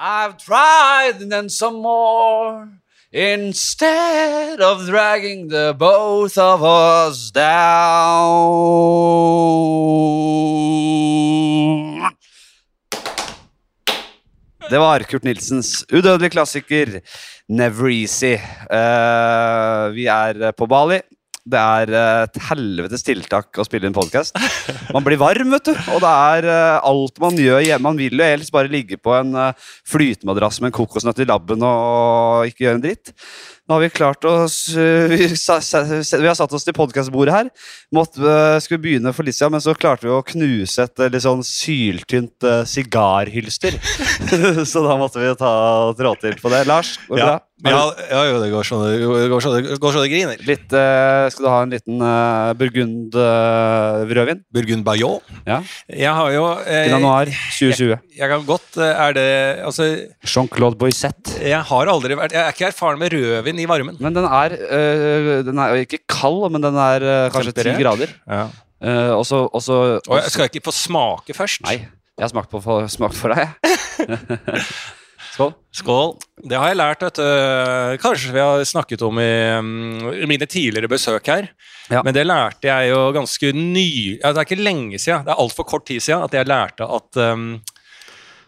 [0.00, 2.68] I've tried and then some more.
[3.10, 8.38] Instead of dragging the both of us down.
[14.70, 17.00] Det var Kurt Nilsens udødelige klassiker
[17.48, 18.38] Never Easy.
[18.70, 21.00] Eh, vi er på Bali.
[21.48, 24.36] Det er eh, et helvetes tiltak å spille inn podkast.
[24.94, 25.74] Man blir varm, vet du.
[25.94, 27.86] Og det er eh, alt man gjør hjemme.
[27.88, 31.64] Man vil jo helst bare ligge på en uh, flytemadrass med en kokosnøtt i labben
[31.64, 33.14] og ikke gjøre en dritt.
[33.68, 37.50] Nå har vi klart oss Vi, har satt oss til podkastbordet her.
[37.94, 41.44] Måtte, skulle begynne for litt siden, men så klarte vi å knuse et litt sånn
[41.44, 43.76] syltynt sigarhylster.
[44.70, 45.52] så da måtte vi ta
[45.96, 46.64] trå til på det.
[46.68, 47.34] Lars, går det Ja.
[47.34, 47.44] bra?
[47.66, 48.98] Ja, ja, det går så det
[49.32, 50.42] går så det, går så det griner.
[50.46, 54.44] Litt, uh, skal du ha en liten uh, burgund-rødvin?
[54.54, 55.22] Burgund Bayot.
[55.48, 55.58] ja.
[55.90, 57.96] Jeg har jo eh, Pinot Noir 2020.
[58.18, 59.26] Jeg kan godt eh, Er det
[59.66, 59.88] Altså,
[60.22, 61.32] Jean-Claude Boisset.
[61.42, 63.98] jeg har aldri vært Jeg er ikke erfaren med rødvin i varmen.
[63.98, 68.14] Men den er, øh, den er ikke kald, men den er kanskje ti grader.
[68.28, 68.46] Ja.
[69.10, 71.64] Og også, og så- Og jeg skal ikke få smake først?
[71.66, 73.50] Nei, jeg har smakt, på, smakt for deg.
[75.38, 75.52] Skål.
[75.70, 76.16] Skål.
[76.50, 77.98] Det har jeg lært, vet du.
[78.02, 81.46] Kanskje vi har snakket om i, mm, i mine tidligere besøk her.
[81.92, 82.02] Ja.
[82.02, 84.18] Men det lærte jeg jo ganske ny...
[84.18, 86.88] Ja, det er ikke lenge siden, det er altfor kort tid siden at jeg lærte
[86.98, 87.46] at um,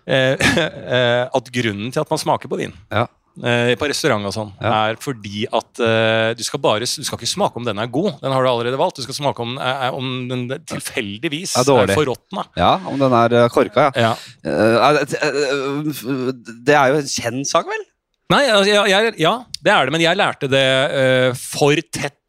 [0.04, 0.34] eh,
[0.98, 3.06] eh, At grunnen til at man smaker på vin Ja.
[3.42, 4.72] Eh, på restaurant og sånn, Ja.
[4.90, 8.20] er fordi at uh, du skal bare Du skal ikke smake om den er god,
[8.20, 8.96] den har du allerede valgt.
[8.96, 12.46] Du skal smake om, eh, om den tilfeldigvis Er er forråtna.
[12.56, 14.10] ja, om den er korka, ja.
[14.10, 14.14] Ja.
[14.44, 16.32] Uh, uh,
[16.66, 17.86] det er jo en kjent sak, vel?
[18.30, 22.19] Nei, altså, jeg, jeg, ja, det er det, men jeg lærte det uh, for tett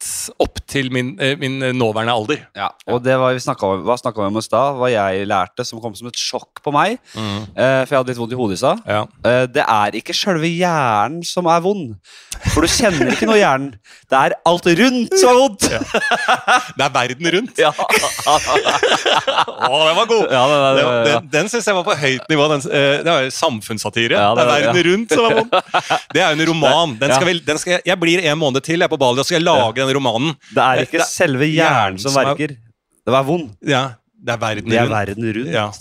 [0.41, 2.39] opp til min, eh, min nåværende alder.
[2.57, 5.27] Ja, og det var vi snakket om, hva snakka vi om i stad, hva jeg
[5.29, 6.97] lærte som kom som et sjokk på meg.
[7.15, 7.41] Mm.
[7.55, 8.81] eh, for jeg hadde litt vondt i hodet i stad.
[8.87, 9.01] Ja.
[9.29, 11.95] Eh, det er ikke sjølve hjernen som er vond.
[12.53, 13.75] For du kjenner ikke noe i hjernen.
[14.09, 15.67] Det er alt rundt som er vondt!
[16.77, 17.59] Det er verden rundt.
[17.61, 17.71] Ja.
[18.91, 20.25] Å, den var god!
[20.31, 22.47] Ja, det, det, det, den, den syns jeg var på høyt nivå.
[22.51, 24.17] Den, eh, det var samfunnssatire.
[24.17, 25.51] Ja, det, det- er verden rundt som er vond.
[26.15, 26.95] Det er jo en roman.
[27.01, 29.27] Den skal vi, den skal, jeg blir en måned til jeg er på Bali og
[29.27, 30.35] skal jeg lage den romanen.
[30.53, 32.47] det er ikke Det- selve hjernen som som er- verker.
[33.05, 33.49] Det var vond.
[33.65, 33.93] Ja,
[34.23, 34.91] det er verden Det er rundt.
[34.91, 35.71] verden rundt Ja.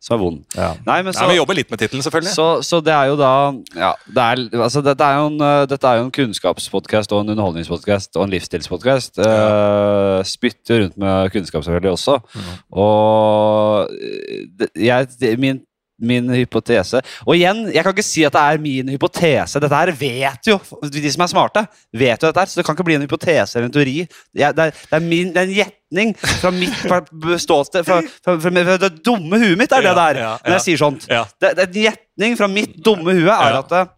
[0.00, 0.44] som er vond.
[0.86, 2.34] Nei, men Ja, så, vi jobber litt med tittelen, selvfølgelig.
[2.36, 3.30] så, så det er jo da
[3.74, 4.22] ja, det
[4.52, 8.14] er, altså, dette, er jo en, uh, dette er jo en kunnskapspodkast og en underholdningspodkast
[8.16, 9.18] og en livsstilspodkast.
[9.18, 12.20] Uh, spytter rundt med kunnskap selvfølgelig også.
[12.34, 12.40] Mm.
[12.72, 15.60] Og uh, det, jeg, det, min,
[15.98, 19.60] min hypotese Og igjen, jeg kan ikke si at det er min hypotese.
[19.62, 20.58] Dette her vet jo
[20.92, 21.64] de som er smarte.
[21.92, 23.96] vet jo dette her, Så det kan ikke bli en hypotese eller en teori.
[24.34, 28.64] Det, er, det, er min, det er en gjetning fra mitt ståsted fra, fra, fra,
[28.68, 30.22] fra det dumme huet mitt, er det der.
[30.44, 31.08] Når jeg sier sånt.
[31.08, 33.92] Det, det en gjetning fra mitt dumme hue er at eh,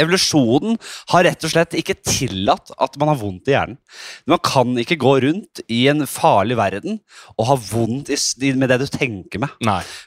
[0.00, 0.76] evolusjonen
[1.12, 3.78] har rett og slett ikke tillatt at man har vondt i hjernen.
[4.28, 7.00] Man kan ikke gå rundt i en farlig verden
[7.36, 9.56] og ha vondt i, med det du tenker med.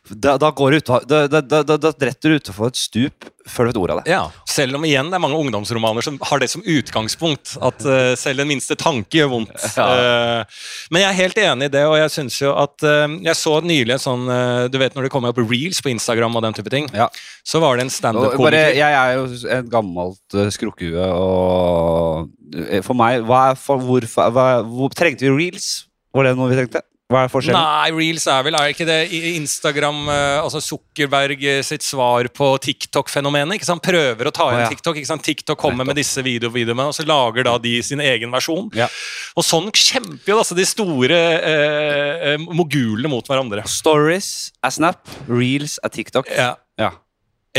[0.10, 3.68] Da, da, går du ut, da, da, da, da, dretter du utfor et stup før
[3.68, 4.14] du vet ordet av det.
[4.14, 7.56] Ja, Selv om igjen det er mange ungdomsromaner som har det som utgangspunkt.
[7.66, 9.56] At uh, selv den minste tanke gjør vondt.
[9.80, 9.86] Ja.
[9.86, 13.38] Uh, men jeg er helt enig i det, og jeg synes jo at uh, Jeg
[13.38, 14.26] så nylig en sånn
[14.74, 17.08] Du vet når det kommer opp reels på Instagram og den type ting, Ja.
[17.48, 19.26] så var det en standup-komiker jeg er jo
[19.60, 25.70] et gammelt uh, skrukkehue, og for meg hva for, hvorfor, hva, hvor, Trengte vi reels?
[26.16, 26.82] Var det noe vi trengte?
[27.10, 27.58] Hva er forskjellen?
[27.58, 28.98] Nei, reels er vel Er ikke det
[29.32, 33.58] Instagram eh, Altså Zuckerberg eh, sitt svar på TikTok-fenomenet?
[33.58, 33.82] ikke sant?
[33.82, 35.00] Prøver å ta inn TikTok.
[35.02, 35.26] ikke sant?
[35.26, 38.70] TikTok kommer med disse video videoene, og så lager da de sin egen versjon.
[38.78, 38.86] Ja.
[39.34, 43.66] Og sånn kjemper jo altså de store eh, eh, mogulene mot hverandre.
[43.70, 46.30] Stories er Snap, reels er TikTok.
[46.30, 46.54] Ja.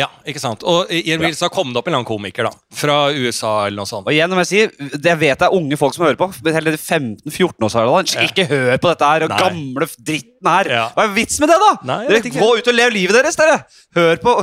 [0.00, 0.09] Ja.
[0.27, 0.65] ikke sant?
[0.66, 3.53] Og i en en så har kommet opp en eller annen komiker da, fra USA
[3.66, 4.09] eller noe sånt.
[4.09, 6.31] Og igjen, om jeg sier, det jeg vet det er unge folk som hører på.
[6.44, 8.10] men Hele 15-14-årsalderen.
[8.16, 8.27] Ja.
[8.27, 9.41] Ikke hør på dette her og Nei.
[9.44, 10.72] gamle dritten her.
[10.81, 10.84] Ja.
[10.97, 11.71] Hva er vits med det, da?
[11.93, 12.34] Nei, dere.
[12.41, 13.60] Gå ut og lev livet deres, dere!
[13.97, 14.37] Hør på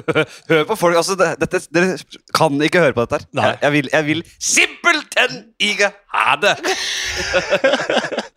[0.50, 1.96] Hør på folk altså, dette, Dere
[2.36, 3.26] kan ikke høre på dette her.
[3.34, 5.40] Jeg, jeg, vil, jeg vil simpelthen
[5.70, 6.56] ikke ha det!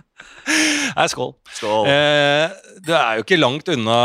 [0.98, 1.32] Nei, skål.
[1.58, 1.88] Skål.
[1.90, 2.52] Eh,
[2.84, 3.98] du er jo ikke langt unna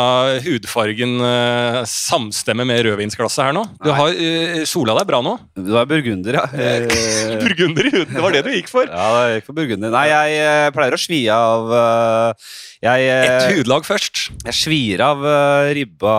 [0.45, 3.65] hudfargen eh, samstemmer med rødvinsglasset her nå.
[3.83, 5.35] Du har eh, sola deg bra nå.
[5.59, 6.47] Du er burgunder, ja.
[6.55, 8.87] Eh, Burgunder i huden, det var det du gikk for.
[8.89, 9.93] ja, jeg gikk for burgunder.
[9.95, 12.49] Nei, jeg eh, pleier å svi av eh,
[12.87, 14.29] jeg, eh, Et hudlag først.
[14.47, 16.15] jeg svir av eh, ribba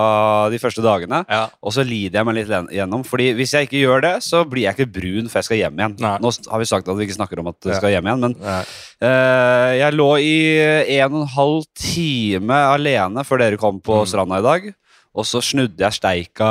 [0.52, 1.22] de første dagene.
[1.30, 1.46] Ja.
[1.64, 3.06] Og så lider jeg meg litt gjennom.
[3.08, 5.80] Fordi hvis jeg ikke gjør det, så blir jeg ikke brun før jeg skal hjem
[5.80, 5.96] igjen.
[6.04, 6.14] Nei.
[6.20, 8.36] Nå har vi sagt at vi ikke snakker om at jeg skal hjem igjen, men
[8.44, 14.06] eh, jeg lå i en og en halv time alene før dere kom på Mm.
[14.10, 14.70] stranda i dag.
[15.10, 16.48] Og så snudde jeg steika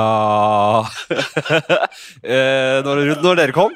[2.23, 3.71] eh, når, når dere kom.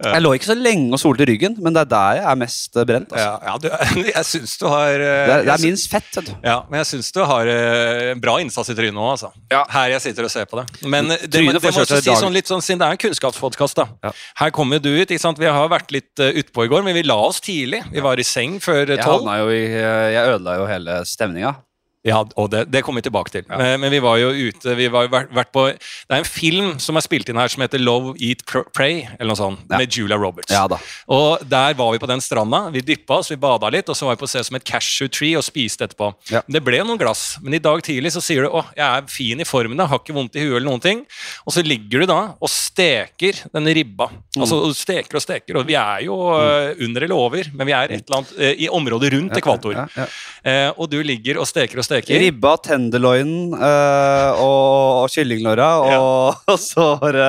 [0.00, 2.76] Jeg lå ikke så lenge og solte ryggen, men det er der jeg er mest
[2.80, 3.10] eh, brent.
[3.12, 3.26] Altså.
[3.26, 6.08] Ja, ja, du, jeg syns du har eh, Det, er, det er minst fett.
[6.16, 6.32] vet du.
[6.46, 9.30] Ja, men jeg syns du har en bra innsats i trynet òg, altså.
[9.52, 9.62] Ja.
[9.74, 10.66] Her jeg sitter og ser på det.
[10.88, 13.02] Men det, det, må- det må også si sånn litt sånn, siden det er en
[13.04, 13.88] kunnskapspodkast, da.
[14.08, 14.14] Ja.
[14.40, 15.06] Her kommer jo du ut.
[15.10, 15.38] ikke sant?
[15.40, 17.82] Vi har vært litt uh, utpå i går, men vi la oss tidlig.
[17.92, 18.96] Vi var i seng før tolv.
[18.96, 19.32] Jeg, tolv.
[19.44, 21.54] jo i, eh, jeg ødela jo hele stemninga.
[22.06, 23.42] Ja, og det, det kommer vi tilbake til.
[23.50, 26.28] Men, men vi var jo ute vi var jo vært, vært på Det er en
[26.28, 29.76] film som er spilt inn her som heter Love, Eat, Pray, eller noe sånt, Ja.
[29.76, 30.48] med Julia Roberts.
[30.52, 30.78] Ja da.
[31.12, 32.62] Og der var vi på den stranda.
[32.72, 34.64] Vi dyppa oss, vi bada litt, og så var vi på å se som et
[34.64, 36.08] cashew tree og spiste etterpå.
[36.32, 36.40] Ja.
[36.48, 39.44] Det ble noen glass, men i dag tidlig så sier du å, jeg er fin
[39.44, 41.04] i formen, jeg har ikke vondt i huet eller noen ting.
[41.44, 44.08] Og så ligger du da og steker denne ribba.
[44.08, 44.40] Mm.
[44.40, 46.80] Altså du steker og steker, og vi er jo mm.
[46.88, 49.76] under eller over, men vi er et eller annet eh, i området rundt ekvator.
[49.76, 50.10] Ja, ja.
[50.40, 51.89] Eh, og du ligger og steker og steker.
[51.90, 57.28] Ribba, tenderloinen uh, og, og kyllinglåra, og, og så var det,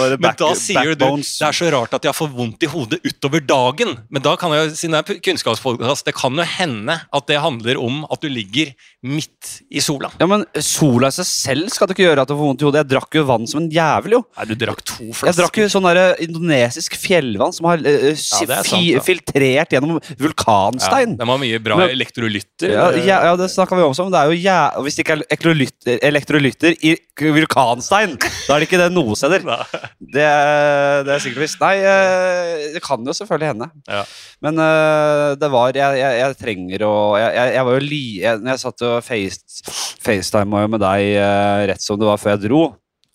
[0.00, 1.32] var det Men da sier du backbones.
[1.40, 3.96] det er så rart at jeg får vondt i hodet utover dagen.
[4.10, 7.80] Men da kan jeg, siden det er kunnskapspodkast, det kan jo hende at det handler
[7.80, 8.72] om at du ligger
[9.06, 10.10] midt i sola.
[10.20, 12.66] Ja, men Sola i seg selv skal det ikke gjøre at du får vondt i
[12.68, 12.82] hodet.
[12.84, 14.22] Jeg drakk jo vann som en jævel, jo.
[14.36, 18.14] Nei, du drakk to Jeg drakk jo sånn der indonesisk fjellvann som har uh, Ja,
[18.20, 21.16] sant, fi- filtrert gjennom vulkanstein.
[21.16, 22.74] Ja, de har mye bra elektrolytter.
[22.74, 24.10] Ja, ja, ja, det snakka vi også om.
[24.12, 24.56] Det er jo jæ...
[24.84, 29.44] Hvis det ikke er elektrolytter, i vulkanstein, da er det ikke det noe steder.
[30.14, 31.60] Det, er- det er sikkert visst.
[31.62, 33.68] Nei, eh, det kan jo selvfølgelig hende.
[33.86, 34.00] Ja.
[34.42, 38.02] Men eh, det var Jeg, jeg, jeg trenger å jeg, jeg, var jo li...
[38.24, 39.62] Jeg, jeg satt og face,
[40.02, 42.62] facetima med deg eh, rett som det var før jeg dro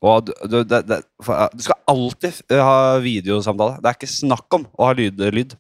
[0.06, 1.00] og du, du, det, det,
[1.56, 3.80] du skal alltid ha videosamtale.
[3.82, 5.22] Det er ikke snakk om å ha lyd.
[5.34, 5.56] lyd.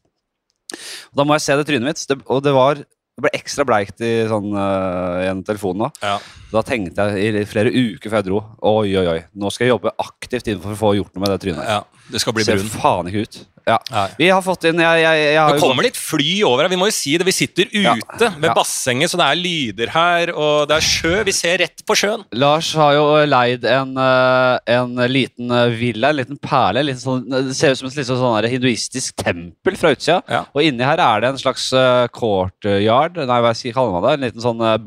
[1.15, 2.03] Da må jeg se det trynet mitt.
[2.09, 2.81] Det, og det var
[3.15, 5.85] det ble ekstra bleikt i sånn, uh, gjennom telefonen.
[5.85, 6.07] Da.
[6.09, 6.15] Ja.
[6.51, 9.71] da tenkte jeg i flere uker før jeg dro Oi, oi, oi, nå skal jeg
[9.71, 11.63] jobbe aktivt inn for å få gjort noe med det trynet.
[11.63, 11.79] ja,
[12.12, 12.73] det skal bli Ser brun.
[12.75, 13.38] faen ikke ut.
[13.65, 13.77] Ja.
[14.19, 16.71] Vi har fått inn jeg, jeg, jeg har Det kommer litt fly over her.
[16.73, 17.25] Vi må jo si det.
[17.27, 21.13] Vi sitter ute ved bassenget, så det er lyder her, og det er sjø.
[21.25, 22.25] Vi ser rett på sjøen.
[22.38, 26.83] Lars har jo leid en, eh, en liten eh, villa, en liten perle.
[26.83, 30.21] En liten sånn, det ser ut som et litt sånn sånn hinduistisk tempel fra utsida.
[30.53, 31.71] Og inni her er det en slags
[32.15, 33.18] courtyard.
[33.25, 34.13] Nei, hva skal jeg kalle man det?
[34.18, 34.77] En liten sånn eh,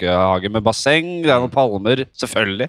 [0.00, 1.22] bakhage med basseng.
[1.22, 2.68] Det er noen palmer, selvfølgelig.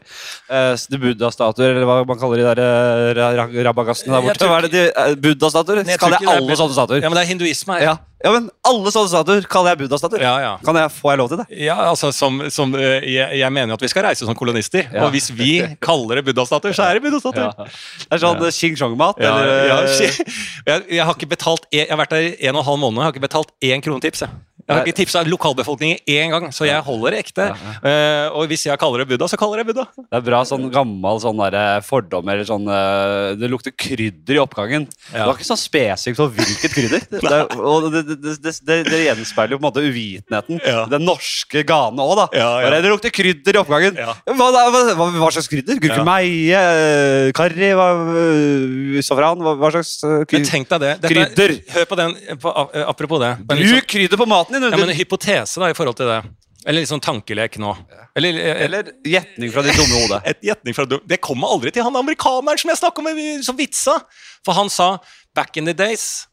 [0.50, 4.39] Uh, Buddha-statuer, eller hva man kaller de der uh, ra- ra- rabagassene der borte.
[4.39, 5.83] tror Hva er det de uh, Buddha-statuer?
[5.98, 7.01] Kaller jeg det alle sånne statuer?
[7.01, 7.81] Ja, men det er hinduisme her.
[7.86, 7.95] Ja.
[8.25, 10.22] ja, men alle sånne statuer kaller jeg Buddha-statuer.
[10.22, 10.36] ja.
[10.45, 10.54] ja.
[10.66, 11.48] Kan jeg få jeg lov til det?
[11.66, 14.86] Ja, altså som, som eh, jeg, jeg mener at vi skal reise som kolonister.
[14.94, 15.06] Ja.
[15.07, 15.51] Og hvis vi
[15.83, 17.51] kaller det buddha-statuer, så er det buddha-statuer.
[17.57, 17.69] Ja.
[18.06, 19.21] Det er sånn Xing Chong-mat.
[19.21, 20.19] Ja, eller, ja, eh,
[20.69, 23.01] jeg, jeg har ikke betalt Jeg har vært der i en og en halv måned,
[23.01, 24.25] jeg har ikke betalt én krone tips.
[24.28, 24.42] Jeg.
[24.65, 27.44] Jeg har ikke tipsa lokalbefolkningen én gang, så jeg holder det ekte.
[27.85, 29.83] Uh, og hvis jeg kaller det Buddha, så kaller jeg Buddha.
[30.01, 34.41] Det er bra sånn gammel sånn der fordom eller sånn uh, Det lukter krydder i
[34.41, 34.88] oppgangen.
[34.89, 35.27] Det Ja.
[35.29, 37.06] var ikke så spesifikt på hvilket krydder.
[37.15, 40.59] Det, det, og det, det, det, det, det gjenspeiler jo på en måte uvitenheten.
[40.65, 40.81] Ja.
[40.89, 42.25] Den norske gane òg, da.
[42.38, 42.73] Ja, ja.
[42.81, 43.95] Det lukter krydder i oppgangen.
[44.01, 44.65] Hva, hva,
[44.97, 45.77] hva, hva slags krydder?
[45.83, 46.50] Gurkemeie?
[46.50, 47.31] Ja.
[47.38, 47.69] Karri?
[47.69, 49.41] Eh, Safran?
[49.45, 50.33] Hva, slags krydder?
[50.39, 50.94] Men tenk deg det.
[51.06, 51.56] Dette- Krydder.
[51.75, 53.31] Hør på den, på, eh, apropos det.
[53.50, 54.66] Bruk krydder på maten din!
[54.66, 56.19] nei, ja, men en hypotese da, i forhold til det.
[56.66, 57.72] Eller litt sånn tankelek nå.
[58.18, 60.22] Eller, eh, Eller gjetning fra ditt dumme hode.
[60.31, 64.00] et gjetning fra Det kommer aldri til han amerikaneren som jeg snakka med, som vitsa.
[64.45, 64.97] For han sa
[65.35, 66.26] 'back in the days'.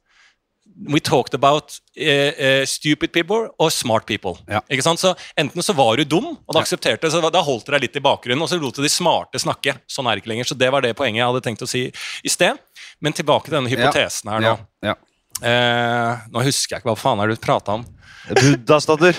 [0.89, 4.39] We talked about uh, uh, stupid people og smart people.
[4.49, 4.63] Ja.
[4.71, 5.01] Ikke sant?
[5.01, 7.97] Så Enten så var du dum, og da aksepterte så da holdt du deg litt
[7.97, 9.77] i bakgrunnen, og så lot du de smarte snakke.
[9.87, 10.49] Sånn er det ikke lenger.
[10.49, 11.91] Så det var det poenget jeg hadde tenkt å si
[12.25, 12.57] i sted.
[13.05, 14.55] Men tilbake til denne hypotesen her nå.
[14.81, 14.97] Ja, ja.
[15.43, 17.85] Uh, nå husker jeg ikke hva faen er det du prata om.
[18.31, 19.17] Buddha-statuer.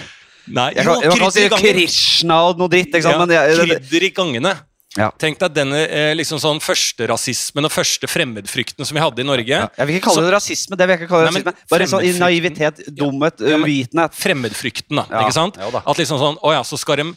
[0.54, 1.48] Nei, Jeg kan, jo, jeg kan si.
[1.64, 3.16] Krishna og noe dritt, ikke sant?
[3.16, 4.54] Ja, men jeg, det, krydder i gangene.
[4.94, 5.08] Ja.
[5.18, 9.26] Tenk deg denne eh, liksom sånn første rasismen og første fremmedfrykten som vi hadde i
[9.26, 9.50] Norge.
[9.50, 9.70] ja.
[9.80, 10.78] Jeg vil ikke kalle det rasisme.
[10.78, 11.70] det vil jeg ikke kalle Nei, men rasisme.
[11.74, 14.20] Bare sånn naivitet, dumhet, uvitenhet.
[14.20, 15.08] Fremmedfrykten, da.
[15.24, 15.58] Ikke sant?
[15.58, 17.08] At liksom sånn Å ja, så skal de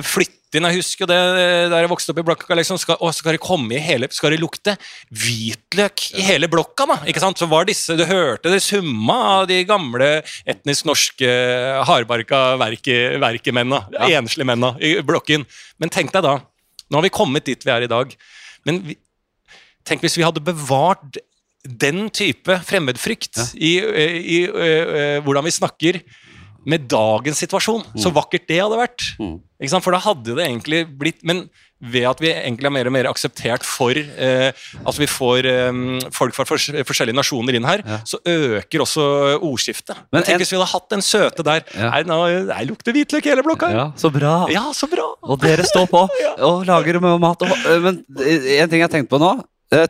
[0.00, 1.16] flytte inn Jeg husker jo det
[1.68, 2.56] der jeg vokste opp i blokka.
[2.56, 4.74] liksom, skal, å, skal det komme i hele Skal det lukte
[5.12, 6.96] hvitløk i hele blokka, da?
[7.10, 7.40] ikke sant?
[7.40, 10.08] Så var disse Du hørte det summa av de gamle
[10.48, 11.28] etnisk norske
[11.88, 13.82] hardbarka verke, verkemennene.
[13.92, 14.22] Ja.
[14.22, 15.44] Enslige mennene i blokken.
[15.78, 16.38] Men tenk deg da
[16.88, 18.14] Nå har vi kommet dit vi er i dag.
[18.64, 18.94] Men vi,
[19.84, 21.20] tenk hvis vi hadde bevart
[21.68, 26.00] den type fremmedfrykt i, i, i, i hvordan vi snakker
[26.66, 27.84] med dagens situasjon.
[27.96, 29.04] Så vakkert det hadde vært.
[29.20, 29.38] Mm.
[29.62, 29.84] Ikke sant?
[29.84, 31.48] For da hadde det egentlig blitt Men
[31.78, 34.50] ved at vi egentlig er mer og mer akseptert for eh,
[34.82, 35.80] Altså vi får eh,
[36.14, 37.98] folk fra fors forskjellige nasjoner inn her, Ja.
[38.06, 39.04] så øker også
[39.38, 39.96] ordskiftet.
[40.12, 41.62] Men Tenk en- hvis vi hadde hatt den søte der.
[41.74, 41.90] Ja.
[41.94, 42.18] Nei, nå
[42.50, 43.70] nei, lukter hvitløk i hele blokka.
[43.70, 44.46] Ja, så bra.
[44.50, 45.06] Ja, så bra!
[45.22, 46.02] Og dere står på
[46.48, 47.42] og lager mat.
[47.42, 49.36] Og, men en ting jeg har tenkt på nå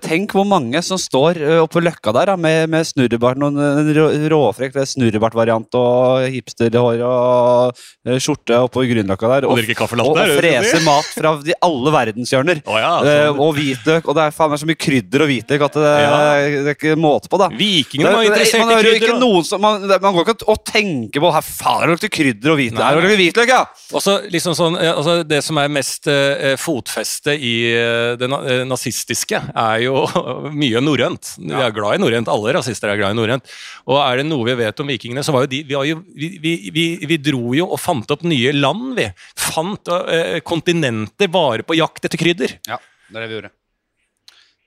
[0.03, 3.55] Tenk hvor mange som står øh, oppe på Løkka der da, med, med snurrebart, noen
[3.95, 9.47] rå- råfrekk det snurrebartvariant og hipsterhår og skjorte oppe i Grünerløkka der.
[9.47, 9.61] Og Og,
[10.03, 12.63] og, og freser mat fra de alle verdenshjørner.
[12.67, 13.39] Oh, ja, Eh, sånn.
[13.45, 14.09] og hvitløk.
[14.11, 16.11] Og det er faen meg så mye krydder og hvitløk at det, Ja.
[16.19, 17.49] det er ikke måte på, da.
[17.55, 18.99] Vikingene var interessert man i krydder.
[18.99, 22.51] ikke noen som, man, man går ikke og tenker på Her faen, det lukter krydder
[22.51, 22.83] og hvitløk.
[22.83, 23.63] Her lukter det hvitløk, ja!
[23.95, 28.43] Også, liksom sånn, eh, altså Det som er mest uh, fotfeste i uh, det na
[28.43, 30.05] eh, nazistiske, er jo
[30.63, 31.35] mye norrønt.
[31.39, 33.47] Vi er glad i norrønt, alle rasister er glad i norrønt.
[33.89, 36.57] Og er det noe vi vet om vikingene, så var jo de Vi, jo, vi,
[36.73, 39.09] vi, vi, dro jo og fant opp nye land, vi.
[39.39, 42.59] Fant eh, kontinenter bare på jakt etter krydder.
[42.69, 43.55] Ja, det er det vi gjorde.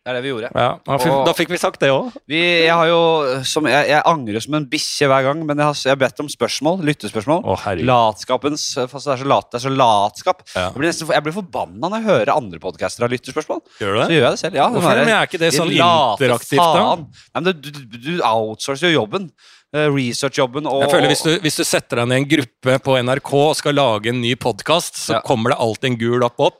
[0.01, 0.50] Det er det vi gjorde.
[0.58, 2.08] Ja, da, fikk, da fikk vi sagt det òg.
[2.34, 3.01] Jeg har jo
[3.46, 6.24] som, jeg, jeg angrer som en bikkje hver gang, men jeg har, jeg har bedt
[6.24, 6.81] om spørsmål.
[6.89, 7.43] Lyttespørsmål.
[7.46, 7.58] Å.
[7.86, 10.41] Latskapens fast Det er så lat, det er så latskap.
[10.55, 10.63] Ja.
[10.72, 13.62] Jeg, blir nesten, jeg blir forbanna når jeg hører andre podcaster ha lytterspørsmål.
[13.77, 14.58] Gjør du Så gjør jeg det selv.
[14.58, 16.98] Ja, Hvorfor er, er ikke det sånn interaktivt, da?
[17.05, 19.29] Nei, men du, du, du outsourcer jo jobben.
[19.72, 22.74] Eh, Researchjobben og Jeg føler hvis du, hvis du setter deg ned i en gruppe
[22.84, 25.22] på NRK og skal lage en ny podkast, så Ja.
[25.24, 26.58] kommer det alltid en gul opp opp.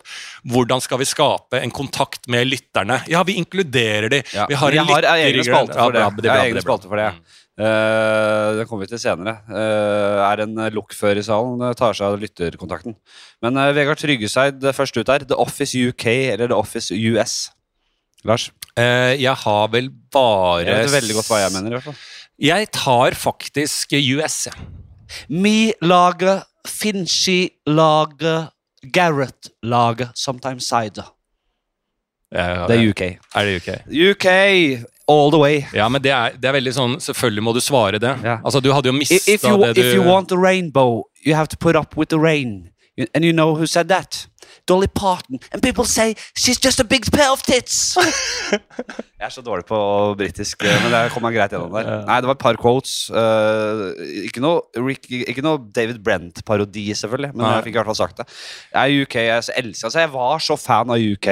[0.48, 3.02] Hvordan skal vi skape en kontakt med lytterne?
[3.12, 4.24] Ja, vi inkluderer de.
[4.32, 6.24] Ja, Vi har har egne spalter for det.
[6.24, 7.14] Jeg har egne spalter for det.
[7.60, 9.42] Eh, det kommer vi til senere.
[9.50, 12.96] Uh, er en lokfører i salen, eh, tar seg av lytterkontakten.
[13.44, 15.20] Men uh, Vegard Tryggeseid først ut her.
[15.20, 17.52] The Office UK eller The Office US?
[18.24, 18.52] Lars?
[18.78, 21.68] Jeg har vel bare Jeg vet veldig godt hva jeg mener.
[21.68, 22.00] i hvert fall
[22.42, 24.54] Jeg tar faktisk US, jeg.
[25.30, 28.48] Me lager, Finchi lager,
[28.94, 31.12] Gareth lager, sometimes SIDER.
[32.32, 33.02] Ja, Det er UK.
[33.36, 33.70] Er det UK?
[34.16, 34.26] UK
[35.08, 35.64] all the way.
[35.74, 38.14] Ja, men det er, det er veldig sånn Selvfølgelig må du svare det.
[38.24, 38.40] Ja.
[38.40, 41.58] Altså, du hadde jo mista det du if you want a rainbow, you have to
[41.60, 42.70] put up with the rain.
[43.14, 44.26] And you know who said that?
[44.68, 45.40] Dolly Parton.
[45.52, 47.98] And people say she's just a big pair of tits.
[49.22, 49.78] jeg er så dårlig på
[50.20, 51.92] britisk, eh, men det kom meg greit gjennom der.
[52.08, 52.96] Nei, det var et par quotes.
[53.14, 53.92] Uh,
[54.26, 57.54] ikke, noe Rick, ikke noe David Brent-parodi, selvfølgelig, men Nei.
[57.60, 58.28] jeg fikk i hvert fall sagt det.
[58.74, 61.32] Jeg er UK, jeg elsker altså, Jeg var så fan av UK.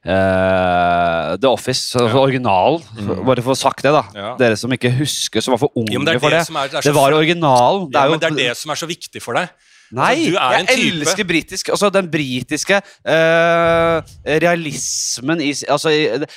[0.00, 2.12] Uh, eh, The Office, Ja.
[2.16, 2.82] originalen.
[2.96, 3.24] Mm.
[3.26, 4.04] Bare for å sagt det, da.
[4.14, 4.36] Ja.
[4.40, 6.56] Dere som ikke husker, som var for unge Jo, det for det det.
[6.56, 7.90] er- det er Det var originalen.
[7.90, 9.50] Det ja, er jo, men det er det som er så viktig for deg.
[9.96, 11.70] Nei, Altså, jeg type- elsker britisk.
[11.74, 13.96] Altså den britiske uh,
[14.44, 15.90] realismen i Altså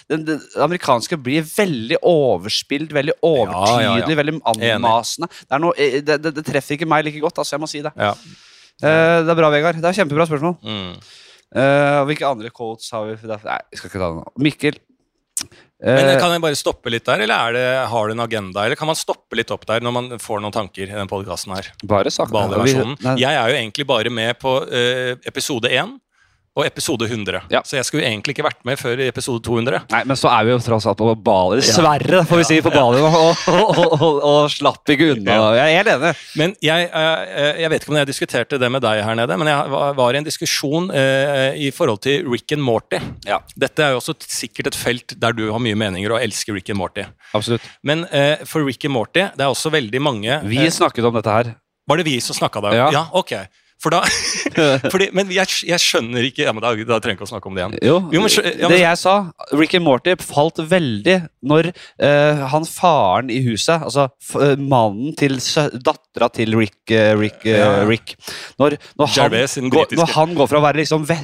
[0.09, 4.17] den, den amerikanske blir veldig overspilt, veldig overtydelig, ja, ja.
[4.21, 5.29] veldig anmasende.
[5.45, 7.55] Det, noe, eh, det, det, det treffer ikke meg like godt, altså.
[7.55, 7.93] Jeg må si det.
[7.99, 8.15] Ja.
[8.81, 9.77] Eh, det er bra, Vegard.
[9.77, 10.57] Det er kjempebra spørsmål.
[10.65, 10.95] Mm.
[11.53, 13.19] Uh, hvilke andre quotes har vi?
[13.29, 14.25] Nei, jeg skal ikke ta det nå.
[14.49, 14.79] Mikkel.
[15.83, 18.63] Men Eh, Kan jeg bare stoppe litt der, eller er det, har du en agenda?
[18.65, 21.51] Eller kan man stoppe litt opp der når man får noen tanker i den podkasten
[21.55, 21.67] her?
[21.83, 22.31] bare sagt
[23.19, 25.99] Jeg er jo egentlig bare med på eh, episode 1
[26.53, 27.47] og episode 100.
[27.49, 27.63] Ja.
[27.65, 29.87] Så jeg skulle egentlig ikke vært med før i episode 200.
[29.89, 31.57] Nei, men så er vi jo tross alt på Bali.
[31.63, 32.99] Dessverre, får vi si, på Bali.
[33.01, 33.15] Og,
[33.49, 35.37] og, og, og, slapp ikke unna.
[35.57, 36.11] Jeg er helt enig.
[36.37, 39.49] Men jeg, eh, jeg vet ikke om jeg diskuterte det med deg her nede, men
[39.49, 42.99] jeg var- i en diskusjon eh, i forhold til Rick and Morty.
[43.25, 46.53] Ja, Dette er jo også sikkert et felt der du har mye meninger og elsker
[46.53, 47.07] Rick and Morty.
[47.33, 47.65] absolutt.
[47.81, 51.17] Men eh, for Rick and Morty, det er også veldig mange Vi eh, snakket om
[51.17, 51.55] dette her.
[51.89, 52.75] Var det vi som snakka da?
[52.77, 52.89] Ja.
[52.93, 53.33] ja, ok.
[53.81, 54.03] For da,
[54.93, 57.49] fordi, men jeg, jeg skjønner ikke ja, men da, da trenger jeg ikke å snakke
[57.49, 57.77] om det igjen.
[57.81, 59.15] Jo, Jo, men ja, men- det jeg sa,
[59.53, 64.07] Rick and Morty falt veldig når uh, han faren i huset, altså
[64.39, 65.35] eh, mannen til
[65.83, 67.43] dattera til Rick, uh, Rick.
[67.89, 68.13] Rick
[68.61, 71.17] når, når, han, går, når han går fra å være liksom ve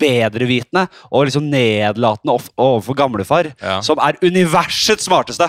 [0.00, 3.50] bedrevitende og liksom nedlatende overfor gamlefar,
[3.86, 5.46] som er universets smarteste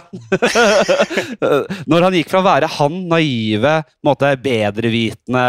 [1.90, 5.44] Når han gikk fra å være han naive, måte bedrevitende,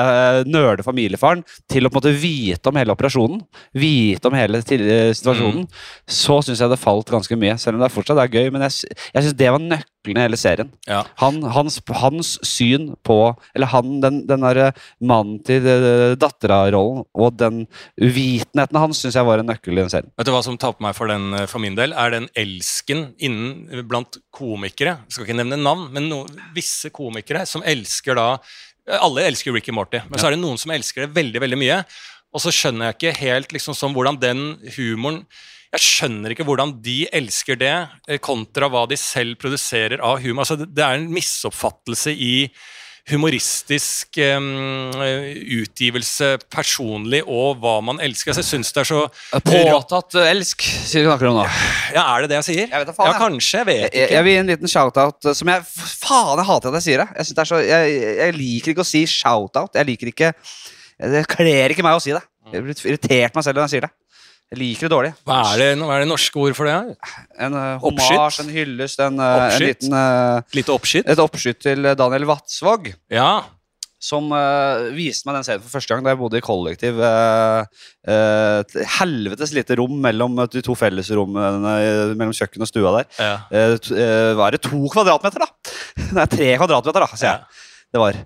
[0.49, 3.43] nerde familiefaren, til å på en måte vite om hele operasjonen,
[3.77, 5.83] vite om hele situasjonen, mm.
[6.19, 7.57] så syns jeg det falt ganske mye.
[7.61, 10.25] Selv om det er fortsatt er gøy, men jeg, jeg syns det var nøkkelen i
[10.27, 10.71] hele serien.
[10.89, 11.03] Ja.
[11.23, 13.17] Han, hans, hans syn på
[13.57, 14.69] Eller han, den, den derre
[15.01, 17.65] mannen til uh, dattera-rollen, og den
[18.01, 20.13] uvitenheten hans, syns jeg var en nøkkel i den serien.
[20.19, 21.95] Vet du hva som tar på meg for den eh, for min del?
[21.97, 24.99] Er den elsken innen eh, blant komikere.
[25.07, 26.23] Jeg skal ikke nevne navn, men no,
[26.57, 30.61] visse komikere som elsker da eh, Alle elsker Ricky Morty, men så er det noen
[30.61, 31.81] som elsker det veldig veldig mye.
[32.37, 34.43] Og så skjønner jeg ikke helt liksom sånn hvordan den
[34.77, 35.23] humoren
[35.75, 37.75] Jeg skjønner ikke hvordan de elsker det,
[38.07, 40.45] eh, kontra hva de selv produserer av humor.
[40.45, 42.47] Altså, det, det er en misoppfattelse i
[43.07, 44.91] humoristisk um,
[45.61, 48.33] utgivelse personlig og hva man elsker.
[48.33, 49.03] Altså, jeg syns det er så
[49.47, 51.45] Påtatt eh, elsk, sier du snakker om nå.
[51.95, 52.65] Ja, er det det jeg sier?
[52.65, 53.23] Jeg vet faen, ja, jeg.
[53.23, 53.61] kanskje.
[53.61, 54.09] Jeg vet ikke.
[54.17, 57.05] jeg vil gi en liten shout-out eh, som jeg Faen, jeg hater at jeg sier
[57.05, 57.09] det.
[57.13, 59.79] Jeg, synes det er så, jeg, jeg liker ikke å si shout-out.
[59.79, 60.33] Jeg liker ikke
[61.17, 62.25] Det kler ikke meg å si det.
[62.53, 63.95] Jeg blir irritert meg selv når jeg sier det.
[64.55, 65.11] Jeg liker det dårlig.
[65.27, 66.77] Hva er det, hva er det norske ord for det?
[66.77, 67.19] her?
[67.49, 71.09] En uh, homasj, en hyllest, en, uh, en liten uh, Et lite oppskytt?
[71.11, 72.93] Et oppskytt til eh, Daniel Vatsvåg.
[73.11, 73.31] Ja.
[74.07, 77.03] Som uh, viste meg den serien for første gang da jeg bodde i kollektiv.
[77.03, 82.93] eh, eh, et helvetes lite rom mellom de to fellesrommene eh, mellom kjøkken og stua
[83.01, 83.09] der.
[83.19, 83.37] ja.
[83.51, 85.75] Eh, eh, var det to kvadratmeter, da?
[86.21, 87.65] Nei, tre kvadratmeter, da, sier jeg.
[87.97, 88.23] Det var.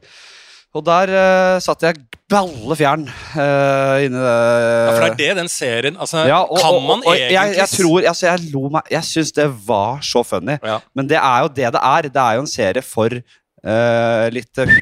[0.70, 1.96] Og der uh, satt jeg
[2.30, 6.78] ballefjern uh, inni det ja, for det er det den serien altså, Ja, og, Kan
[6.86, 9.98] man og, og egentlig jeg, jeg tror altså, Jeg lo meg Jeg syns det var
[10.06, 10.54] så funny.
[10.62, 10.78] ja.
[10.94, 12.02] Men det er jo det det er.
[12.14, 14.70] Det er jo en serie for uh, litt eh,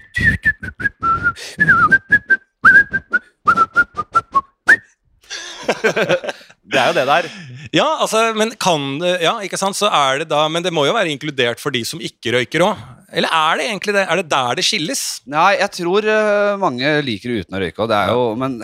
[6.69, 7.27] Det er jo det det er.
[7.73, 10.93] Ja, altså, men kan Ja, ikke sant, så er det da Men det må jo
[10.97, 12.77] være inkludert for de som ikke røyker òg.
[13.13, 14.05] Eller er det egentlig det?
[14.05, 15.03] Er det der det skilles?
[15.31, 17.81] Nei, jeg tror eh, mange liker det uten å røyke.
[17.85, 18.59] Og det er jo, men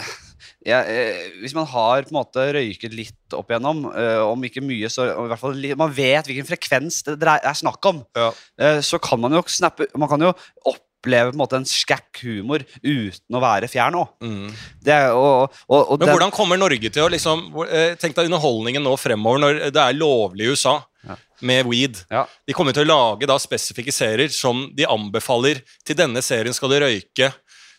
[0.64, 4.64] jeg, eh, hvis man har på en måte røyket litt opp igjennom, eh, om ikke
[4.64, 8.32] mye, så i hvert fall man vet hvilken frekvens det er snakk om, Ja.
[8.84, 10.32] så kan man jo snappe Man kan jo
[10.68, 14.08] oppleve på en måte en skækk humor uten å være fjern òg.
[14.24, 14.52] Mm.
[14.84, 17.48] Men hvordan kommer Norge til å liksom
[18.00, 20.88] Tenk deg underholdningen nå fremover når det er lovlig i USA Ja.
[21.46, 22.00] Med weed.
[22.12, 22.24] Ja.
[22.46, 26.72] De kommer til å lage da spesifikke serier som de anbefaler til denne serien skal
[26.72, 27.32] du røyke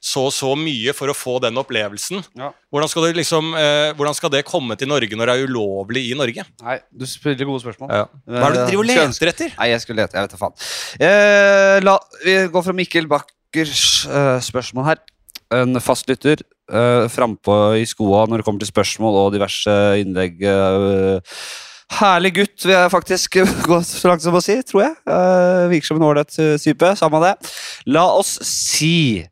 [0.05, 2.21] så og så mye for å få den opplevelsen.
[2.37, 2.51] Ja.
[2.73, 6.03] Hvordan skal, du liksom, eh, hvordan skal det komme til Norge når det er ulovlig
[6.11, 6.45] i Norge?
[6.61, 7.89] Nei, du spiller gode spørsmål.
[7.89, 9.55] Hva er det du driver og leter etter?
[9.57, 10.19] Nei, jeg skulle lete.
[10.19, 10.59] Jeg vet da faen.
[11.09, 15.01] Eh, la, vi går fra Mikkel Bakkers eh, spørsmål her.
[15.55, 16.41] En fastlytter
[16.73, 20.41] uh, frampå i skoa når det kommer til spørsmål og diverse innlegg.
[20.41, 21.37] eh,
[21.99, 23.37] herlig gutt, vil jeg faktisk
[23.69, 24.97] gå så langt som å si, tror jeg.
[25.09, 26.91] Uh, virker som en ålreit eh, type.
[26.99, 27.35] Samme det.
[27.91, 29.25] La oss si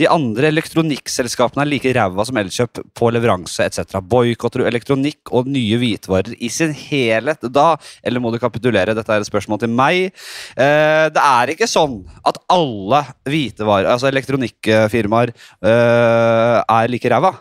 [0.00, 3.98] de andre elektronikkselskapene er like ræva som Elkjøp på leveranse etc.
[4.02, 8.96] Boikotter du elektronikk og nye hvitevarer i sin helhet da, eller må du kapitulere?
[8.96, 10.10] Dette er et spørsmål til meg.
[10.56, 17.34] Eh, det er ikke sånn at alle hvitevarer, altså elektronikkfirmaer, eh, er like ræva.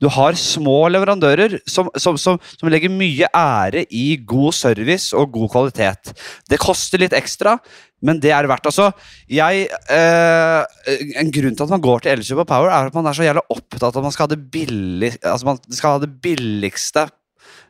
[0.00, 5.34] Du har små leverandører som, som, som, som legger mye ære i god service og
[5.36, 6.14] god kvalitet.
[6.48, 7.58] Det koster litt ekstra,
[8.04, 8.68] men det er det verdt.
[8.68, 8.90] Altså,
[9.32, 13.08] jeg, eh, en grunn til at man går til Elkjøp og Power, er at man
[13.08, 16.02] er så jævla opptatt av at man skal ha det billig, altså man skal ha
[16.04, 17.06] det billigste.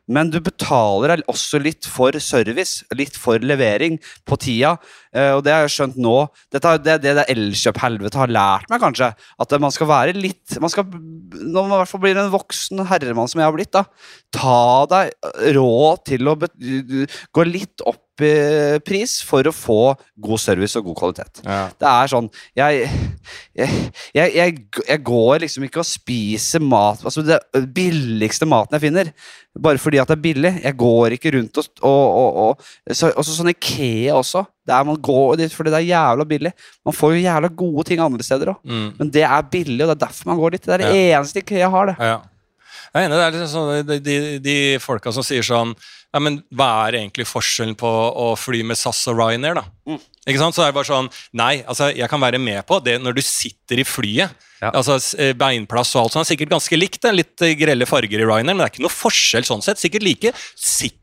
[0.07, 4.77] Men du betaler også litt for service, litt for levering på tida.
[5.11, 6.15] eh, og det har jeg skjønt nå.
[6.55, 9.11] Dette, det er det, det Elkjøp-helvete har lært meg, kanskje.
[9.43, 12.87] At man skal være litt man skal, Når man i hvert fall blir en voksen
[12.87, 13.83] herremann som jeg har blitt, da,
[14.31, 19.81] ta deg råd til å gå litt opp pris for å få
[20.25, 21.41] god service og god kvalitet.
[21.45, 21.67] Ja.
[21.77, 22.87] Det er sånn Jeg,
[23.61, 23.81] jeg,
[24.17, 24.35] jeg,
[24.81, 27.39] jeg, går liksom ikke og spiser mat Altså det
[27.77, 29.11] billigste maten jeg finner,
[29.57, 30.53] bare fordi at det er billig.
[30.65, 34.45] Jeg går ikke rundt og, og, og, og så, Også sånn Ikea også.
[34.67, 36.55] Det er, man går dit fordi det er jævla billig.
[36.87, 38.63] Man får jo jævla gode ting andre steder òg.
[38.67, 38.89] Mm.
[38.99, 40.65] Men det er billig, og det er derfor man går dit.
[40.67, 42.11] Det er det eneste Ikea har, det.
[42.11, 42.17] Ja.
[42.97, 45.75] Jeg er enig, det er liksom sånn, de, de, de folka som sier sånn
[46.17, 49.67] ja, men Hva er egentlig forskjellen på å fly med SAS og Ryanair, da?
[49.87, 50.01] Mm.
[50.27, 50.57] Ikke sant?
[50.57, 53.23] Så er det bare sånn Nei, altså, jeg kan være med på det når du
[53.23, 54.33] sitter i flyet.
[54.63, 54.73] Ja.
[54.73, 57.03] Altså, eh, Beinplass og alt sånt er sikkert ganske likt.
[57.05, 59.63] Det er litt eh, grelle farger i Ryanair, men det er ikke noe forskjell sånn
[59.65, 59.83] sett.
[59.83, 61.03] Sikkert like sikkert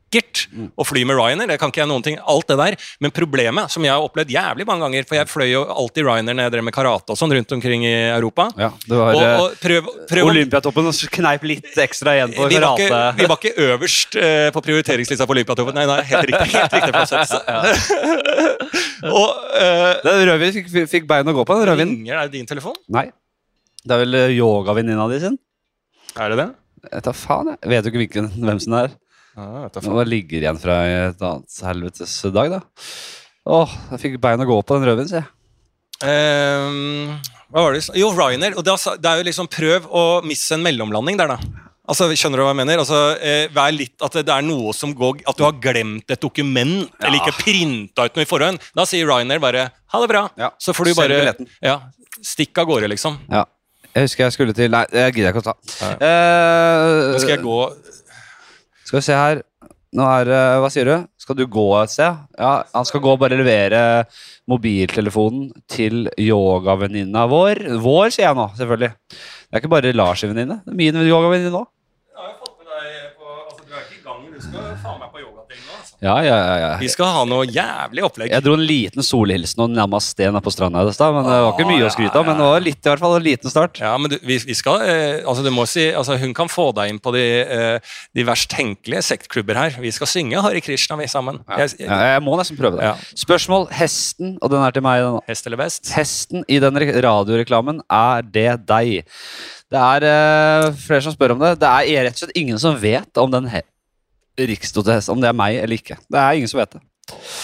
[0.54, 0.68] Mm.
[0.78, 2.18] å fly med Ryanair, det kan ikke jeg noen ting.
[2.22, 2.76] Alt det der.
[3.02, 6.38] Men problemet, som jeg har opplevd jævlig mange ganger, for jeg fløy jo alltid Ryanair
[6.38, 8.46] når jeg drev med karate og sånn rundt omkring i Europa.
[8.60, 12.60] Ja, det var Og, eh, og prøv, prøv Olympiatoppen kneip litt ekstra igjen på vi
[12.60, 13.18] var, ikke, karate.
[13.18, 14.62] vi var ikke øverst eh, på
[15.04, 15.76] prioriteringslista på Olympiatoppen.
[15.76, 16.54] Nei, nei, helt riktig.
[16.54, 17.32] Helt riktig plassert.
[19.18, 21.58] og uh, Den rødvinen fikk, fikk bein å gå på.
[21.60, 21.94] den Rødvin.
[21.98, 22.76] ringer er det din telefon?
[22.94, 23.10] Nei.
[23.84, 25.38] Det er vel eh, yogavenninna di sin?
[26.16, 26.50] Er det det?
[26.88, 27.60] Jeg tar faen, jeg.
[27.72, 28.94] Vet jo ikke hvilken, hvem som er.
[29.36, 32.62] Ah, Nå ligger igjen fra et annet helvetes dag, da.
[33.50, 35.32] Åh, jeg fikk bein å gå på den rødvinen, sier jeg.
[36.04, 37.18] Um,
[37.52, 37.84] hva var det?
[38.00, 38.56] Jo, Ryanair.
[38.60, 41.68] Og det, det er jo liksom prøv å misse en mellomlanding der, da.
[41.84, 42.80] Altså, Skjønner du hva jeg mener?
[42.80, 46.22] Altså, eh, vær litt At det, er noe som går At du har glemt et
[46.22, 48.62] dokument, eller ikke printa ut noe i forhånd.
[48.76, 50.30] Da sier Ryanair bare 'ha det bra'.
[50.40, 50.52] Ja.
[50.58, 51.82] Så får du bare ja,
[52.24, 53.20] Stikk av gårde, liksom.
[53.30, 53.44] Ja.
[53.94, 55.56] Jeg husker jeg skulle til Nei, det gidder jeg ikke å ta.
[56.00, 57.60] Eh, skal jeg gå
[58.86, 59.44] Skal vi se her.
[59.94, 60.96] Nå er det Hva sier du?
[61.20, 62.16] Skal du gå et sted?
[62.40, 64.06] Ja, han skal gå og bare levere
[64.50, 67.62] mobiltelefonen til yogavenninna vår.
[67.80, 68.92] Vår, sier jeg nå, selvfølgelig.
[69.00, 70.60] Det er ikke bare Lars' venninne.
[70.68, 71.70] Min yogavenninne òg.
[76.04, 76.72] Ja, ja, ja.
[76.82, 78.34] Vi skal ha noe jævlig opplegg.
[78.34, 81.16] Jeg dro en liten solhilsen og namaste på stranda i stad.
[81.16, 82.28] Men det var ikke mye å skryte av.
[82.28, 83.80] Men det var litt, i hvert fall en liten start.
[83.80, 86.70] Ja, men du, vi, vi skal eh, altså du må si, altså Hun kan få
[86.76, 89.80] deg inn på de, eh, de verst tenkelige sektklubber her.
[89.80, 91.40] Vi skal synge Hare Krishna, vi sammen.
[91.48, 92.92] Jeg, Ja, jeg må nesten prøve det.
[92.92, 92.96] Ja.
[93.24, 93.70] Spørsmål.
[93.74, 95.04] Hesten, og den er til meg.
[95.08, 95.20] Den.
[95.30, 95.94] Hest eller best?
[95.96, 99.06] Hesten i den radioreklamen, er det deg?
[99.74, 101.56] Det er eh, flere som spør om det.
[101.64, 103.48] Det er rett og slett ingen som vet om den
[104.40, 106.00] Rikstotes, om det er meg eller ikke.
[106.10, 106.82] Det er ingen som vet det.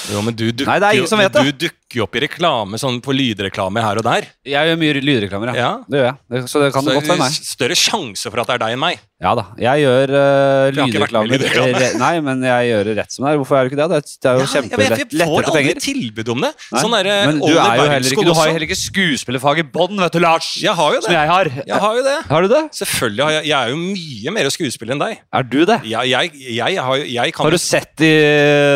[0.09, 1.43] Jo, men du dukker, Nei, det er ingen som vet det.
[1.45, 4.27] Du dukker jo opp i reklame, sånn på lydreklame her og der.
[4.45, 5.59] Jeg gjør mye lydreklamer, ja.
[5.59, 5.71] Ja.
[5.89, 6.17] Det gjør jeg.
[6.29, 7.37] Det, så det kan Så godt være meg.
[7.49, 8.99] Større sjanse for at det er deg enn meg.
[9.19, 9.43] Ja da.
[9.59, 11.27] Jeg gjør uh, lydreklamer.
[11.27, 11.87] lydreklame.
[11.99, 13.39] Nei, men jeg gjør det rett som det er.
[13.41, 13.87] Hvorfor er du ikke det?
[13.89, 16.51] Det er, det jo Ja, jeg, vet, kjempelett jeg får aldri tilbud om det.
[16.69, 19.65] Sånn derre men du, er jo heller ikke, du har jo heller ikke skuespillerfag i
[19.73, 20.53] bånn, vet du, Lars!
[20.63, 21.17] Jeg har jo Som det.
[21.19, 21.51] jeg har.
[21.67, 22.15] Jeg har jo det.
[22.29, 22.61] Har du det?
[22.79, 25.19] Selvfølgelig har jeg Jeg er jo mye mer skuespiller enn deg.
[25.35, 25.79] Er du det?
[25.89, 28.13] Jeg, jeg, jeg, har, jo- jeg kan Har du sett i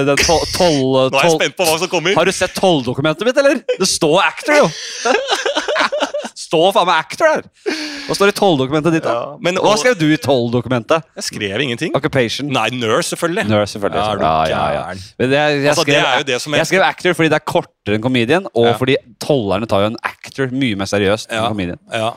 [0.09, 0.99] den tol- tolv...
[1.13, 2.17] Nå er jeg spent på hva som kommer.
[2.19, 2.53] Har du sett
[3.03, 3.63] tolldokumentet mitt, eller?
[3.79, 4.69] Det står actor, jo!
[6.43, 7.43] står faen meg actor der!
[8.07, 9.13] Hva står i tolldokumentet ditt, da?
[9.13, 11.03] Ja, men- Hva skrev du i tolldokumentet?
[11.19, 11.93] Jeg skrev ingenting.
[11.95, 12.49] Occupation.
[12.51, 13.45] Nei, nurse, selvfølgelig.
[13.49, 14.01] Nurse, selvfølgelig.
[14.01, 14.97] Ja, Ja, ja, ja.
[15.19, 17.29] Men det, jeg, Altså, det skrev, er jo det som jeg, jeg skrev actor fordi
[17.29, 18.75] det er kortere enn comedian, og Ja.
[18.77, 21.79] fordi tollerne tar jo en actor mye mer seriøst enn comedian.
[21.93, 22.11] Ja,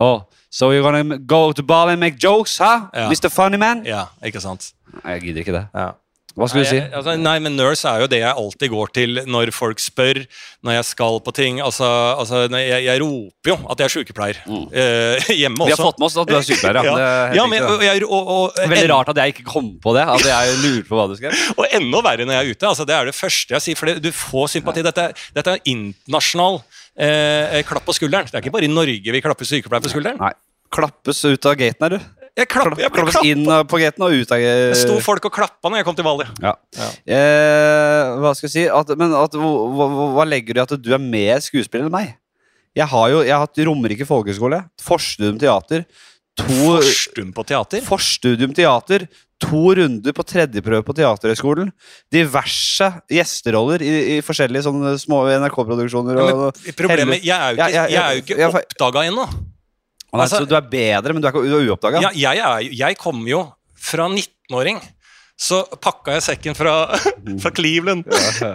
[0.00, 2.88] Oh, so you're gonna go to Bali and make jokes, huh?
[2.92, 3.30] Mr.
[3.30, 3.84] Funny Man?
[3.86, 4.72] ja, ikke sant.
[5.04, 5.66] Jeg gidder ikke det.
[5.74, 5.90] Ja.
[6.34, 6.78] Hva skulle du si?
[6.80, 10.18] Nei, altså, nei, men nurse er jo det jeg alltid går til når folk spør,
[10.66, 11.60] når jeg skal på ting.
[11.62, 11.86] Altså,
[12.18, 14.40] altså jeg, jeg roper jo at jeg er sykepleier.
[14.44, 15.68] Eh, hjemme også.
[15.70, 16.94] Vi har fått med oss at du er sykepleier, ja.
[16.98, 20.06] er ja, men, og, jeg, og, og, Veldig rart at jeg ikke kom på det.
[20.16, 22.72] At jeg lurer på hva du skal Og enda verre når jeg er ute.
[22.72, 23.78] altså Det er det første jeg sier.
[23.78, 24.82] For du får sympati.
[24.86, 26.58] Dette, er- dette er internasjonal
[26.98, 28.26] eh, klapp på skulderen.
[28.26, 30.18] Det er ikke bare i Norge vi klapper sykepleier på skulderen.
[30.18, 30.34] Nei.
[30.74, 32.23] Klappes ut av gaten her, du.
[32.34, 35.70] Jeg, klapp, jeg ble inn på gaten og ut av Det sto folk og klappa
[35.70, 36.26] når jeg kom til Bali.
[36.42, 36.56] Ja.
[36.74, 36.88] Ja.
[37.14, 38.64] Eh, hva skal jeg si?
[38.66, 42.16] At, men at, hva, hva, legger du i at du er mer skuespiller enn meg?
[42.74, 45.86] Jeg har jo jeg har hatt Romerike folkehøgskole, forstudium teater,
[46.34, 47.84] to Forstum på teater.
[47.86, 49.06] forstudium teater,
[49.38, 51.70] to runder på tredjeprøve på Teaterhøgskolen,
[52.12, 56.18] diverse gjesteroller i, i forskjellige sånne små NRK-produksjoner.
[56.18, 59.28] Ja, problemet, jeg er jo ikke, jeg oppdaga ennå.
[60.22, 62.00] Altså- så du er bedre, men du er, ikke, uoppdaga?
[62.14, 63.40] Ja, jeg, jeg kom jo
[63.74, 64.78] fra 19-åring.
[65.34, 66.72] Så pakka jeg sekken fra,
[67.42, 68.06] fra Cleveland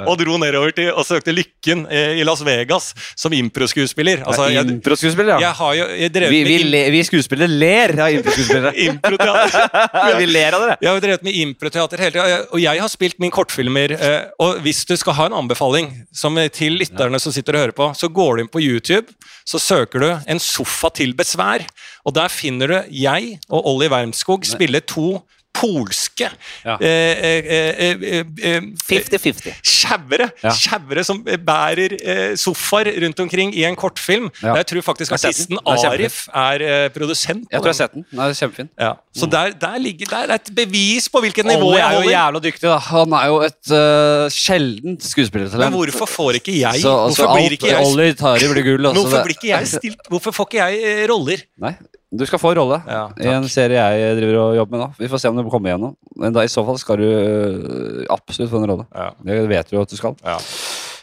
[0.08, 4.22] og dro nedover til og søkte lykken eh, i Las Vegas som improskuespiller.
[4.24, 5.52] Altså, jeg, Improskuespiller, ja.
[5.76, 5.88] jo
[6.32, 8.72] Vi, vi, le, vi skuespillere ler av improskuespillere.
[8.88, 10.20] improteater.
[10.22, 10.78] vi ler av dere.
[10.80, 13.96] Jeg har drevet med improteater hele tida, og jeg har spilt min kortfilmer.
[14.00, 17.76] eh, Og hvis du skal ha en anbefaling som til lytterne som sitter og hører
[17.76, 19.12] på, så går du inn på YouTube,
[19.44, 21.68] så søker du 'En sofa til besvær',
[22.06, 25.20] og der finner du jeg og Olli Wermskog spille to
[25.60, 26.30] polske
[26.66, 29.54] eh, eh, eh, 50-50.
[29.64, 30.54] Sjauere Ja.
[30.56, 34.30] sjauere som bærer eh, sofaer rundt omkring i en kortfilm.
[34.44, 34.56] Ja.
[34.62, 35.60] Jeg tror faktisk artisten.
[35.66, 37.48] Arif er produsent.
[37.52, 38.06] Jeg tror jeg har sett den.
[38.12, 38.70] Den er kjempefin.
[38.80, 38.94] Ja.
[39.16, 42.42] Så der, der ligger der er et bevis på hvilket nivå jeg er jo jævla
[42.44, 42.78] dyktig, da.
[42.90, 45.70] Han er jo et uh, sjeldent skuespillertalent.
[45.70, 48.90] Men hvorfor får ikke jeg Så, altså, Hvorfor blir ikke jeg, Ollie tar blir gull.
[48.90, 51.44] altså, hvorfor blir ikke jeg stilt Hvorfor får ikke jeg roller?
[51.62, 51.74] Nei,
[52.10, 54.88] du skal få rolle Ja, i en serie jeg driver og jobber med nå.
[54.98, 55.92] Vi får se om du kommer igjen nå.
[56.18, 58.86] Men da, i så fall skal du øh, absolutt få en rolle.
[58.96, 59.12] Ja.
[59.28, 60.18] Det vet du jo at du skal.
[60.26, 60.40] Ja.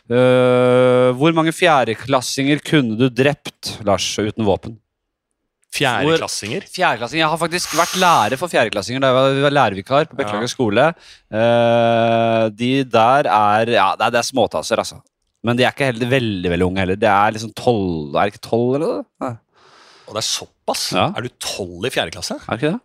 [0.07, 4.77] Uh, hvor mange fjerdeklassinger kunne du drept, Lars, uten våpen?
[5.77, 6.67] Fjerdeklassinger?
[6.71, 10.91] Fjerdeklassinger, Jeg har faktisk vært lærer for fjerdeklassinger da jeg var lærervikar på Beklager skole.
[11.31, 15.03] Uh, de der er Ja, det er, det er småtasser, altså.
[15.47, 16.99] Men de er ikke heller veldig veldig unge heller.
[16.99, 19.37] Det er liksom tolv Er det ikke tolv, eller noe?
[20.07, 20.85] Og det er såpass?
[20.95, 21.09] Ja.
[21.19, 22.37] Er du tolv i fjerde klasse?
[22.47, 22.81] Er det ikke det?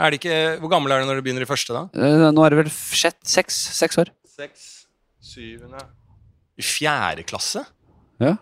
[0.00, 1.82] Er det ikke, hvor gammel er du når du begynner i første, da?
[1.92, 4.08] Eh, nå er det vel sjett, seks, seks år.
[4.32, 4.68] Seks,
[5.20, 5.82] syvende
[6.60, 7.66] I fjerde klasse?
[8.20, 8.36] Ja.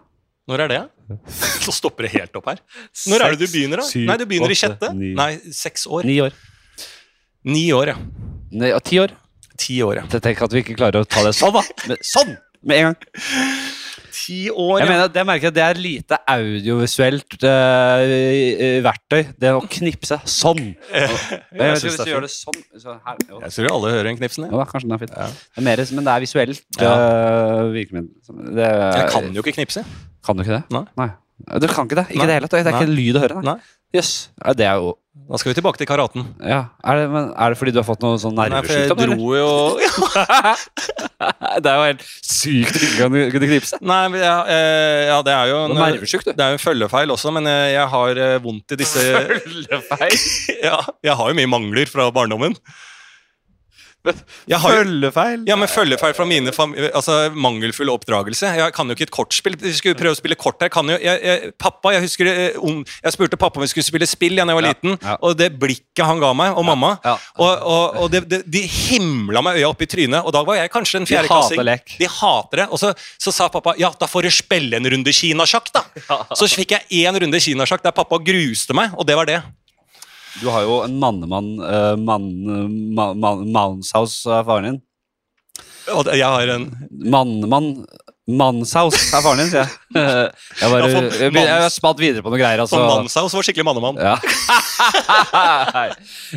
[0.49, 0.81] Når er det?
[1.65, 2.61] Så stopper det helt opp her.
[3.11, 3.87] Når er det du begynner, da?
[3.91, 4.93] syv, Nei, du begynner i sjette.
[4.97, 5.11] ni.
[5.19, 6.07] Nei, seks år.
[6.09, 6.37] Ni år.
[7.49, 7.99] Ni år, ja.
[8.55, 9.15] Nei, ja, ti år.
[9.59, 10.07] Ti år, ja.
[10.15, 11.65] Jeg tenker at vi ikke klarer å ta det sånn, da.
[11.91, 12.37] Men, sånn!
[12.67, 13.78] Med en gang.
[14.19, 19.21] Ti år, Jeg mener, det merker jeg det er lite audiovisuelt uh, verktøy.
[19.39, 20.65] Det å knipse sånn.
[20.99, 23.41] Jeg vet synes det er du gjør det sånn så her, jo.
[23.45, 24.49] Jeg tror alle hører den knipsen.
[24.49, 25.15] Ja, ja kanskje den er fin.
[25.15, 25.31] Ja.
[25.31, 26.93] Det er mer, men det er visuelt Ja.
[26.99, 28.13] uh, virkemiddel.
[28.59, 29.85] Det, Jeg kan jo ikke knipse.
[30.27, 30.85] Kan du ikke det?
[30.99, 31.11] Nei.
[31.63, 32.09] Du kan ikke det.
[32.11, 32.31] Ikke Nei.
[32.31, 32.59] det hele tatt.
[32.59, 32.81] Det er Nei.
[32.81, 33.43] ikke en lyd å høre.
[33.47, 33.59] Nei.
[33.95, 34.29] Jøss.
[34.29, 34.57] Yes.
[34.59, 34.97] det er jo
[35.29, 36.27] Da skal vi tilbake til karaten.
[36.45, 36.67] ja.
[36.85, 38.99] er, det, men, er det fordi du har fått noe sånn Nei, for jeg nervesykdom?
[39.05, 39.17] eller?
[39.17, 39.49] dro jo
[41.65, 43.81] det er jo helt sykt å ikke kunne, kunne knipse.
[43.81, 46.33] Nei, men jeg, eh, ja, det er jo en, nervesjuk, du.
[46.33, 49.05] det er jo en følgefeil også, men jeg, jeg har eh, vondt i disse
[50.69, 52.57] ja, Jeg har jo mye mangler fra barndommen.
[54.49, 55.43] Jeg har Følgefeil?
[55.49, 56.53] Ja, men følgefeil fra mine
[56.95, 58.53] altså, mangelfull oppdragelse.
[58.57, 59.57] Jeg kan jo ikke et kortspill.
[59.61, 60.71] Vi skulle prøve å spille kort her.
[60.73, 62.57] Kan jo, jeg, jeg, pappa, jeg husker eh,
[63.03, 65.17] Jeg spurte pappa om vi skulle spille spill da jeg var liten, ja.
[65.25, 66.95] og det blikket han ga meg, og mamma.
[67.37, 70.61] Og, og, og det, det, De himla meg øya opp i trynet, og da var
[70.61, 71.63] jeg kanskje en De fjerdeklassing.
[71.65, 71.99] hater.
[71.99, 72.69] De hater det.
[72.71, 75.85] Og så, så sa pappa ja, da får du spille en runde kinasjakk, da.
[76.39, 79.43] Så fikk jeg én runde kinasjakk der pappa gruste meg, og det var det.
[80.43, 82.29] Du har jo en mannemann uh, mann,
[82.95, 84.79] man, man, Manshaus av faren din.
[85.89, 87.87] Jeg har en Mannemann
[88.29, 89.73] Manshaus er faren din, sier jeg.
[90.59, 92.61] Jeg, bare, jeg, jeg, jeg spant videre på noen greier.
[92.61, 92.77] Altså.
[92.77, 93.97] For mannshaus var skikkelig mannemann.
[94.03, 94.17] Ja.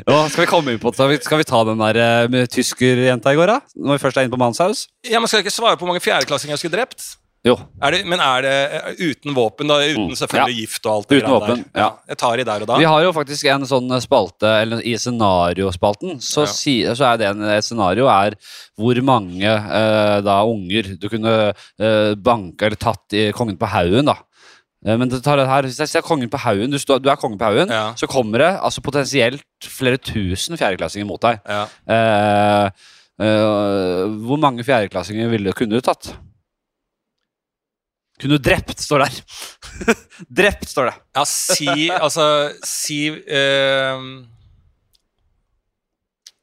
[0.07, 3.33] Nå skal vi komme inn på vi, skal vi ta den der eh, med tyskerjenta
[3.33, 3.57] i går, da?
[3.75, 4.79] Når vi først er inne på Manshaus?
[5.07, 6.99] Ja, men Skal jeg ikke svare på hvor mange fjerdeklassinger jeg skulle drept?
[7.43, 7.55] Jo.
[7.81, 9.79] Er det, men er det eh, uten våpen, da?
[9.81, 11.79] Uten selvfølgelig selvfølgelig gift og alt det Uten våpen, der?
[11.81, 11.87] ja.
[12.11, 12.75] Jeg tar i der og da.
[12.77, 16.51] Vi har jo faktisk en sånn spalte, eller i scenariospalten, så, Ja.
[16.53, 18.37] si, så er det en, et scenario er
[18.77, 21.33] hvor mange eh, da unger du kunne
[21.81, 24.19] eh, banka eller tatt i kongen på haugen, da.
[24.85, 27.09] Eh, Men det tar det her, hvis jeg ser kongen på haugen, du, står- du
[27.09, 27.93] er kongen på haugen, Ja.
[27.97, 31.41] så kommer det altså potensielt flere tusen fjerdeklassinger mot deg.
[31.49, 31.65] Ja.
[31.89, 32.69] Eh,
[33.21, 36.13] eh, hvor mange fjerdeklassinger ville, kunne du tatt?
[38.21, 39.19] Kunne du drept, står der.
[40.41, 40.95] drept, står det.
[41.17, 42.25] ja, si Altså,
[42.67, 44.05] si eh,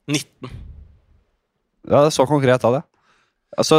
[0.08, 0.52] 19.
[1.88, 2.84] Ja, det er så konkret av det.
[3.58, 3.78] Altså,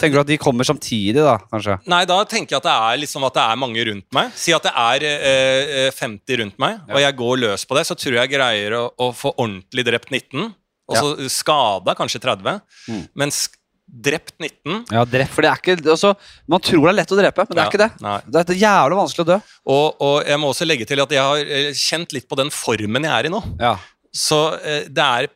[0.00, 1.76] Tenker du at de kommer samtidig, da, kanskje?
[1.90, 4.32] Nei, da tenker jeg at det er liksom at det er mange rundt meg.
[4.40, 7.84] Si at det er eh, eh, 50 rundt meg, og jeg går løs på det,
[7.88, 10.48] så tror jeg greier å, å få ordentlig drept 19.
[10.92, 12.58] Og så skada kanskje 30.
[12.90, 13.02] Mm.
[13.20, 13.60] Men sk-
[13.92, 16.14] drept 19 Ja, drept, for det er ikke altså,
[16.48, 17.90] Man tror det er lett å drepe, men det Ja, er ikke det.
[18.02, 18.16] Nei.
[18.32, 19.38] Det er jævlig vanskelig å dø.
[19.68, 22.52] Og, og jeg må også legge til at jeg har eh, kjent litt på den
[22.54, 23.42] formen jeg er i nå.
[23.60, 23.76] Ja.
[24.12, 25.28] Så eh, det er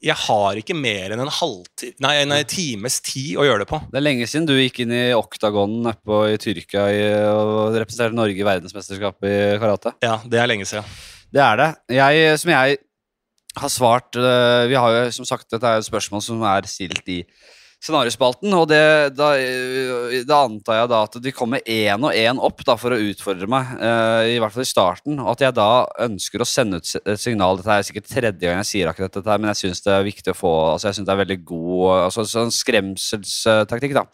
[0.00, 3.80] Jeg har ikke mer enn en halvtime Nei, en times tid å gjøre det på.
[3.90, 6.86] Det er lenge siden du gikk inn i oktagonen oppe i Tyrkia
[7.34, 9.92] og representerte Norge i verdensmesterskapet i karate.
[10.00, 10.86] Ja, det er lenge siden.
[11.30, 11.68] Det er det.
[11.98, 12.78] Jeg, som jeg
[13.60, 17.06] har svart øh, Vi har jo som sagt, Dette er et spørsmål som er stilt
[17.12, 17.20] i
[17.80, 18.80] scenariospalten, og det,
[19.16, 22.92] da, øh, da antar jeg da at de kommer én og én opp da, for
[22.92, 25.18] å utfordre meg, Uh, i hvert fall i starten.
[25.22, 27.56] Og at jeg da ønsker å sende ut et signal.
[27.58, 30.32] Dette er sikkert tredje gang jeg sier akkurat dette, men jeg syns det er viktig
[30.34, 33.94] å få Altså jeg synes det er veldig god altså sånn skremselstaktikk.
[33.96, 34.04] Da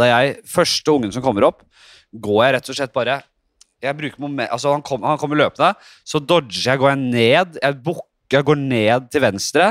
[0.00, 1.62] Da jeg Første ungen som kommer opp,
[2.12, 3.20] går jeg rett og slett bare
[3.80, 5.72] jeg bruker moment, altså han, kom, han kommer løpende,
[6.04, 9.70] så dodger jeg, går jeg ned, jeg bukker, jeg går ned til venstre,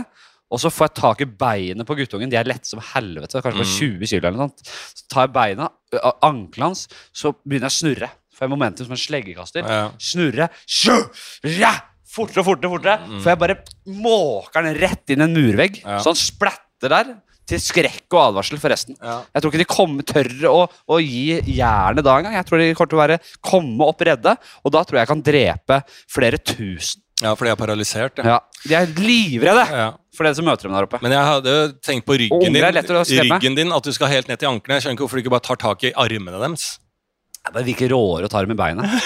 [0.50, 2.30] og så får jeg tak i beinet på guttungen.
[2.32, 4.50] De er lette som helvete, kanskje på 20 kilo eller noe.
[4.50, 4.74] sånt.
[4.98, 5.70] Så tar jeg beina,
[6.26, 8.10] ankelen hans, så begynner jeg å snurre.
[8.40, 9.66] Får jeg momentum som en sleggekaster.
[9.68, 9.90] Ja.
[10.00, 10.50] Snurre.
[10.66, 10.96] Sju,
[11.60, 11.74] ja,
[12.10, 13.20] fortere og fortere, fortere.
[13.22, 13.58] For jeg bare
[14.00, 16.00] måker den rett inn en murvegg, Ja.
[16.02, 17.18] så han splatter der.
[17.50, 18.94] Til skrekk og advarsel forresten.
[19.02, 22.36] Jeg tror ikke de kommer, tør å, å gi jernet da engang.
[22.38, 25.10] Jeg tror de kommer til å være, komme opp redde, og da tror jeg jeg
[25.10, 25.80] kan drepe
[26.14, 27.02] flere tusen.
[27.21, 28.21] Ja, for de er paralysert.
[28.23, 28.39] Ja.
[28.67, 29.88] De er livredde Ja.
[30.15, 30.99] for det som møter dem der oppe.
[31.01, 33.39] Men jeg hadde jo tenkt på Og ryggen unger din, er lettere å skremme.
[33.39, 34.77] ryggen din, at du skal helt ned til anklene.
[34.79, 36.79] Jeg skjønner ikke hvorfor du ikke bare tar tak i armene deres.
[37.53, 38.84] Det virker råere å ta dem i beina.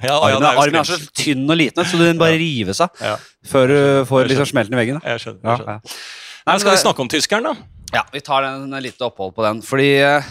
[0.00, 2.78] Ja, Armen, det er jo armen er så tynn og liten, så den bare rives
[2.80, 3.16] av Ja.
[3.44, 5.00] før du får liksom smelten i veggen.
[5.02, 5.10] Da.
[5.10, 5.42] Jeg skjønner.
[5.42, 5.74] Ja, Jeg skjønner.
[5.74, 5.80] ja.
[6.46, 7.54] Nei, skal vi det- snakke om tyskeren, da?
[7.92, 9.60] Ja, vi tar en, en lite opphold på den.
[9.60, 10.22] Fordi eh,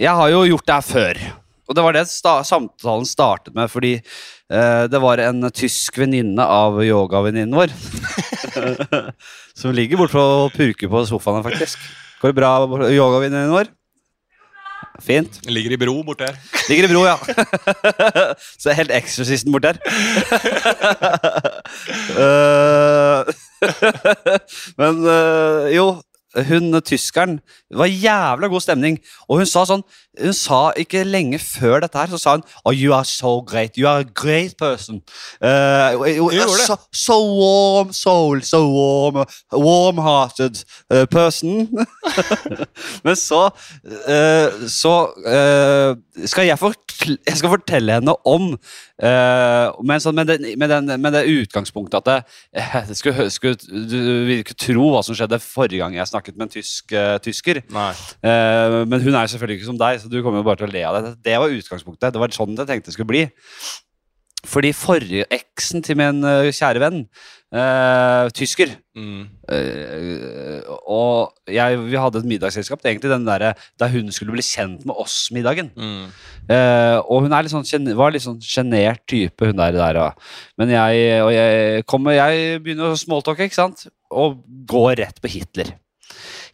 [0.00, 1.20] jeg har jo gjort det her før.
[1.68, 4.02] Og det var det sta samtalen startet med, fordi
[4.50, 7.70] det var en tysk venninne av yogavenninnen vår.
[9.60, 11.78] som ligger borte og purker på sofaen, faktisk.
[12.20, 12.54] Går det bra,
[12.90, 13.70] yogavenninnen vår?
[15.00, 15.38] Fint.
[15.48, 16.36] Ligger i bro borte her.
[16.68, 17.16] Ligger i bro, ja.
[18.60, 19.80] Så er helt eksorsisten bort der.
[22.20, 23.22] Eh,
[24.80, 25.84] Men eh, jo,
[26.48, 27.36] hun tyskeren
[27.70, 28.96] Det var jævla god stemning.
[29.28, 29.84] Og hun sa sånn
[30.20, 33.78] Hun sa ikke lenge før dette her, så sa hun Oh, you are so great.
[33.78, 35.02] You are a great person.
[35.40, 35.96] Uh,
[36.66, 41.68] so, so warm soul, so warm warm-hearted uh, person.
[43.04, 43.48] Men så
[43.84, 44.94] uh, Så
[46.26, 46.58] skal jeg,
[47.26, 52.00] jeg skal fortelle henne om eh, med, sånn, med, den, med, den, med det utgangspunktet
[52.00, 52.16] at det,
[52.90, 53.56] jeg skulle, skulle,
[53.88, 53.96] du
[54.28, 56.92] vil ikke tro hva som skjedde forrige gang jeg snakket med en tysk,
[57.24, 57.62] tysker.
[57.70, 60.82] Men hun er selvfølgelig ikke som deg, så du kommer jo bare til å le
[60.88, 61.14] av det.
[61.30, 62.12] Det var utgangspunktet.
[62.12, 63.24] Det var sånn jeg tenkte det skulle bli.
[64.48, 67.02] Fordi forrige eksen til min eh, kjære venn,
[67.52, 69.28] eh, tysker Mm.
[69.48, 72.80] eh, Og jeg, vi hadde et middagsselskap.
[72.84, 75.70] Egentlig den der, Da hun skulle bli kjent med oss-middagen.
[75.76, 76.08] Mm.
[76.50, 79.72] Uh, og hun er litt sånn, var litt sånn sjenert type, hun der.
[79.76, 80.24] der og,
[80.58, 83.86] men jeg, og jeg, kommer, jeg begynner å smalltalke, ikke sant?
[84.10, 85.76] Og går rett på Hitler.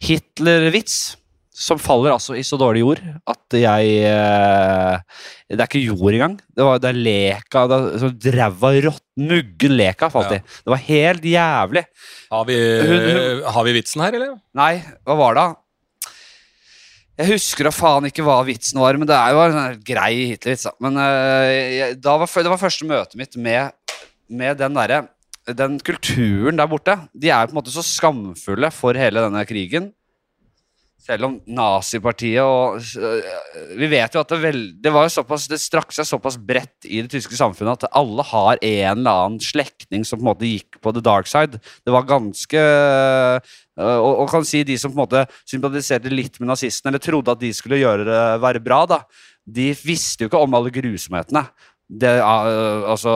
[0.03, 1.17] Hitler-vits,
[1.57, 2.99] som faller altså i så dårlig jord
[3.33, 4.97] at jeg eh,
[5.49, 6.35] Det er ikke jord engang.
[6.53, 7.77] Det, var, det er leka det
[8.29, 10.41] er Ræva råtten, muggen leka falt i.
[10.43, 11.83] Det var helt jævlig.
[12.29, 12.57] Har, vi,
[12.91, 14.35] Hun- hun- har vi vitsen her, eller?
[14.59, 14.73] Nei,
[15.07, 15.47] hva var det?
[17.17, 20.11] Jeg husker da faen ikke hva vitsen var, men det er jo en sånn grei
[20.35, 20.67] Hitler-vits.
[20.85, 23.73] Men jeg, var, det var første møtet mitt med,
[24.29, 24.99] med den derre
[25.57, 26.99] Den kulturen der borte.
[27.17, 29.89] De er på en måte så skamfulle for hele denne krigen.
[31.07, 33.27] Selv om nazipartiet og øh,
[33.79, 37.13] Vi vet jo at det, vel, det såpass Det strakk seg såpass bredt i det
[37.13, 40.91] tyske samfunnet at alle har en eller annen slektning som på en måte gikk på
[40.91, 41.61] the dark side.
[41.85, 46.39] Det var ganske øh, og, og kan si de som på en måte sympatiserte litt
[46.41, 49.01] med nazistene, eller trodde at de skulle gjøre det være bra, da,
[49.47, 51.45] de visste jo ikke om alle grusomhetene.
[51.87, 52.47] Det, er,
[52.91, 53.11] altså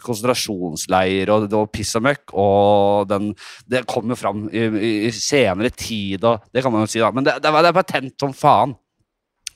[0.00, 3.34] konsentrasjonsleir og, og piss og møkk, og den,
[3.68, 4.64] det kommer jo fram i,
[5.04, 7.12] i, senere tid, og det kan man jo si, da.
[7.12, 8.72] Men det, det, det er patent som faen.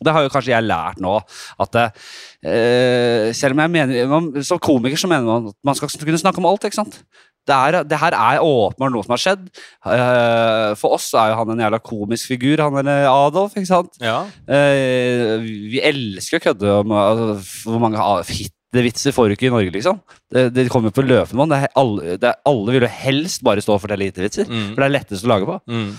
[0.03, 1.15] Det har jo kanskje jeg lært nå,
[1.63, 6.19] at eh, selv om jeg mener Som komiker så mener man at man skal kunne
[6.19, 7.05] snakke om alt, ikke sant?
[7.49, 9.45] Det, er, det her er åpenbart noe som har skjedd.
[9.91, 13.99] Eh, for oss er jo han en jævla komisk figur, han er Adolf, ikke sant?
[14.03, 14.21] Ja.
[14.47, 15.39] Eh,
[15.73, 17.31] vi elsker å kødde om altså,
[17.67, 19.99] hvor mange hittevitser Hitler-vitser får du ikke i Norge, liksom.
[20.33, 21.53] Det, det kommer på løpende bånd.
[21.77, 22.15] Alle,
[22.49, 24.71] alle vil jo helst bare stå og fortelle Hitler-vitser, Mm.
[24.73, 25.59] for det er lettest å lage på.
[25.69, 25.91] Mm.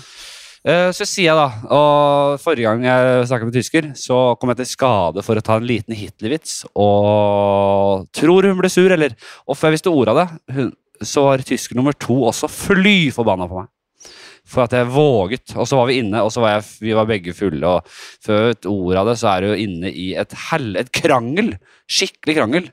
[0.64, 1.44] Eh, så sier jeg da,
[1.76, 5.60] og forrige gang jeg snakket med tysker, så kom jeg til skade for å ta
[5.60, 9.14] en liten Hitler-vits, og tror hun ble sur, eller
[9.46, 10.72] Og før jeg visste ordet av det, hun,
[11.08, 13.70] så var tysker nummer to også fly forbanna på meg.
[14.44, 15.54] For at jeg våget.
[15.56, 17.64] Og så var vi inne, og så var jeg, vi var begge fulle.
[17.64, 17.86] Og
[18.26, 21.54] før et ord av det, så er du inne i et, hell, et krangel.
[21.88, 22.66] Skikkelig krangel.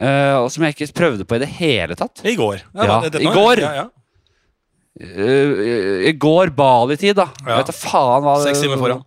[0.00, 2.20] Uh, og som jeg ikke prøvde på i det hele tatt.
[2.24, 2.60] I går.
[2.76, 3.64] Ja, det- det, i går.
[3.64, 3.88] Ja, ja.
[5.00, 7.28] Uh, I går Bali-tid, da.
[7.46, 7.54] Ja.
[7.54, 9.02] Jeg vet da faen hva Seks timer foran.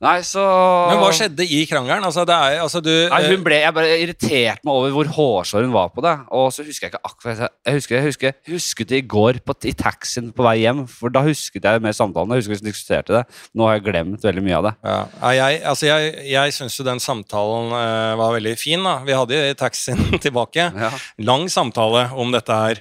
[0.00, 0.40] Nei, så
[0.88, 2.04] Men hva skjedde i krangelen?
[2.08, 5.66] Altså, det er, altså, du, Nei, hun ble, Jeg bare irriterte meg over hvor hårsår
[5.66, 6.14] hun var på det.
[6.32, 9.42] Og så husker jeg ikke akkurat Jeg husker, jeg husker, jeg husket det i går
[9.44, 10.86] på, i taxien på vei hjem.
[10.88, 12.32] For da husket jeg mer samtalen.
[12.32, 13.22] Jeg husker vi diskuterte det.
[13.52, 14.74] Nå har jeg glemt veldig mye av det.
[14.88, 18.80] Ja, ja, jeg, altså jeg, jeg syns jo den samtalen uh, var veldig fin.
[18.88, 18.98] da.
[19.04, 20.70] Vi hadde jo taxien tilbake.
[20.80, 20.94] Ja.
[21.28, 22.80] Lang samtale om dette her.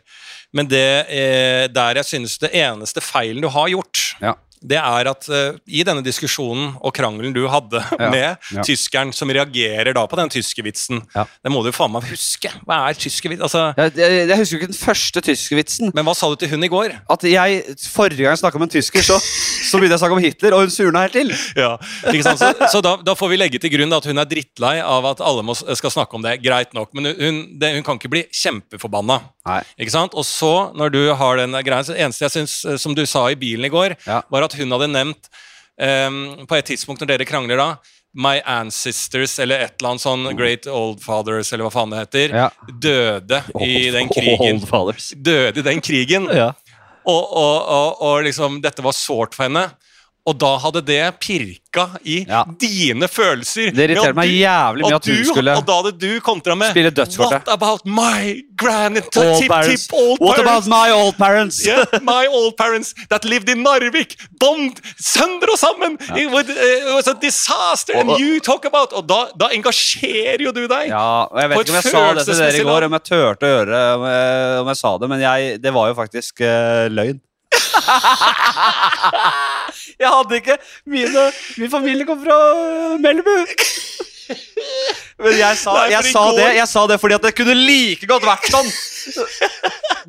[0.55, 4.34] Men det eh, der jeg synes det eneste feilen du har gjort, Ja.
[4.62, 8.63] Det er at uh, i denne diskusjonen og krangelen du hadde Ja, med ja.
[8.65, 11.24] tyskeren som reagerer da på den tyskervitsen, Ja.
[11.43, 12.52] det må du faen meg huske.
[12.67, 13.41] Hva er tyskervits?
[13.48, 15.91] Altså, Jeg, jeg, jeg husker jo ikke den første tyskervitsen.
[15.95, 16.95] men hva sa du til hun i går?
[17.10, 20.17] At jeg, Forrige gang jeg snakka om en tysker, så, så begynte jeg å snakke
[20.17, 21.32] om Hitler, og hun surna helt til.
[21.58, 21.72] Ja,
[22.12, 22.39] ikke sant?
[22.43, 25.24] Så, så da, da får vi legge til grunn at hun er drittlei av at
[25.26, 26.38] alle må, skal snakke om det.
[26.43, 28.24] Greit nok, men hun, det, hun kan ikke bli
[28.60, 29.19] kjempeforbanna.
[29.50, 29.62] Nei.
[29.82, 30.13] Ikke sant?
[30.19, 33.26] Og så, når du har den greia, så eneste jeg syns, eh, som du sa
[33.32, 34.22] i bilen i går, Ja.
[34.30, 35.30] var at hun hadde nevnt
[35.80, 37.70] um, på et tidspunkt når dere krangler da
[38.20, 42.32] My ancestors, eller et eller annet sånn Great Old Fathers, eller hva faen det heter,
[42.34, 42.48] Ja.
[42.82, 44.64] døde i den krigen.
[45.22, 46.26] Døde i den krigen.
[46.34, 46.48] Ja.
[47.06, 49.68] Og, og, og, og liksom, dette var sårt for henne.
[50.30, 52.44] Og da hadde det pirka i Ja.
[52.62, 53.72] dine følelser.
[53.74, 56.70] Det irriterte meg jævlig mye at hun du- skulle Og da hadde du kontra med
[56.74, 57.32] spille dødskortet.
[57.48, 61.65] What about my grand Old tip, tip old What about my old parents?
[61.65, 65.98] Yeah, my old parents that lived in Narvik, bombed sønder og sammen!
[66.18, 67.94] It, was, it was a disaster!
[67.96, 70.88] Og- And you talk about Og da, da engasjerer jo du deg!
[70.89, 73.04] Ja, og jeg vet ikke om jeg sa det til dere i går, om jeg
[73.10, 74.02] turte å gjøre det, om
[74.60, 77.20] om jeg sa det, men jeg, det var jo faktisk uh, løgn.
[79.99, 82.39] jeg hadde ikke mine, Min familie kom fra
[82.97, 83.38] Melbu.
[85.19, 87.55] Men jeg sa, Nei, jeg, sa går- det, jeg sa det fordi at det kunne
[87.60, 88.69] like godt vært sånn.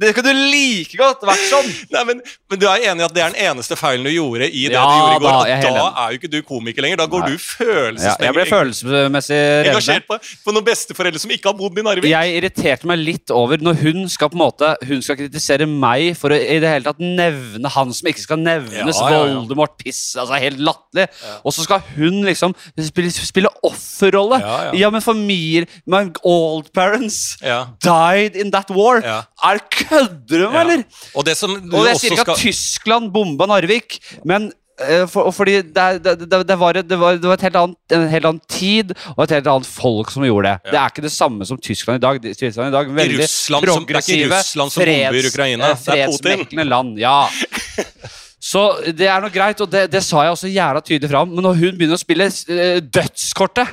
[0.00, 1.66] Det kunne like godt vært sånn.
[1.92, 2.20] Nei, men,
[2.50, 4.76] men du er enig i at det er den eneste feilen du gjorde i det
[4.76, 5.50] Ja, du gjorde i går?
[5.50, 7.00] da, da er jo ikke du komiker lenger.
[7.02, 7.32] Da går Nei.
[7.34, 11.84] du Ja, jeg ble følelsesmessig engasjert på, på noen besteforeldre som ikke har bodd i
[11.86, 12.08] Narvik.
[12.10, 16.14] Jeg irriterte meg litt over når hun skal på en måte Hun skal kritisere meg
[16.18, 18.96] for å i det hele tatt nevne han som ikke skal nevnes.
[19.02, 19.34] Ja, ja, ja.
[19.40, 20.00] Voldemort, piss.
[20.18, 21.08] Altså Helt latterlig.
[21.44, 22.54] Og så skal hun liksom
[22.88, 24.40] spille, spille offerrolle.
[24.42, 24.72] Ja, ja.
[25.00, 27.64] Men familier My old parents Ja.
[27.82, 29.00] died in that war.
[29.02, 29.22] Ja.
[29.42, 30.84] Er Kødder du med meg, eller?
[31.16, 33.96] Og det som Og jeg sier ikke skal at Tyskland bomba Narvik,
[34.28, 37.76] men eh, for, fordi det, det, det, det, var, et- det, var, var helt annet,
[37.96, 40.54] en helt annen tid og et helt annet folk som gjorde det.
[40.64, 40.70] Ja.
[40.74, 42.20] Det er ikke det samme som Tyskland i dag.
[42.36, 45.82] Tyskland i dag veldig Russland som, det er ikke progressive, Russland som bomber Ukraina, eh,
[45.84, 46.22] det er Putin.
[46.28, 46.98] fredsmeklende land.
[47.02, 47.18] Ja.
[48.40, 48.62] Så
[48.96, 51.28] det er nok greit, og det, det sa jeg også jævla tydelig fram.
[51.28, 53.68] Men når hun begynner å spille eh, dødskortet,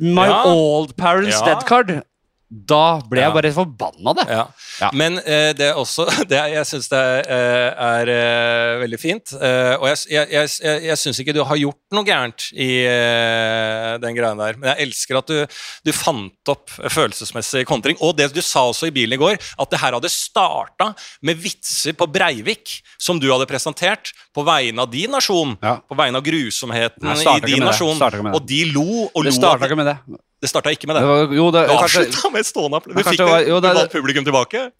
[0.00, 0.44] My Ja.
[0.44, 1.40] Old Parents.
[1.42, 2.02] Dead Card,
[2.50, 4.24] da ble jeg bare forbanna det.
[4.26, 4.42] Ja.
[4.80, 4.88] Ja.
[4.96, 9.34] Men eh, det er også det Jeg syns det er, er er, veldig fint.
[9.38, 13.92] Eh, og jeg, jeg, jeg, jeg, syns ikke du har gjort noe gærent i eh,
[14.02, 14.58] den greia der.
[14.58, 17.98] Men jeg elsker at du, du fant opp følelsesmessig kontring.
[18.02, 20.90] Og det du sa også i bilen i går, at det her hadde starta
[21.26, 25.54] med vitser på Breivik som du hadde presentert på vegne av din nasjon.
[25.62, 25.78] Ja.
[25.86, 27.94] På vegne av grusomheten Nei, i din nasjon.
[28.00, 28.34] Det.
[28.34, 29.38] Og de lo og Det lo.
[29.38, 30.20] starta av- ikke med det.
[30.40, 31.08] Det starta ikke med det det.
[31.10, 32.96] var, jo, det, Du avslutta med stående applaus.
[32.96, 34.70] Du fikk det var- jo, det- du publikum tilbake.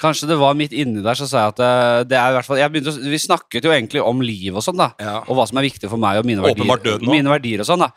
[0.00, 2.44] kanskje det var midt inni der, så sa jeg at det, det er i hvert
[2.44, 4.90] fall jeg begynte, Vi snakket jo egentlig om liv og sånn, da.
[4.98, 5.18] Ja.
[5.28, 7.78] Og hva som er viktig for meg og mine verdier, mine verdier og sånn.
[7.86, 7.90] da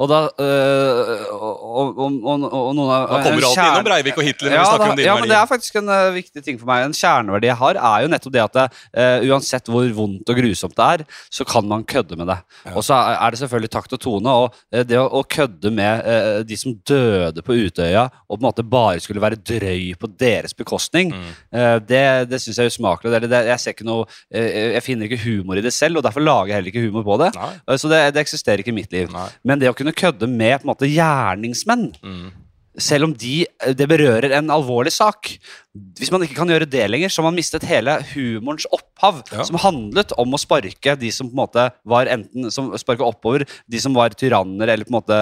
[0.00, 4.16] Og da øh, og, og, og, og, noen av Da kommer alltid kjerne- innom Breivik
[4.16, 5.90] og Hitler når ja, vi snakker da, om dine ja, men det er faktisk en
[5.92, 6.86] uh, viktig ting for meg.
[6.86, 8.64] En kjerneverdi jeg har, er jo nettopp det at det,
[8.96, 12.38] uh, uansett hvor vondt og grusomt det er, så kan man kødde med det.
[12.64, 12.72] Ja.
[12.72, 14.36] Og så er det selvfølgelig takt og tone.
[14.42, 18.40] Og uh, det å, å kødde med øh, de som døde på Utøya, og på
[18.40, 21.82] en måte bare skulle være drøy på deres bekostning, Mm.
[21.86, 23.10] Det det syns jeg er usmakelig.
[23.12, 26.24] Det, det, jeg ser ikke noe Jeg finner ikke humor i det selv, og derfor
[26.24, 27.28] lager jeg heller ikke humor på det.
[27.36, 27.76] Nei.
[27.80, 29.10] Så det, det eksisterer ikke i mitt liv.
[29.12, 29.26] Nei.
[29.44, 32.30] Men det å kunne kødde med på en måte gjerningsmenn, Mm.
[32.78, 35.28] selv om de, eh, det berører en alvorlig sak
[35.72, 39.42] Hvis man ikke kan gjøre det lenger, så har man mistet hele humorens opphav, Ja.
[39.48, 43.46] som handlet om å sparke de som på en måte var enten som sparka oppover,
[43.66, 45.16] de som var tyranner eller på en måte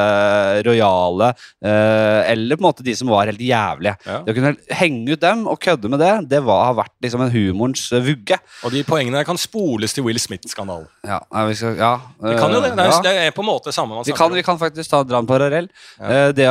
[0.66, 1.28] rojale,
[1.62, 3.94] eh, eller på en måte de som var helt jævlige.
[4.04, 4.22] Ja.
[4.26, 7.22] Det å kunne henge ut dem og kødde med det, det var, har vært liksom
[7.22, 8.40] en humorens eh, vugge.
[8.64, 10.90] Og de poengene kan spoles til Will Smith-skandalen.
[11.06, 12.74] Ja, vi skal, ja, Vi kan jo det.
[12.74, 13.00] Det eh, er, ja.
[13.06, 15.30] det er på en måte samme man Vi kan, vi kan faktisk ta dra en
[15.30, 15.70] parallell.
[16.00, 16.32] Ja.
[16.32, 16.50] det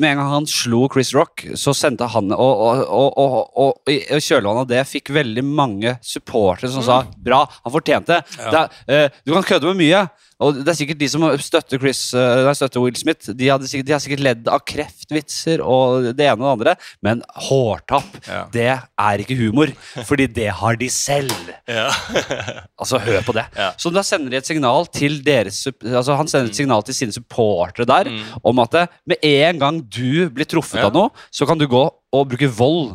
[0.00, 3.68] med en gang han slo Chris Rock, så sendte han Og, og, og, og, og
[3.88, 8.38] og i kjølvannet av det fikk veldig mange supportere som sa bra, han fortjente det.
[8.38, 8.44] Mm.
[8.44, 8.50] Ja.
[8.54, 8.64] det.
[8.94, 10.02] er, uh, du kan kødde med mye.
[10.40, 13.66] Og det er sikkert de som støtter, Chris, eh, nei, støtter Will Smith, de, hadde
[13.66, 18.20] sikkert, de har sikkert ledd av kreftvitser og det ene og det andre, men hårtapp,
[18.28, 18.44] Ja.
[18.54, 19.72] det er ikke humor.
[20.08, 21.32] Fordi det har de selv.
[21.66, 21.88] Ja.
[22.78, 23.42] Altså, hør på det.
[23.58, 23.72] Ja.
[23.80, 27.12] Så da sender de et signal til deres Altså, han sender et signal til sine
[27.16, 28.20] supportere der Mm.
[28.46, 31.82] om at eh, med en gang du blir truffet av noe, så kan du gå
[32.14, 32.94] og bruke vold.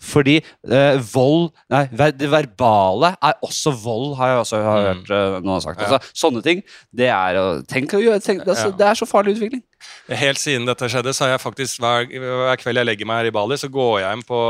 [0.00, 0.36] Fordi
[0.70, 4.86] eh, vold Nei, det verbale er også vold, har jeg også har Mm.
[5.02, 5.80] hørt eh, noen har sagt.
[5.80, 5.88] Ja.
[5.88, 6.62] Altså, sånne ting.
[6.94, 7.90] Det er Tenk
[8.22, 8.70] tenk, altså.
[8.78, 9.62] Det er så farlig utvikling.
[10.10, 13.30] Helt siden dette skjedde, så har jeg faktisk hver, hver kveld jeg legger meg her
[13.32, 14.40] i Bali, så går jeg inn på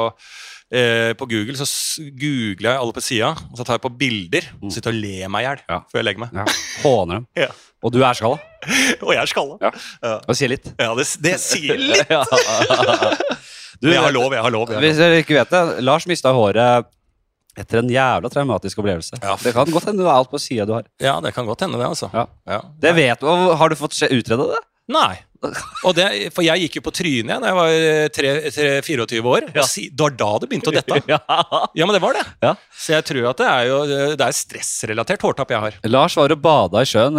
[0.71, 1.65] eh, på Google så
[2.21, 5.29] googler jeg alle på sida, og så tar jeg på bilder og sitter og ler
[5.33, 5.73] meg i hjel Mm.
[5.73, 5.79] Ja.
[5.89, 6.31] før jeg legger meg.
[6.37, 6.45] Ja.
[6.85, 7.27] Håner dem.
[7.45, 7.49] Ja.
[7.83, 8.39] Og du er skalla.
[9.07, 9.57] Og jeg er skalla.
[9.63, 9.71] Ja.
[10.03, 10.15] Ja.
[10.29, 10.65] Og sier litt.
[10.81, 12.11] Ja, det, det sier litt!
[13.83, 14.71] Du, jeg har lov, jeg har lov.
[14.71, 16.89] Jeg har Hvis dere ikke vet det, Lars mista håret
[17.59, 19.19] etter en jævla traumatisk opplevelse.
[19.23, 19.35] Ja.
[19.43, 20.87] Det kan godt hende du er alt på sida du har.
[21.03, 22.11] Ja, det kan godt hende, det, altså.
[22.15, 22.27] Ja.
[22.47, 22.61] Ja.
[22.83, 23.27] Det vet du.
[23.59, 24.61] Har du fått utreda det?
[24.95, 25.17] Nei.
[25.95, 29.47] Det, for jeg gikk jo på trynet da jeg var eh, tre- tre- 24 år.
[29.55, 29.63] Ja.
[29.69, 30.99] Si, det var da det begynte å dette.
[31.13, 31.19] Ja.
[31.79, 32.25] Ja, men det var det.
[32.43, 32.53] Ja.
[32.75, 33.77] Så jeg tror at det er jo
[34.19, 35.77] Det er stressrelatert hårtapp jeg har.
[35.89, 37.19] Lars var og bada i sjøen.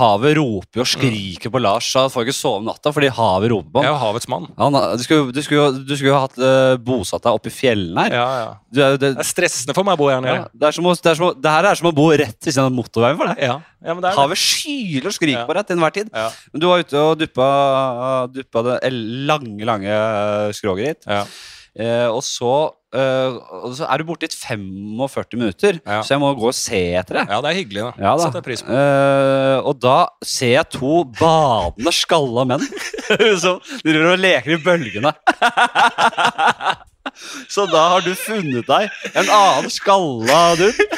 [0.00, 1.86] Havet roper og skriker på Lars.
[1.92, 4.28] Så han får ikke sove om natta fordi havet roper på Jeg er jo havets
[4.30, 4.48] mann.
[4.58, 8.06] han du, skulle, du, skulle, du skulle jo hatt eh, bosatt deg oppe i fjellene
[8.08, 8.18] her.
[8.18, 8.50] Ja, ja.
[8.70, 10.46] Du, det, Det er stressende for meg å bo her nede.
[10.52, 12.68] det, er som det, er som det her er som å bo rett ved siden
[12.68, 13.40] av motorveien for deg.
[13.46, 13.56] Ja,
[13.86, 14.12] ja men det.
[14.18, 16.10] Havet skyler og skriker på deg til enhver tid.
[16.52, 17.48] Men du var ute og duppa,
[18.34, 18.76] duppa det
[19.30, 21.08] lange, lange eh, skroget ditt.
[21.10, 21.24] Ja.
[21.80, 22.50] Eh, og, så,
[22.98, 26.00] eh, og så er du borte i 45 minutter, Ja.
[26.02, 27.26] så jeg må gå og se etter det.
[27.30, 27.92] ja, det er hyggelig, da.
[28.02, 28.24] Ja da.
[28.26, 28.74] Setter pris på.
[28.74, 32.66] Eh, og da ser jeg to badende, skalla menn
[33.44, 35.14] som driver og leker i bølgene.
[37.50, 40.88] Så da har du funnet deg en annen skalla dude.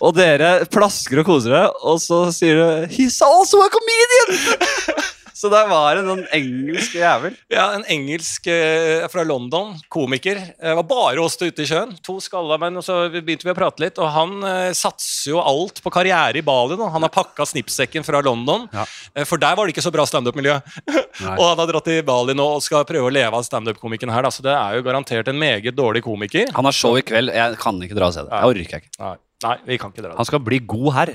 [0.00, 5.10] Og dere plasker og koser dere, og så sier du 'He's also a comedian'!
[5.40, 7.36] Så der var det en engelske engelsk jævel.
[7.52, 10.40] Ja, En engelsk eh, fra London, komiker.
[10.60, 11.94] Det var bare oss ute i sjøen.
[12.06, 14.00] To skalla menn, og så begynte vi å prate litt.
[14.00, 16.90] Og han eh, satser jo alt på karriere i Bali nå.
[16.94, 18.86] Han har pakka snippsekken fra London, Ja.
[19.14, 20.58] eh, for der var det ikke så bra standup-miljø.
[21.38, 24.26] Og han har dratt til Bali nå og skal prøve å leve av standup-komikeren her.
[24.26, 24.34] Da.
[24.34, 26.52] Så det er jo garantert en meget dårlig komiker.
[26.56, 27.32] Han har show i kveld.
[27.34, 28.32] Jeg kan ikke dra og se det.
[28.32, 28.94] Jeg orker ikke.
[29.00, 29.16] Nei,
[29.46, 30.20] nei vi kan ikke dra det.
[30.20, 31.14] Han skal bli god herr.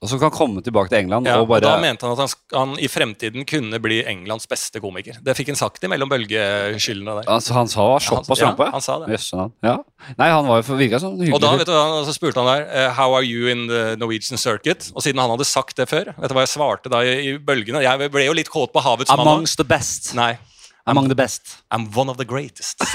[0.00, 0.06] Ja.
[0.06, 2.30] Og som kan komme tilbake til England Ja, og og da mente han at han,
[2.56, 5.18] han i fremtiden kunne bli Englands beste komiker.
[5.20, 7.28] Det fikk han sagt imellom bølgeskyllene der.
[7.28, 8.70] altså, Han sa såpass ja, rampe?
[8.72, 9.18] han sa det.
[9.62, 9.76] Ja.
[10.16, 11.36] Nei, han var jo virka sånn hyggelig.
[11.36, 11.76] Og da vet du,
[12.08, 14.88] så spurte han der eh, How are you in the Norwegian circuit?
[14.94, 17.36] Og siden han hadde sagt det før, vet du hva jeg svarte da i, i
[17.36, 17.84] bølgene?
[17.84, 19.26] Jeg ble jo litt kåt på havets mann.
[19.26, 20.14] Amongst the best.
[20.16, 20.38] Nei.
[20.86, 21.62] Among the best.
[21.70, 22.80] I'm one of the greatest.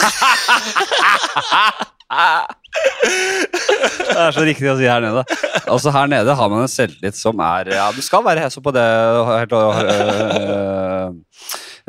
[4.06, 5.24] Det er så riktig å si her nede.
[5.66, 8.74] Altså Her nede har man en selvtillit som er Ja, du skal være hesa på
[8.76, 8.86] det.
[9.32, 9.54] Helt,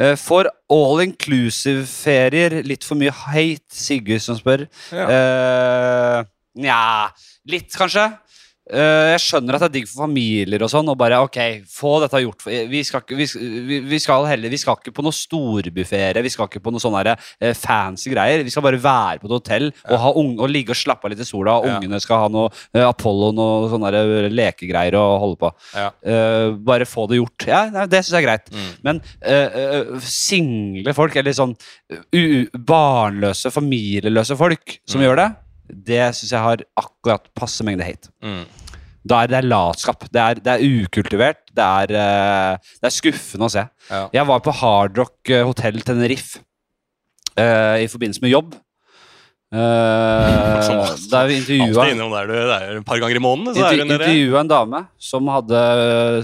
[0.00, 4.66] øh, For all inclusive-ferier, litt for mye hate, Sigurd som spør.
[4.92, 5.06] Ja.
[5.10, 6.24] Uh,
[6.56, 7.12] Nja,
[7.52, 8.06] litt kanskje.
[8.66, 10.88] Eh, jeg skjønner at det er digg for familier og sånn.
[10.90, 11.38] Og bare, ok,
[11.70, 15.14] få dette gjort vi, skal ikke, vi, vi, skal heller, vi skal ikke på noe
[15.14, 18.42] storbuffere, vi skal ikke på noe sånne eh, fancy greier.
[18.46, 21.14] Vi skal bare være på et hotell og, ha ung, og ligge og slappe av
[21.14, 21.60] litt i sola.
[21.60, 23.92] Og ungene skal ha noe eh, Apollo og sånne
[24.34, 25.52] lekegreier å holde på.
[25.76, 25.88] Ja.
[26.06, 27.46] Uh, bare få det gjort.
[27.48, 28.50] Ja, Det syns jeg er greit.
[28.50, 28.68] Mm.
[28.86, 31.54] Men uh, single folk, eller sånn
[32.66, 35.06] barnløse, familieløse folk som Mm.
[35.06, 35.28] gjør det,
[35.86, 38.10] det syns jeg har akkurat passe mengde hate.
[38.22, 38.44] Mm.
[39.06, 40.06] Da er det latskap.
[40.10, 41.42] Det er, det er ukultivert.
[41.54, 43.64] Det er, eh, det er skuffende å se.
[43.90, 44.04] Ja.
[44.18, 46.42] Jeg var på Hard Rock eh, Hotel Tenerife
[47.36, 48.54] uh, i forbindelse med jobb.
[49.56, 53.54] Uh, da vi intervjua er et par ganger i måneden.
[53.54, 54.08] Så er Inter du nede.
[54.08, 55.60] intervjua en dame som, hadde,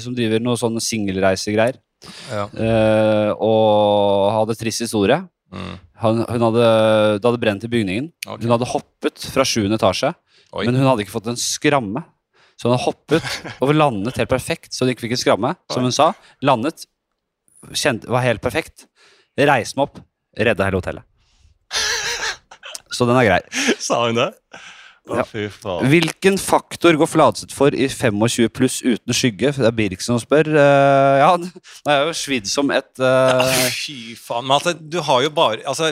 [0.03, 1.79] som driver noe sånn singelreisegreier.
[2.27, 2.49] Ja.
[2.51, 5.21] Uh, og hadde trist historie.
[5.55, 5.79] Mm.
[6.03, 6.67] Hun, hun hadde,
[7.23, 8.11] det hadde brent i bygningen.
[8.27, 8.43] Okay.
[8.43, 10.11] Hun hadde hoppet fra sjuende etasje,
[10.51, 10.67] Oi.
[10.67, 12.03] men hun hadde ikke fått en skramme.
[12.63, 13.25] Så hun har hoppet
[13.59, 15.49] og landet helt perfekt, så hun ikke fikk en skramme.
[15.75, 16.13] Som hun sa.
[16.47, 16.85] Landet,
[17.75, 18.85] kjente, var helt perfekt.
[19.35, 19.99] Reiste meg opp,
[20.39, 21.03] redda hele hotellet.
[22.93, 23.41] Så den er grei.
[23.83, 24.31] Sa hun det?
[25.11, 25.23] Å, Ja.
[25.27, 25.89] fy faen.
[25.91, 29.51] Hvilken faktor går Fladseth for i 25 pluss uten skygge?
[29.57, 30.47] Det er Birk som spør.
[30.55, 31.49] Uh, ja, nå
[31.91, 34.47] er jeg jo svidd som et eh, Fy faen.
[34.47, 35.91] Men altså, du har jo bare Altså,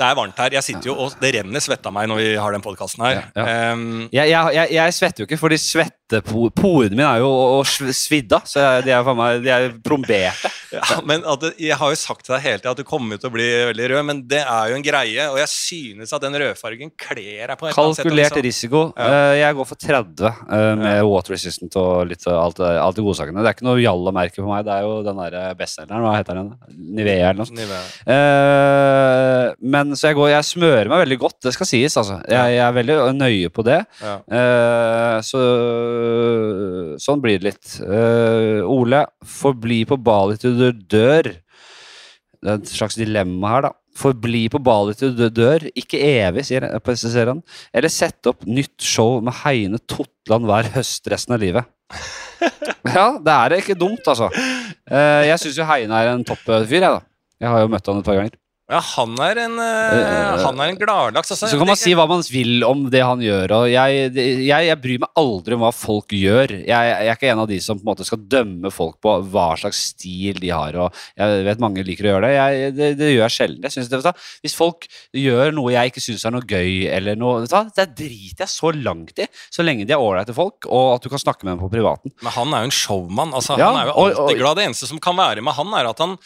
[0.00, 0.54] det er varmt her.
[0.58, 3.22] Jeg sitter jo og Det renner svette av meg når vi har den podkasten her.
[3.36, 5.58] Ja, Ehm, jeg, jeg, jeg, jeg svetter jo ikke, fordi
[6.10, 8.46] svetteporene mine er jo og sv- svidd av.
[8.48, 10.50] Så jeg, de er, meg, de er plomberte.
[10.76, 13.30] ja, men det, Jeg har jo sagt til deg hele tida at du kommer til
[13.30, 15.28] å bli veldig rød, men det er jo en greie.
[15.32, 17.78] Og jeg synes at den rødfargen kler deg på sett.
[17.78, 18.46] Kalkulert liksom.
[18.46, 18.84] risiko.
[18.96, 19.08] Ja.
[19.10, 23.08] Eh, jeg går for 30 eh, med water resistant og litt av alt, alt sakene
[23.10, 23.44] godsakene.
[23.44, 24.66] Det er ikke noe jalla-merke for meg.
[24.68, 26.06] Det er jo den der bestselgeren.
[26.06, 26.52] Hva heter den?
[27.00, 27.60] Nivea eller noe sånt.
[28.10, 31.96] Eh, men så jeg, går, jeg smører meg veldig godt, det skal sies.
[32.00, 32.20] Altså.
[32.30, 33.80] Jeg, jeg er veldig nøye på det.
[34.02, 34.16] Ja.
[34.40, 35.40] Eh, så
[37.00, 37.76] sånn blir det litt.
[37.84, 41.30] Eh, Ole, forbli på Bali til du dør.
[42.40, 43.72] Det er et slags dilemma her, da.
[44.00, 46.62] Forbli på Bali til du dør, ikke evig, sier
[46.94, 47.40] ser serien
[47.74, 51.68] Eller sette opp nytt show med Heine Totland hver høst resten av livet.
[52.80, 54.30] Ja, det er ikke dumt, altså.
[54.88, 57.02] Eh, jeg syns jo Heine er en topp fyr, jeg, da.
[57.36, 58.39] Jeg har jo møtt han et par ganger.
[58.70, 61.32] Ja, han er en, uh, han er en gladlaks.
[61.34, 63.54] Altså, Så kan man si hva man vil om det han gjør.
[63.56, 66.54] Og jeg, jeg, jeg bryr meg aldri om hva folk gjør.
[66.60, 69.16] Jeg, jeg er ikke en av de som på en måte skal dømme folk på
[69.32, 70.78] hva slags stil de har.
[70.84, 72.60] Og jeg vet mange liker å gjøre det.
[72.78, 73.66] Det, det gjør jeg sjelden.
[73.66, 74.14] Jeg synes det,
[74.46, 74.86] hvis folk
[75.18, 79.18] gjør noe jeg ikke syns er noe gøy, eller noe, det driter jeg så langt
[79.18, 79.26] i.
[79.50, 82.14] Så lenge de er ålreite folk, og at du kan snakke med dem på privaten.
[82.22, 83.34] Men han er jo en showman.
[83.34, 84.56] Altså, Ja, han er jo og- og- glad.
[84.60, 86.16] Det eneste som kan være med han, er at han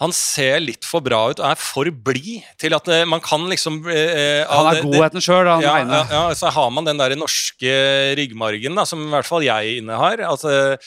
[0.00, 3.42] han ser litt for bra ut og er for blid til at eh, man kan
[3.50, 5.98] liksom eh, Han er godheten sjøl, han ja, ene.
[5.98, 7.74] ja, ja, så har man den der norske
[8.16, 10.22] ryggmargen, da, som i hvert fall jeg innehar.
[10.24, 10.78] Altså,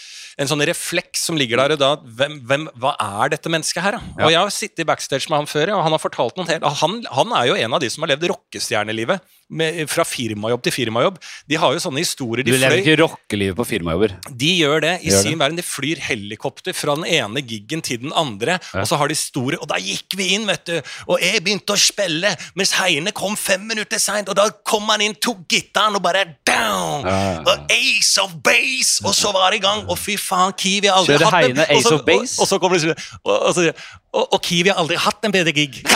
[0.42, 1.76] en sånn refleks som ligger der.
[1.76, 4.00] og da, hvem, hvem, Hva er dette mennesket her?
[4.00, 4.26] Da?
[4.26, 6.66] Og Jeg har sittet i backstage med han før, og han har fortalt noen helt,
[6.82, 9.22] han, han er jo en av de som har levd rockestjernelivet.
[9.50, 11.18] Med, fra firmajobb til firmajobb.
[11.52, 12.46] De har jo sånne historier.
[12.48, 14.16] Du De lever ikke rockelivet på firmajobber.
[14.32, 15.58] de gjør det i Gjør sin verden.
[15.60, 18.56] De flyr helikopter fra den ene giggen til den andre.
[18.74, 20.80] Og så har de store Og da gikk vi inn, vet du.
[21.08, 24.30] Og jeg begynte å spille, mens Heine kom fem minutter seint.
[24.32, 27.04] Og da kom han inn, tok gitaren og bare down!
[27.06, 27.42] Ja, ja, ja.
[27.44, 29.04] Og Ace of Base!
[29.06, 29.84] Og så var det i gang.
[29.90, 32.40] Og fy faen, Kiwi har aldri Kjører hatt Heine Ace of Base?
[32.40, 33.70] Og, og så kommer det og, og, så-
[34.14, 35.84] og, og Kiwi har aldri hatt en bedre gig.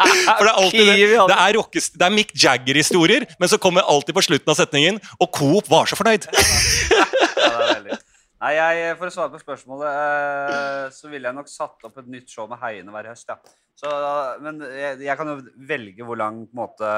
[0.00, 0.94] For det er alltid det.
[1.30, 5.00] Det er, rockes, det er Mick Jagger-historier, men så kommer alltid på slutten av setningen
[5.18, 6.28] Og Coop var så fornøyd.
[8.40, 12.08] Nei, jeg, For å svare på spørsmålet, eh, så ville jeg nok satt opp et
[12.08, 13.28] nytt show med Heine hver høst.
[13.28, 13.36] Ja.
[13.76, 13.90] Så,
[14.40, 15.36] men jeg, jeg kan jo
[15.68, 16.88] velge hvor lang måte,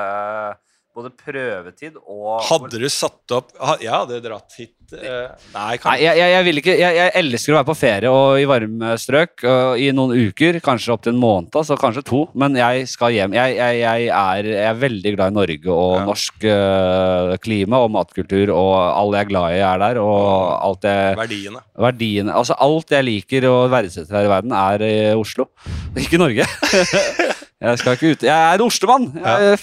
[0.94, 6.02] både prøvetid og Hadde du satt opp Jeg hadde dratt hit eh, Nei, kan, Nei,
[6.04, 8.90] jeg, jeg, jeg vil ikke jeg, jeg elsker å være på ferie og i varme
[9.00, 12.20] strøk og i noen uker, kanskje opptil en måned, så kanskje to.
[12.38, 13.32] Men jeg skal hjem.
[13.36, 16.04] Jeg, jeg, jeg, er, jeg er veldig glad i Norge og Ja.
[16.08, 20.00] norsk øh, klima og matkultur, og alle jeg er glad i, er der.
[20.02, 20.20] Og
[20.68, 21.64] alt jeg, verdiene.
[21.88, 25.48] verdiene Altså alt jeg liker og verdsetter her i verden, er i Oslo.
[25.96, 26.44] Ikke Norge.
[27.62, 29.08] jeg skal ikke ut Jeg er en Oslo-mann!
[29.22, 29.58] Jeg,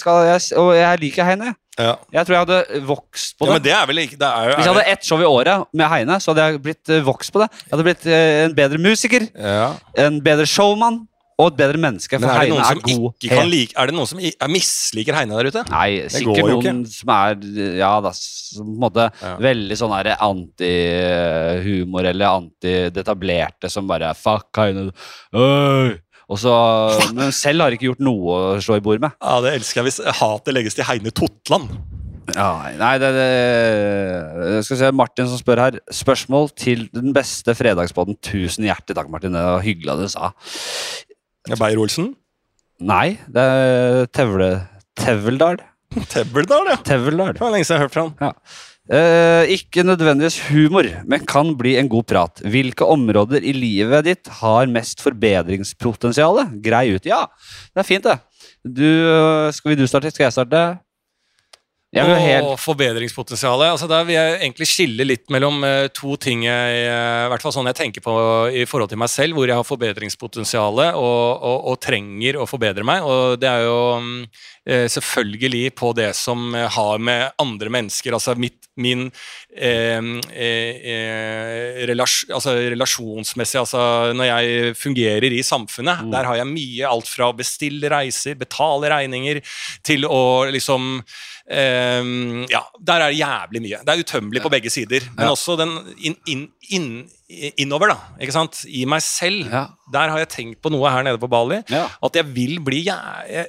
[0.00, 1.54] skal, jeg, og jeg liker Heine.
[1.74, 1.94] Ja.
[2.14, 3.72] Jeg tror jeg hadde vokst på ja, det.
[3.88, 5.64] men det er ikke det er jo, Hvis jeg er hadde ett show i året
[5.74, 7.48] med Heine, så hadde jeg blitt eh, vokst på det.
[7.64, 9.72] Jeg hadde blitt eh, en bedre musiker, ja.
[10.04, 11.02] en bedre showman
[11.34, 12.14] og et bedre menneske.
[12.20, 13.12] Men For er det Heine er som god.
[13.50, 15.62] like Er det noen som er misliker Heine der ute?
[15.72, 17.34] Nei, sikkert noen som er
[17.80, 19.34] ja, da, som på en måte Ja.
[19.42, 24.92] veldig sånn anti-humor eller anti-detablerte som bare Fuck Heine.
[25.34, 26.03] Øy!
[26.32, 26.52] Og så,
[27.16, 29.12] men selv har ikke gjort noe å slå i bord med.
[29.20, 31.74] Ja, Det elsker jeg hvis hatet legges til Heine Totland.
[32.32, 35.76] Ja, nei, det, det Skal vi se, Martin som spør her.
[35.92, 38.16] Spørsmål til den beste fredagsbåten.
[38.24, 39.36] Tusen hjertelig takk, Martin.
[39.36, 40.32] Det var hyggelig at du sa.
[41.52, 42.14] Beyer-Olsen.
[42.84, 44.50] Nei, det er Tevle...
[44.94, 45.58] Teveldal?
[46.12, 46.76] Tebbeldal, ja.
[46.86, 47.34] Teveldal.
[47.34, 48.34] Det var lenge siden jeg har hørt fra han.
[48.84, 52.42] Eh, ikke nødvendigvis humor, men kan bli en god prat.
[52.44, 56.42] Hvilke områder i livet ditt har mest forbedringspotensial?
[56.60, 57.06] Grei ut.
[57.08, 57.22] Ja,
[57.72, 58.18] det er fint, det.
[58.60, 60.12] Du, øh, skal vi du starte?
[60.12, 60.64] Skal jeg starte?
[61.94, 63.70] Vil helt Og forbedringspotensialet.
[63.70, 67.44] Altså der vil jeg egentlig skille litt mellom eh, to ting jeg eh, i hvert
[67.44, 68.14] fall sånn jeg tenker på
[68.50, 72.84] i forhold til meg selv, hvor jeg har forbedringspotensialet og, og, og trenger å forbedre
[72.86, 73.06] meg.
[73.06, 74.20] Og det er jo mm,
[74.66, 79.06] eh, selvfølgelig på det som har med andre mennesker Altså mitt, min
[79.54, 80.02] eh,
[80.34, 83.84] eh, eh, relas, altså relasjonsmessig Altså
[84.16, 86.10] når jeg fungerer i samfunnet, Mm.
[86.10, 86.88] der har jeg mye.
[86.88, 89.40] Alt fra å bestille reiser, betale regninger,
[89.86, 91.04] til å liksom
[91.50, 93.80] Ehm, ja, der er det jævlig mye.
[93.84, 95.04] Det er utømmelig på begge sider.
[95.16, 95.30] Men Ja.
[95.34, 96.86] også den in, in, in,
[97.58, 97.96] innover, da.
[98.20, 98.64] Ikke sant?
[98.68, 99.44] I meg selv.
[99.52, 99.66] Ja.
[99.92, 101.60] Der har jeg tenkt på noe her nede på Bali.
[101.70, 101.86] Ja.
[102.02, 102.96] At jeg vil bli Jeg,
[103.30, 103.46] jeg,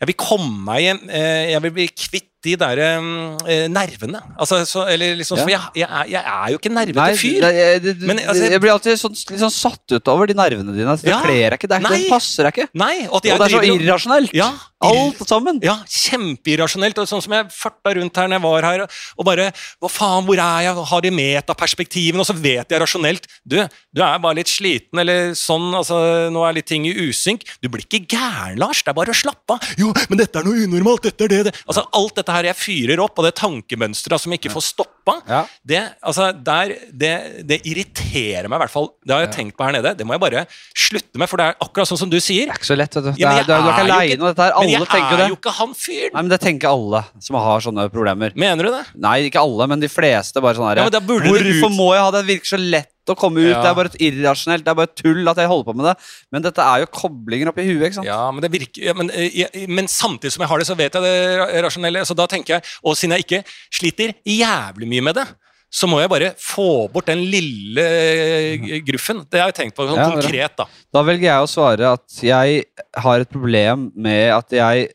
[0.00, 4.20] jeg vil komme meg eh, Jeg vil bli kvitt de der eh, nervene.
[4.40, 5.46] Altså, så, eller liksom, Ja.
[5.50, 7.40] Jeg, jeg, er, jeg er jo ikke nervete fyr.
[7.44, 9.14] Nei, jeg, det- Men, altså, jeg blir alltid sånn,
[9.44, 10.88] sånn satt ut over de nervene dine.
[10.94, 11.20] Altså, Det Ja.
[11.24, 11.68] kler deg ikke.
[11.68, 12.68] Det, det passer deg ikke.
[12.74, 14.32] Nei, og at Og det er så irrasjonelt.
[14.32, 15.58] Ja, Alt sammen.
[15.60, 16.96] Ja, kjempeirrasjonelt.
[17.02, 18.84] og Sånn som jeg farta rundt her når jeg var her,
[19.18, 19.50] og bare
[19.82, 20.84] Hva faen, hvor er jeg?
[20.90, 22.22] Har de metaperspektivene?
[22.22, 23.58] Og så vet jeg rasjonelt Du,
[23.92, 27.44] du er bare litt sliten, eller sånn, altså Nå er litt ting i usynk.
[27.60, 28.82] Du blir ikke gæren, Lars.
[28.82, 29.68] Det er bare å slappe av.
[29.80, 31.02] Jo, men dette er noe unormalt.
[31.10, 31.54] Dette er det, det.
[31.68, 35.16] Altså, alt dette her jeg fyrer opp, og det tankemønsteret som jeg ikke får stoppa,
[35.28, 35.40] Ja.
[35.66, 37.12] det, altså, der, det,
[37.48, 38.88] det irriterer meg i hvert fall.
[39.04, 39.94] Det har jeg tenkt på her nede.
[39.98, 40.44] Det må jeg bare
[40.76, 42.46] slutte med, for det er akkurat sånn som du sier.
[42.46, 42.94] Det er ikke så lett.
[42.94, 43.10] vet du.
[43.20, 44.54] Ja, men jeg er, du er ikke er jo aleine om dette her.
[44.60, 46.14] Alle men jeg er jo ikke han fyren!
[46.14, 48.36] Nei, men Det tenker alle som har sånne problemer.
[48.38, 48.84] Mener du det?
[49.02, 50.40] Nei, ikke alle, men de fleste.
[50.40, 52.24] bare sånn her, Ja, det Hvorfor må jeg ha det?
[52.24, 53.50] Det virker så lett å komme ut.
[53.50, 53.60] Ja.
[53.60, 55.94] Det er bare et irrasjonelt, det er bare tull at jeg holder på med det.
[56.32, 57.84] Men dette er jo koblinger oppi huet.
[57.88, 58.08] ikke sant?
[58.10, 60.78] Ja, men, det virker, ja, men, eh, jeg, men samtidig som jeg har det, så
[60.78, 62.06] vet jeg det rasjonelle.
[62.08, 65.26] Så da tenker jeg, Og siden jeg ikke sliter jævlig mye med det,
[65.70, 69.22] så må jeg bare få bort den lille eh, gruffen.
[69.30, 70.66] Det har jeg tenkt på sånn Ja, konkret, da.
[70.90, 72.64] Da velger jeg å svare at jeg
[73.04, 74.88] har et problem med at jeg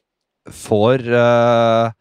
[0.52, 1.94] får øh,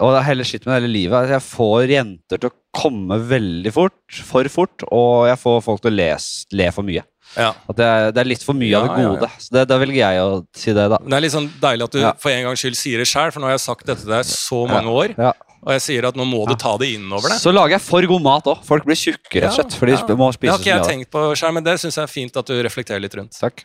[0.00, 1.30] Og det er heller skitt med hele livet.
[1.32, 5.92] Jeg får jenter til å komme veldig fort, for fort, og jeg får folk til
[5.94, 7.04] å les, le for mye.
[7.36, 7.48] Ja.
[7.68, 9.30] At det er, det er litt for mye Ja, av det ja, gode.
[9.42, 11.00] Så det, da velger jeg å si det, da.
[11.02, 12.12] Det er litt sånn deilig at du Ja.
[12.22, 14.28] for en gangs skyld sier det sjøl, for nå har jeg sagt dette til deg
[14.28, 15.16] så mange år.
[15.18, 15.32] Ja.
[15.66, 17.40] Og jeg sier at nå må du ta det innover deg.
[17.42, 18.60] Så lager jeg for god mat òg.
[18.68, 19.74] Folk blir tjukke, rett og slett.
[19.74, 21.24] For de Ja, må Det spise har så ikke Det jeg ikke jeg tenkt på
[21.40, 23.34] sjøl, men det syns jeg er fint at du reflekterer litt rundt.
[23.40, 23.64] Takk.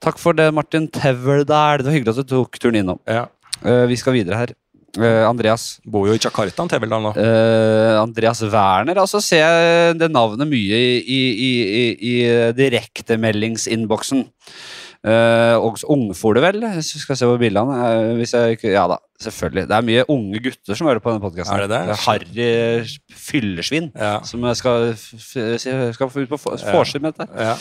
[0.00, 1.82] Takk for det, Martin Teverdal.
[1.82, 3.00] Det var hyggelig at du tok turen innom.
[3.06, 3.26] Ja.
[3.64, 4.54] Eh, vi skal videre her.
[4.96, 5.66] Eh, Andreas.
[5.84, 7.12] Bor jo i Jakarta, han Teveldal nå.
[7.20, 9.02] Eh, Andreas Werner.
[9.02, 11.20] Altså ser jeg det navnet mye i, i,
[11.50, 12.16] i, i,
[12.56, 14.26] direktemeldingsinnboksen.
[15.06, 17.74] Uh, og ungfor det vel, hvis vi skal se på bildene.
[17.78, 19.66] Uh, hvis jeg ja da, selvfølgelig.
[19.70, 21.60] Det er mye unge gutter som hører på denne podkasten.
[21.62, 21.98] Det, det det?
[22.02, 24.16] Harry fyllesvin Ja.
[24.26, 26.82] som skal, skal få ut på Ja.
[26.98, 27.28] med dette.
[27.38, 27.54] Ja.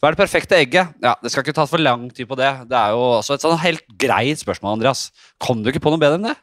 [0.00, 0.96] Hva er det perfekte egget?
[1.02, 2.48] Ja, Det skal ikke ta for lang tid på det.
[2.70, 5.10] Det er jo også et sånn helt greit spørsmål, Andreas.
[5.38, 6.36] Kom du ikke på noe bedre enn det?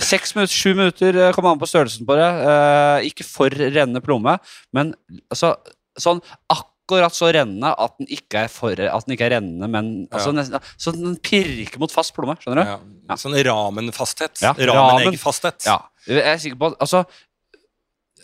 [0.00, 2.28] Seks minutter, sju minutter, eh, kommer an på størrelsen på det.
[2.48, 4.38] Eh, ikke for rennende plomme,
[4.72, 4.94] men
[5.32, 5.54] altså,
[6.00, 9.90] sånn akkurat så rennende at den ikke er, for, at den ikke er rennende, men
[10.10, 10.38] altså, Ja.
[10.40, 12.36] nesten, så den pirker mot fast plomme.
[12.40, 12.70] Skjønner du?
[12.72, 12.78] Ja.
[13.10, 13.16] Ja.
[13.20, 14.40] Sånn ramenfasthet.
[14.40, 15.66] Ja, Ramen-eggfasthet.
[15.68, 15.78] Ja.
[16.08, 17.04] Jeg er sikker på at altså,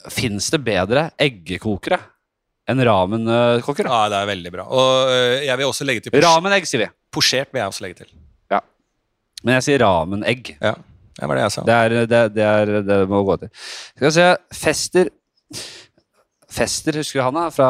[0.09, 1.99] Fins det bedre eggekokere
[2.67, 3.85] enn ramen-kokere?
[3.85, 4.65] Ja, det er veldig bra.
[4.65, 5.11] Og
[5.45, 6.89] jeg vil også legge til Ramen-egg, sier vi.
[7.13, 8.09] Posjert vil jeg også legge til.
[9.41, 9.47] Ja.
[9.49, 10.53] Men jeg sier ramen-egg.
[10.61, 10.75] Ja,
[11.21, 11.63] det var det jeg sa.
[11.65, 13.51] Det er det, det, er, det må gå til.
[13.97, 14.29] Skal vi se
[14.61, 15.11] Fester
[16.51, 17.45] Fester, husker du han da?
[17.55, 17.69] Fra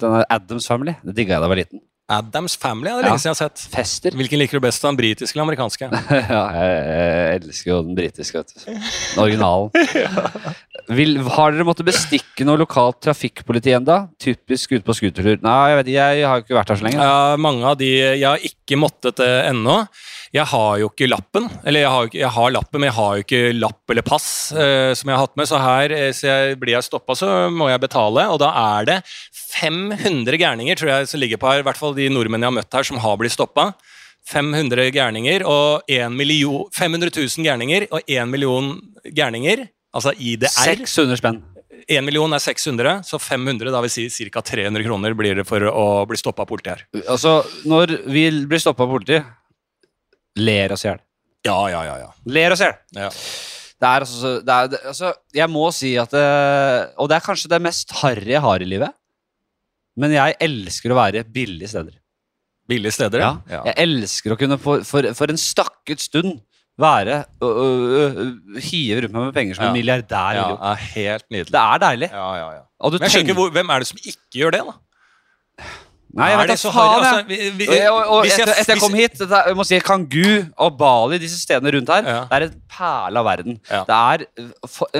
[0.00, 0.92] denne Adams Family?
[1.06, 1.80] Det digga jeg da jeg var liten.
[2.10, 3.08] Adams Family er det Ja.
[3.12, 3.62] lenge siden jeg har sett.
[3.72, 4.16] Fester.
[4.18, 5.86] Hvilken liker du best, den britiske eller amerikanske?
[6.34, 8.64] ja, jeg, jeg elsker jo den britiske, vet du.
[8.66, 9.70] Den originalen.
[10.98, 14.00] Vil, har dere måttet bestikke noe lokalt trafikkpoliti enda?
[14.20, 15.38] Typisk ute på scootertur.
[15.44, 17.06] Nei, jeg vet ikke, jeg har ikke vært her så lenge.
[17.12, 19.78] Ja, mange av de Jeg har ikke måttet det ennå.
[20.30, 21.48] Jeg har jo ikke lappen.
[21.66, 24.92] Eller jeg har, jeg har lappen, men jeg har jo ikke lapp eller pass eh,
[24.94, 25.50] som jeg har hatt med.
[25.50, 28.28] Så her eh, så jeg, blir jeg stoppa, så må jeg betale.
[28.30, 28.98] Og da er det
[29.58, 32.58] 500 gærninger tror jeg som ligger på her, i hvert fall de nordmennene jeg har
[32.60, 33.72] møtt her, som har blitt stoppa.
[34.30, 38.76] 500 gærninger og 1 million, 500 000 gærninger og 1 million
[39.10, 39.66] gærninger.
[39.90, 40.52] Altså IDR.
[40.54, 41.42] 600 spenn.
[41.90, 44.44] 1 million er 600, så 500 da vil si ca.
[44.46, 47.02] 300 kroner blir det for å bli stoppa av politiet her.
[47.10, 49.26] Altså, når vi blir stoppa av politiet,
[50.36, 51.00] ler oss i hjel.
[51.46, 51.96] Ja, ja, ja.
[52.04, 52.10] ja.
[52.26, 52.76] Ler oss i hjel.
[52.96, 53.10] ja.
[53.80, 56.24] Det er altså, det er, det, altså Jeg må si at det,
[57.00, 58.92] Og det er kanskje det mest harry jeg har i livet.
[59.96, 61.94] Men jeg elsker å være billige steder.
[62.68, 63.62] Billige steder, Ja.
[63.70, 66.42] Jeg elsker å kunne for, for, for en stakket stund
[66.80, 69.70] være Hive rundt meg med penger som Ja.
[69.72, 70.36] en milliardær.
[70.36, 71.52] Ja, er ja, helt nydelig.
[71.56, 72.10] Det er deilig.
[72.12, 72.62] Ja, ja, ja.
[72.80, 74.62] Og du Men jeg skjønner tenker- ikke hvor, Hvem er det som ikke gjør det,
[74.68, 74.76] da?
[76.12, 77.00] Nei, jeg er vet det da så faen, jeg.
[77.00, 79.78] Altså, vi- vi- Og, og, og hvis etter, jeg kom hit, er- jeg må si
[79.80, 82.20] Kangu og Bali, disse stedene rundt her, Ja.
[82.30, 83.60] det er en perle av verden.
[83.70, 83.84] Ja.
[83.84, 84.26] Det er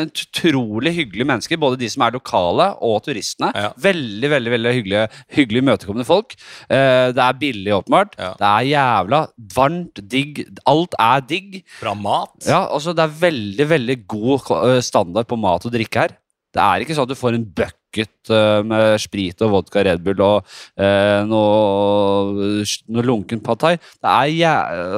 [0.05, 3.51] utrolig hyggelige mennesker, både de som er lokale og turistene.
[3.55, 3.73] Ja.
[3.81, 5.09] Veldig veldig, veldig hyggelige,
[5.39, 6.35] hyggelig imøtekommende folk.
[6.71, 8.15] Eh, det er billig, åpenbart.
[8.17, 9.23] Det er jævla
[9.57, 10.45] varmt, digg.
[10.71, 11.61] Alt er digg.
[11.81, 12.31] Bra mat.
[12.47, 16.17] Ja, altså Det er veldig veldig god eh, standard på mat og drikke her.
[16.53, 20.05] Det er ikke sånn at du får en bucket eh, med sprit og vodka Red
[20.05, 20.47] Bull og
[20.79, 23.75] eh, noe, noe lunken pad thai.
[24.01, 24.55] Det er jæ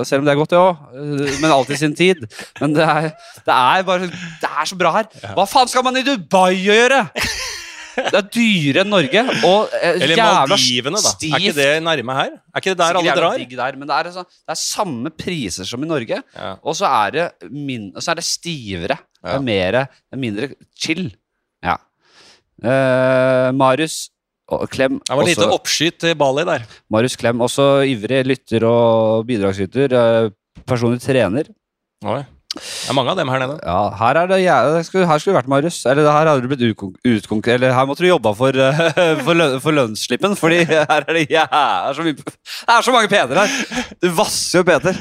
[0.08, 0.76] Selv om det er godt, det òg,
[1.40, 2.26] men alltid sin tid.
[2.60, 3.10] Men det er,
[3.46, 5.10] det er bare Det er så bra her.
[5.32, 7.06] Hva faen skal man i Dubai gjøre?!
[7.92, 11.12] Det er dyrere enn Norge, og eh, Eller Maldivene, da.
[11.28, 12.36] Er ikke det nærme her?
[12.52, 13.42] Er ikke det der Sikkert alle drar?
[13.60, 16.20] Der, men det er, altså, det er samme priser som i Norge.
[16.36, 16.52] Ja.
[16.62, 18.96] Og så er det, min, så er det stivere.
[19.22, 21.10] Det er mer, det er mindre chill.
[22.62, 23.48] Ja.
[23.48, 24.08] Eh, Marius
[24.72, 26.64] Klem Det var lite oppskyt til Bali der.
[26.92, 29.92] Marius Klem, også ivrig lytter og bidragsyter.
[29.96, 30.30] eh,
[30.68, 31.48] personlig trener.
[32.04, 32.20] Oi.
[32.52, 33.54] Det er mange av dem her nede.
[33.64, 35.78] Ja, her, er det, ja, her skulle du vært, Marius.
[35.88, 39.32] Eller her hadde du blitt utkon- utkonkurrert Eller her måtte du jobba for, eh, for,
[39.38, 42.36] løn, for lønnsslippen, fordi her er det jævla så mye Det
[42.68, 43.48] er så mange Peter her!
[44.04, 45.00] Du vasser jo Peter.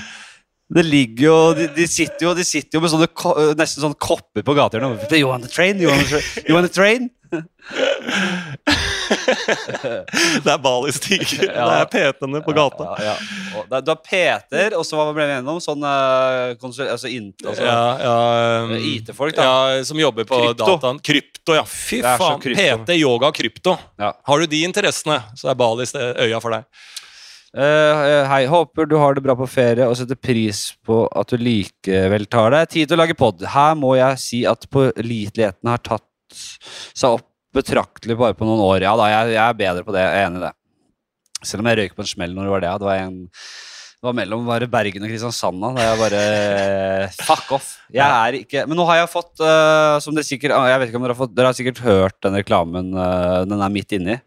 [0.72, 4.46] Det ligger jo de, de, sitter jo, de sitter jo med sånne nesten sånne kopper
[4.48, 5.12] på gatehjørnet.
[5.20, 5.82] You want the train?
[5.84, 5.92] You
[6.56, 7.10] want the train?
[10.42, 11.20] Det er Bali-stig.
[11.42, 12.88] Det er PT-ene på gata.
[13.00, 13.16] Ja, ja.
[13.60, 15.60] Og da- Du har Peter, og så hva ble vi enige om?
[15.64, 16.56] Sånn eh.
[16.62, 18.16] Altså, altså Ja, ja,
[18.66, 19.48] um, IT-folk, da.
[19.78, 20.66] Ja, som jobber på Krypto.
[20.76, 21.00] dataen.
[21.04, 21.64] Krypto, ja.
[21.68, 22.40] Fy faen.
[22.42, 23.78] PT, yoga og krypto.
[24.00, 24.14] Ja.
[24.28, 26.68] Har du de interessene, så er Bali ste- øya for deg.
[27.52, 31.36] Uh, hei, håper du har det bra på ferie og setter pris på at du
[31.42, 33.44] likevel tar deg tid til å lage pod.
[33.44, 38.86] Her må jeg si at påliteligheten har tatt seg opp betraktelig bare på noen år.
[38.86, 40.06] Ja da, jeg, jeg er bedre på det.
[40.06, 40.54] Jeg er enig i det.
[41.42, 42.72] Selv om jeg røyk på en smell når det var det.
[42.80, 43.20] Det var, en,
[43.98, 45.72] det var mellom bare Bergen og Kristiansand da.
[45.82, 46.24] Jeg bare
[47.30, 47.70] Fuck off.
[47.92, 51.02] Jeg er ikke Men nå har jeg fått, uh, som dere sikkert Jeg vet ikke
[51.02, 52.94] om dere har fått Dere har sikkert hørt den reklamen.
[52.96, 54.20] uh, den er midt inni.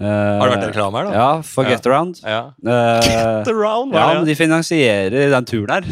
[0.00, 1.12] Har det vært reklame her, da?
[1.12, 1.74] Ja, for Ja.
[1.74, 2.20] Get Around.
[2.24, 2.38] Ja.
[2.64, 5.84] Uh, Get around, ja, men de finansierer den turen her.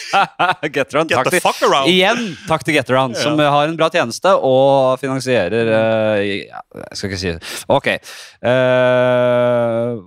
[0.74, 1.12] Get Around.
[1.12, 1.90] Get Takk the til, fuck around!
[1.92, 6.96] igjen takk til Get Around, som har en bra tjeneste og finansierer uh, ja, Jeg
[6.96, 7.54] skal ikke si det.
[7.68, 7.92] Ok.
[8.44, 10.02] Eh,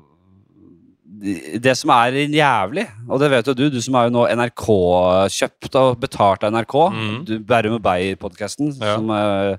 [1.61, 5.75] det- som er jævlig, og det vet jo du, du som er jo nå NRK-kjøpt
[5.79, 7.25] og betalt av NRK, mm.
[7.25, 8.95] du, Bærum og Beyer-podkasten, Ja.
[8.95, 9.57] som eh,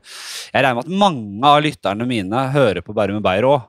[0.54, 3.62] Jeg regner med at mange av lytterne mine hører på Bærum og Beyer òg.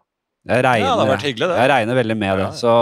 [0.50, 1.58] Jeg regner, Ja, det har vært hyggelig, det.
[1.62, 2.36] jeg regner veldig med Ja.
[2.40, 2.58] det.
[2.58, 2.74] Så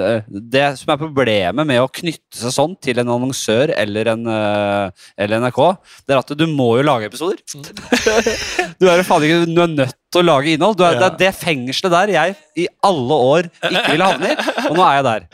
[0.00, 0.22] eh,
[0.56, 5.06] det som er problemet med å knytte seg sånn til en annonsør eller, en, eh,
[5.20, 5.60] eller NRK,
[6.08, 7.36] det er at du må jo lage episoder.
[8.80, 10.78] du er jo faen ikke du er nødt til å lage innhold.
[10.80, 10.98] Du er, Ja.
[11.00, 14.36] Det er det fengselet der jeg i alle år ikke ville havne i,
[14.70, 15.26] og nå er jeg der.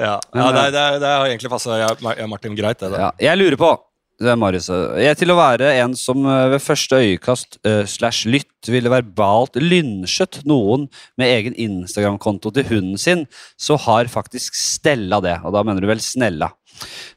[0.00, 2.92] Ja, Men, ja det, eh, det, det har egentlig passa Martin greit, det.
[2.98, 3.72] Ja, jeg lurer på
[4.20, 4.68] det er Marius.
[5.00, 8.92] Jeg er til å være en som eh, ved første øyekast uh, slash lytt ville
[8.92, 10.84] verbalt lynsjet noen
[11.20, 13.24] med egen Instagram-konto til hunden sin,
[13.56, 15.38] så har faktisk Stella det.
[15.40, 16.50] Og da mener du vel Snella,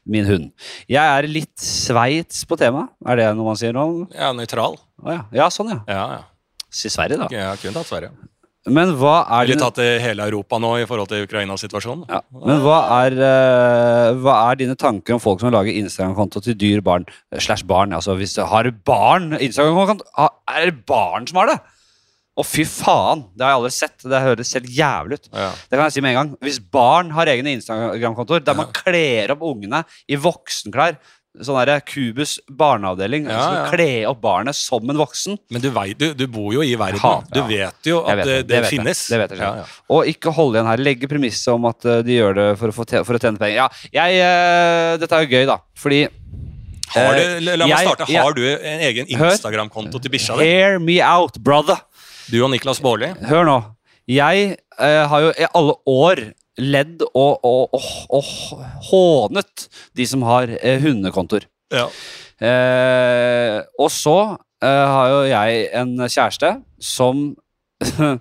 [0.08, 0.50] min hund.
[0.88, 2.94] Jeg er litt Sveits på temaet.
[3.04, 3.88] Er det noe man sier nå?
[4.16, 4.80] Ja, nøytral.
[5.04, 5.26] Oh, ja.
[5.36, 5.82] ja, sånn ja.
[5.90, 6.22] Ja, ja.
[6.74, 7.28] Si Sverige, da.
[7.30, 8.16] Jeg kun tatt Sverige.
[8.66, 12.06] Men hva er Eller tatt i hele Europa nå i forhold til Ukraina-situasjonen.
[12.08, 16.56] ja, men hva er, eh, hva er dine tanker om folk som lager Instagram-konto til
[16.56, 17.04] dyr barn?
[17.30, 20.04] eh, Slash barn, altså hvis du har barn Instagram-konto,
[20.48, 21.58] er det barn som har det?
[22.34, 23.26] Å, fy faen!
[23.36, 23.98] Det har jeg aldri sett.
[24.10, 25.28] Det høres helt jævlig ut.
[25.30, 25.50] Ja.
[25.70, 26.32] Det kan jeg si med en gang.
[26.42, 30.96] Hvis barn har egne Instagram-kontoer der man kler opp ungene i voksenklær
[31.42, 33.24] Sånn her, Kubus barneavdeling.
[33.26, 33.62] Ja, ja.
[33.72, 35.34] kle opp barnet som en voksen.
[35.50, 37.00] Men du, vet, du, du bor jo i verden.
[37.02, 39.00] Hat, Du vet jo at vet det, det, det, det vet finnes.
[39.10, 39.64] Det vet jeg ja, ja.
[39.90, 40.82] Og ikke holde igjen her.
[40.86, 43.56] Legge premisset om at eh, de gjør det for å, for å tjene penger.
[43.58, 43.66] Ja,
[43.98, 45.58] jeg, uh, dette er jo gøy, da.
[45.82, 46.04] Fordi
[46.94, 48.06] Har du, Eh, la la meg jeg- starte.
[48.14, 50.46] Har du en egen Instagram-konto til bikkja di?
[50.46, 51.80] Hear me out, brother.
[52.30, 53.10] Du og Niklas Baarli?
[53.26, 53.58] Hør nå.
[54.06, 56.22] Jeg uh, har jo i alle år
[56.60, 58.24] ledd og, og, og, og
[58.90, 61.46] hånet de som har eh, hundekontor.
[61.74, 61.88] Ja.
[62.44, 64.16] Eh, og så
[64.62, 67.30] eh, har jo jeg en kjæreste som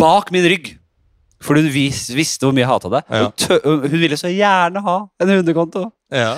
[0.00, 0.74] Bak min rygg
[1.42, 3.00] For hun vis, visste hvor mye jeg hata det.
[3.08, 3.22] Ja.
[3.24, 5.86] Hun, tø, hun ville så gjerne ha en hundekonto.
[6.12, 6.34] ja.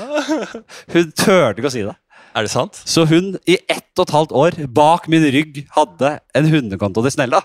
[0.95, 1.97] Hun turte ikke å si det.
[2.33, 2.79] Er det sant?
[2.89, 7.13] Så hun i ett og et halvt år bak min rygg hadde en hundekonto til
[7.13, 7.43] Snella.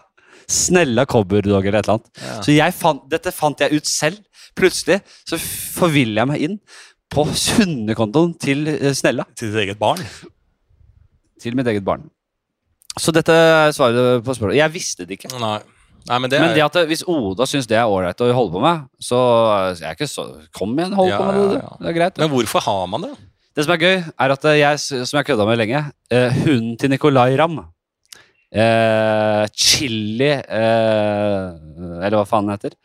[0.47, 2.11] Snella Cobberdog eller et eller annet.
[2.23, 2.35] Ja.
[2.45, 4.21] Så jeg fant, dette fant jeg ut selv.
[4.57, 6.59] Plutselig så forviller jeg meg inn
[7.13, 9.27] på hundekontoen til eh, Snella.
[9.37, 10.01] Til ditt eget barn?
[11.41, 12.07] Til mitt eget barn.
[12.97, 13.33] Så dette
[13.77, 14.57] svaret på spørsmålet.
[14.57, 15.33] Jeg visste det ikke.
[15.37, 15.59] Nei.
[16.07, 18.29] Nei, men det Men er det at det, hvis Oda syns det er ålreit å
[18.31, 19.17] holde på med, så
[19.75, 20.23] jeg er ikke så
[20.55, 21.63] Kom igjen, hold Ja, på med det.
[21.81, 22.21] Det er greit.
[22.23, 23.09] Men hvorfor har man det?
[23.57, 25.81] Det som er gøy, er at jeg, som jeg kødda med lenge,
[26.13, 27.59] eh, hunden til Nicolay Ramm
[28.53, 31.45] eh, Chili eh,
[31.99, 32.75] Eller hva faen den heter.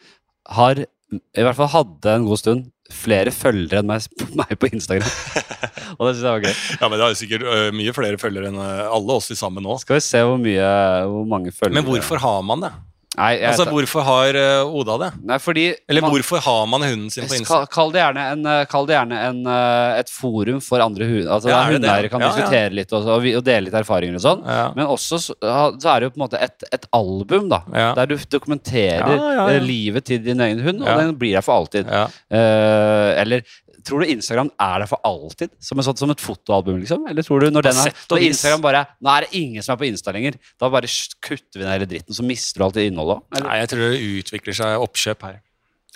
[0.56, 4.04] Har i hvert fall hadde en god stund flere følgere enn meg,
[4.40, 5.12] meg på Instagram.
[5.98, 6.54] Og det syns jeg var gøy.
[6.80, 9.76] Ja, men Det er sikkert uh, mye flere følgere enn alle oss i sammen nå.
[9.82, 10.72] Skal vi se hvor mye
[11.08, 12.72] Hvor mange følgere Men hvorfor har man det?
[13.18, 14.44] Nei, jeg, Altså, Hvorfor har ø,
[14.80, 15.08] Oda det?
[15.28, 17.58] nei fordi Eller man- hvorfor har man hunden sin på Insta?
[17.68, 21.28] Kall, det gjerne, en, eh, kall det gjerne en, eh, et forum for andre hunder.
[21.34, 22.32] Altså, Ja, er hundeeiere kan Ja, ja.
[22.36, 24.42] diskutere litt og, og, dele litt erfaringer og sånn.
[24.48, 24.72] Ja.
[24.74, 27.60] Men også så, så er det jo på en måte et, et album, da.
[27.74, 27.92] Ja.
[28.00, 29.48] Der du dokumenterer Ja, ja, ja.
[29.58, 30.96] eh, livet til din egen hund, og Ja.
[30.96, 31.84] den blir der for alltid.
[31.86, 32.06] Ja.
[32.32, 33.42] Eh, eller
[33.86, 35.52] tror du Instagram er der for alltid?
[35.62, 37.04] Som, en sånn, som et fotoalbum, liksom?
[37.10, 38.24] Eller tror du når, den er, når.
[38.28, 40.38] Instagram bare Nå er det ingen som er på Insta lenger.
[40.60, 40.90] Da bare
[41.22, 43.42] kutter vi den hele dritten, så mister du alt det innholdet òg.
[43.46, 45.40] Nei, jeg tror det utvikler seg oppkjøp her.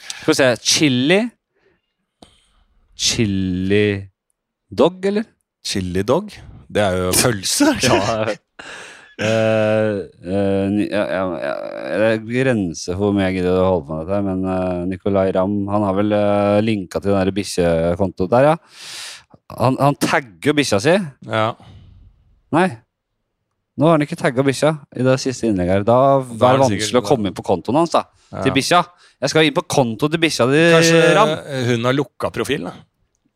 [0.06, 1.20] Skal vi se Chili
[2.96, 3.86] Chili
[4.72, 5.26] dog, eller?
[5.66, 6.32] Chili dog?
[6.68, 7.72] Det er jo pølse.
[7.86, 8.34] Ja,
[9.16, 9.92] Eh,
[10.28, 14.42] eh, det er grenser for hvor mye jeg gidder å holde på med dette, men
[14.44, 18.56] uh, Nicolay Ramm han har vel uh, linka til den bikkjekontoen der, ja.
[19.56, 20.96] Han, han tagger bikkja si.
[21.30, 21.46] Ja.
[22.52, 22.66] Nei.
[23.76, 25.78] Nå har han ikke tagga bikkja i det siste innlegget.
[25.78, 25.86] her.
[25.86, 25.96] Da
[26.26, 27.94] Da er det vanskelig å komme inn på kontoen hans.
[27.94, 28.42] da Ja.
[28.42, 28.82] Til bikkja.
[29.22, 30.62] Jeg skal inn på konto til bikkja di,
[31.16, 31.36] Ram.
[31.70, 32.66] hun har lukka profil?
[32.68, 32.74] da?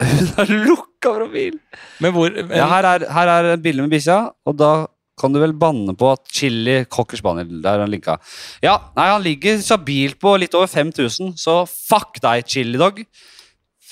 [0.11, 1.59] Hun har lukka profil!
[2.01, 4.17] Men hvor men, Ja, her er, her er et bilde med bikkja,
[4.49, 4.73] og da
[5.21, 8.15] kan du vel banne på at chili cocker spaniel Der er han linka.
[8.65, 13.03] Ja, nei, han ligger stabilt på litt over 5000, så fuck deg, chili dog.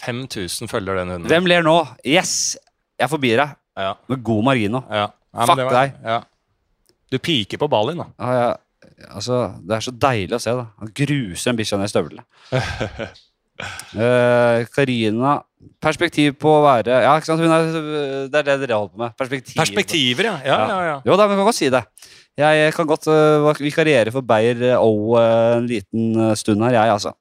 [0.01, 1.29] 5000 følger den hunden.
[1.31, 1.77] Hvem ler nå?
[2.07, 2.57] Yes!
[2.99, 3.57] Jeg forbier deg.
[3.79, 4.83] Ja, Med god margin nå.
[4.91, 5.09] ja.
[5.35, 5.93] Ja, Fuck var- deg.
[6.03, 6.21] Ja.
[7.13, 8.07] Du piker på Balin, da.
[8.19, 10.65] Ja, ja, altså, det er så deilig å se, da.
[10.81, 12.25] Han gruser en bikkja ned i støvlene.
[13.59, 15.39] Eh, Karina
[15.83, 17.43] Perspektiv på å være Ja, ikke sant?
[17.43, 19.15] Er, det er det dere holder på med.
[19.19, 19.59] Perspektiver.
[19.59, 20.37] Perspektiver, ja.
[20.47, 20.97] Ja, ja, ja.
[21.07, 21.83] Jo da, men vi kan godt si det.
[22.39, 26.93] Jeg kan godt uh, vikariere for Beyer O uh, en liten eh, stund her, jeg,
[26.95, 27.15] altså.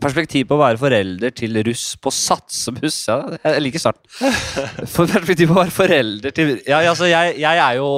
[0.00, 3.00] Perspektiv på å være forelder til russ på satsebuss.
[3.10, 4.06] Ja, jeg liker starten.
[4.94, 7.88] For perspektiv på å være forelder til Ja, altså, jeg, jeg er jo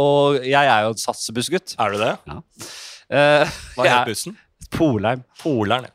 [0.41, 1.77] Jeg er jo en satsebussgutt.
[1.77, 2.15] Er du det?
[2.33, 4.41] Uh, Hva het bussen?
[4.73, 5.23] Polheim.
[5.45, 5.95] Polheim, ja.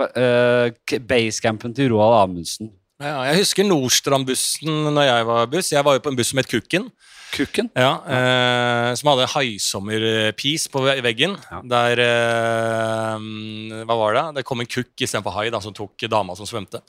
[0.00, 2.72] Uh, Basecampen til Roald Amundsen.
[3.00, 5.72] Ja, jeg husker Nordstrand-bussen når jeg var buss.
[5.72, 6.90] Jeg var jo på en buss som het Kukken.
[7.30, 7.68] Kukken.
[7.78, 11.36] Ja, eh, som hadde haisommerpis på veggen.
[11.46, 11.60] Ja.
[11.72, 13.28] Der eh,
[13.86, 14.24] Hva var det?
[14.40, 16.82] Det kom en kukk istedenfor hai, da, som tok dama som svømte.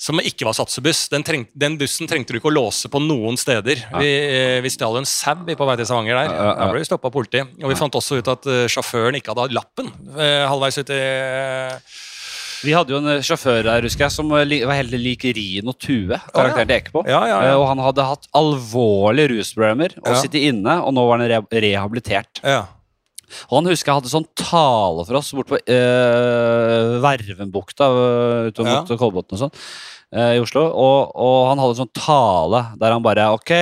[0.00, 1.08] Som ikke var satsebuss.
[1.12, 3.82] Den, treng, den bussen trengte du ikke å låse på noen steder.
[3.98, 6.30] Vi, eh, vi stjal en sau på vei til Stavanger der.
[6.30, 6.54] Ja, ja, ja.
[6.62, 7.52] Da ble vi stoppa av politiet.
[7.60, 10.94] Og vi fant også ut at eh, sjåføren ikke hadde hatt lappen eh, halvveis ut
[10.94, 12.00] i eh,
[12.62, 15.72] Vi hadde jo en eh, sjåfør der, husker jeg, som eh, var helt lik Rino
[15.74, 17.02] Tue, karakteren til Ekebo.
[17.10, 17.56] Ja, ja, Eh, ja.
[17.58, 22.42] Og han hadde hatt alvorlige rusproblemer og sittet inne, og nå var han re rehabilitert.
[22.46, 22.62] ja.
[23.48, 27.86] Og han husker jeg hadde sånn tale for oss borte på øh, Vervenbukta
[28.50, 28.82] utover Ja.
[28.84, 29.54] mot Kolbotn og sånn
[30.12, 30.66] øh, i Oslo.
[30.68, 33.54] Og, og han hadde sånn tale der han bare Ok,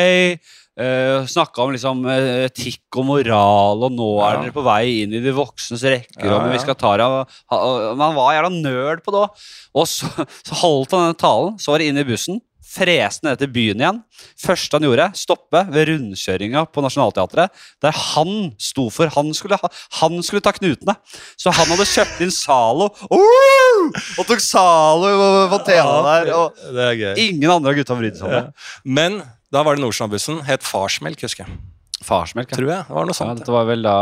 [0.79, 5.17] uh, snakka om liksom eh, etikk og moral, og nå er dere på vei inn
[5.17, 8.53] i de voksnes rekker, Ja, og vi skal ta dere og- Men han var jævla
[8.55, 9.49] nerd på det òg.
[9.75, 10.07] Og så,
[10.47, 12.41] så holdt han denne talen, så var det inn i bussen.
[12.71, 13.97] Freste ned til byen igjen.
[14.39, 17.51] Første han gjorde, stoppe ved rundkjøringa på Nationaltheatret.
[17.83, 19.11] Der han sto for.
[19.17, 19.59] Han skulle,
[19.99, 20.95] han skulle ta knutene.
[21.41, 22.93] Så han hadde kjøpt inn Zalo.
[23.11, 23.91] Uh!
[24.21, 26.33] Og tok Zalo på fontena der.
[26.37, 28.47] Og det ingen andre av gutta brydde seg om det.
[28.87, 29.19] Men
[29.51, 30.43] da var det Nordstrandbussen.
[30.47, 31.61] Het Farsmelk, husker jeg.
[32.07, 32.57] Farsmelk, ja.
[32.57, 32.85] Tror jeg.
[32.89, 33.33] Det var noe sånt.
[33.35, 33.39] ja.
[33.43, 33.95] Dette var vel da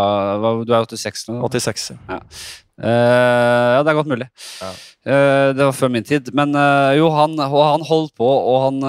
[0.43, 1.41] var, Du er 86 nå?
[1.41, 1.49] da?
[1.59, 1.89] 86.
[1.97, 2.19] ja.
[2.79, 4.29] ja, det er godt mulig.
[4.63, 4.71] Ja.
[5.09, 6.31] Uh, det var før min tid.
[6.37, 8.83] Men uh, jo, han, han holdt på, og han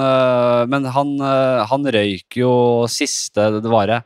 [0.70, 2.52] Men han, uh, han røyk jo
[2.92, 3.96] siste det var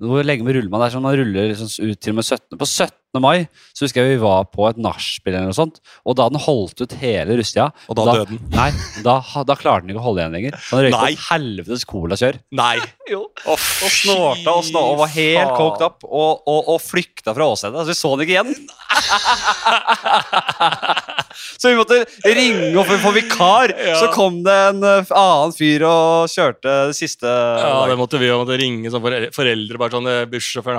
[0.00, 0.82] Hvor lenge med ruller man?
[0.82, 2.58] Det er sånn man ruller liksom ut til og med 17.
[2.58, 2.99] På 17.
[3.18, 6.38] mai så husker jeg vi var på et nachspiel eller noe sånt, og da den
[6.44, 8.38] holdt ut hele russetida Og da døde den.
[8.54, 8.68] Nei,
[9.02, 9.16] da,
[9.48, 10.54] da klarte den ikke å holde igjen lenger.
[10.68, 12.38] Han røykte et helvetes cola-kjør.
[12.60, 12.76] Nei!
[13.10, 13.24] Jo.
[13.42, 17.50] Å, Og snorta og, snor, og var helt coked up og, og, og flykta fra
[17.50, 17.82] åstedet.
[17.82, 18.54] Så vi så den ikke igjen.
[21.60, 23.72] så vi måtte ringe opp få få vikar.
[23.74, 23.96] Ja.
[24.00, 28.30] Så kom det en eh, annen fyr og kjørte det siste Ja, det måtte vi
[28.30, 30.78] jo måtte ringe som foreldre, foreldre bare sånn eh, Bussjåføren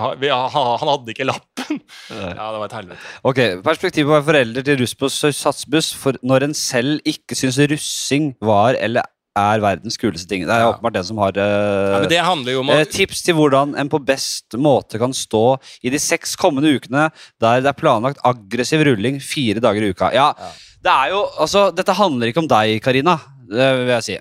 [0.55, 1.81] Han hadde ikke lappen!
[2.21, 2.99] Ja, det var et helvete.
[3.27, 7.37] Ok, Perspektivet på å være forelder til russ på satsbuss for når en selv ikke
[7.37, 9.03] syns russing var eller
[9.37, 10.41] er verdens kuleste ting.
[10.43, 10.71] Det er Ja.
[10.73, 13.87] åpenbart den som har uh, Ja, men det jo om Eh, tips til hvordan en
[13.89, 17.09] på best måte kan stå i de seks kommende ukene
[17.39, 20.11] der det er planlagt aggressiv rulling fire dager i uka.
[20.13, 20.51] Ja, Ja.
[20.83, 23.15] det er jo Altså, dette handler ikke om deg, Karina,
[23.47, 24.17] det vil jeg si.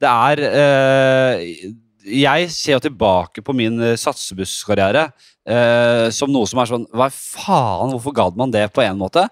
[0.00, 1.72] Det er uh,
[2.06, 5.10] Jeg ser jo tilbake på min eh, satsebusskarriere
[5.46, 9.28] eh, som noe som er sånn Hva faen, hvorfor gadd man det på en måte?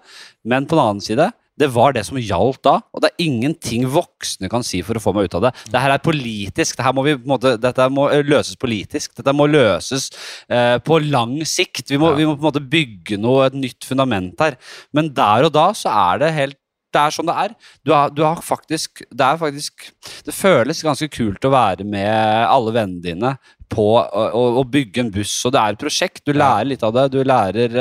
[0.47, 3.85] Men på den annen side det var det som gjaldt da, og det er ingenting
[3.87, 5.51] voksne kan si for å få meg ut av det.
[5.71, 6.75] Det her er politisk.
[6.75, 9.13] Dette må vi, måte, dette må eh, løses politisk.
[9.15, 10.09] Dette må løses
[10.51, 11.85] eh, på lang sikt.
[11.93, 12.17] Vi må, Ja.
[12.19, 14.59] vi må på en måte bygge noe, et nytt fundament her.
[14.91, 16.59] Men der og da så er det helt
[16.95, 17.55] det er sånn det er.
[17.83, 19.89] Du har, du har faktisk Det er faktisk
[20.23, 22.07] Det føles ganske kult å være med
[22.47, 23.33] alle vennene dine
[23.75, 26.23] på å, å, bygge en buss, og det er et prosjekt.
[26.25, 27.09] Du lærer litt av det.
[27.13, 27.75] Du lærer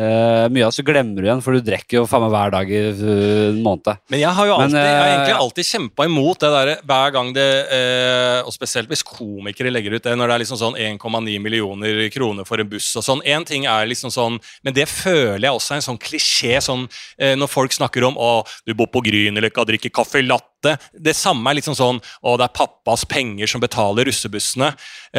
[0.00, 2.52] eh, mye av det, så glemmer du igjen, for du drikker jo faen meg hver
[2.54, 4.00] dag i en måned.
[4.12, 6.70] Men jeg har jo alltid, Men, jeg har eh, egentlig alltid kjempa imot det der
[6.90, 7.48] hver gang det
[8.46, 12.48] Og spesielt hvis komikere legger ut det, når det er liksom sånn 1,9 millioner kroner
[12.48, 13.24] for en buss og sånn.
[13.28, 16.86] Én ting er liksom sånn Men det føler jeg også er en sånn klisjé sånn
[17.20, 18.30] når folk snakker om å,
[18.66, 20.76] du bor på Grünerløkka, drikker kaffe latte.
[20.92, 24.70] Det samme er liksom sånn å, det er pappas penger som betaler russebussene.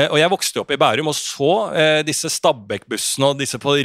[0.09, 1.51] Og jeg vokste opp i Bærum og så
[2.07, 3.75] disse Stabekk-bussene og disse på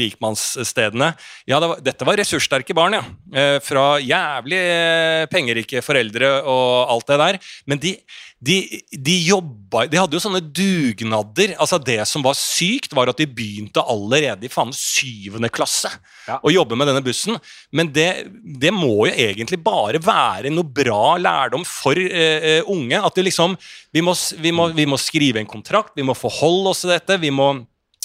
[0.86, 1.14] rikmannsstedene.
[1.46, 3.02] Ja, det var, dette var ressurssterke barn, ja.
[3.34, 7.38] Eh, fra jævlig eh, pengerike foreldre og alt det der.
[7.66, 7.96] Men de,
[8.40, 11.54] de, de jobba De hadde jo sånne dugnader.
[11.58, 15.90] Altså Det som var sykt, var at de begynte allerede i faen syvende klasse
[16.26, 16.40] Ja.
[16.42, 17.36] å jobbe med denne bussen.
[17.72, 18.26] Men det,
[18.60, 22.98] det må jo egentlig bare være noe bra lærdom for eh, eh, unge.
[22.98, 23.56] At det liksom
[23.92, 24.12] vi må,
[24.42, 27.16] vi, må, vi må skrive en kontrakt, vi må forholde oss til dette.
[27.22, 27.52] vi må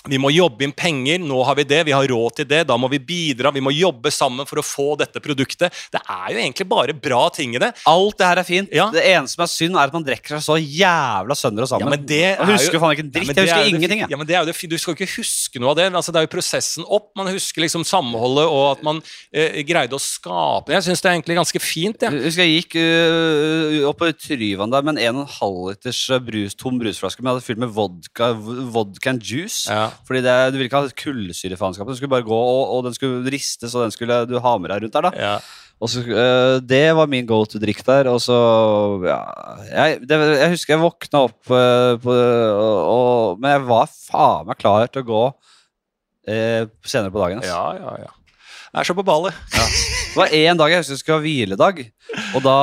[0.10, 2.78] vi må jobbe inn penger, nå har vi det, vi har råd til det, da
[2.80, 5.74] må vi bidra, vi må jobbe sammen for å få dette produktet.
[5.94, 7.70] Det er jo egentlig bare bra ting i det.
[7.90, 8.74] Alt det her er fint.
[8.74, 8.88] Ja.
[8.94, 11.86] Det eneste som er synd, er at man drikker seg så jævla sønder og sammen.
[11.86, 13.30] Ja, men det er husker jo- faen ikke en dritt.
[13.30, 14.04] Ja, jeg er husker ingenting.
[14.10, 15.88] Ja, men det er jo det, Du skal jo ikke huske noe av det.
[15.92, 17.12] Altså, det er jo prosessen opp.
[17.16, 19.02] Man husker liksom samholdet og at man
[19.34, 20.72] eh, greide å skape.
[20.72, 22.02] Jeg syns det er egentlig ganske fint.
[22.02, 22.10] Ja.
[22.10, 26.56] Jeg husker jeg gikk uh, opp på Tryvann der med en 1,5 liters øh, brus,
[26.56, 28.32] tom brusflaske, men jeg hadde fylt med vodka,
[28.72, 29.70] vodka and juice.
[29.70, 29.91] Ja.
[30.08, 31.88] Fordi det, Du ville ikke ha kullsyrefaenskap.
[31.88, 34.74] Den skulle bare gå, og, og den skulle ristes, og den skulle du ha med
[34.74, 35.10] deg rundt der.
[35.10, 35.36] da Ja.
[35.82, 38.10] Og så, øh, Det var min go to-drikk der.
[38.12, 38.38] Og så
[39.06, 39.20] ja,
[39.72, 44.50] jeg, det, jeg husker jeg våkna opp øh, på, og, og, Men jeg var faen
[44.52, 45.24] meg klar til å gå
[46.30, 47.42] øh, senere på dagen.
[47.42, 47.56] Altså.
[47.56, 48.12] ja, ja, ja.
[48.72, 49.36] Jeg er så på ballet.
[49.52, 51.82] Det var én dag jeg husker det skulle ha hviledag.
[52.36, 52.56] Og da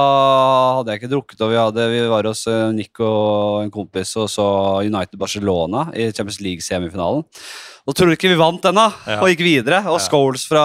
[0.78, 4.12] hadde jeg ikke drukket, og vi, hadde, vi var hos eh, Nick og en kompis
[4.20, 4.44] og så
[4.84, 7.24] United Barcelona i Champions League-semifinalen.
[7.88, 8.90] Og tror du ikke vi vant den, da?
[9.08, 9.14] Ja.
[9.24, 9.78] Og gikk videre.
[9.88, 10.02] Og Ja.
[10.04, 10.64] Scholes fra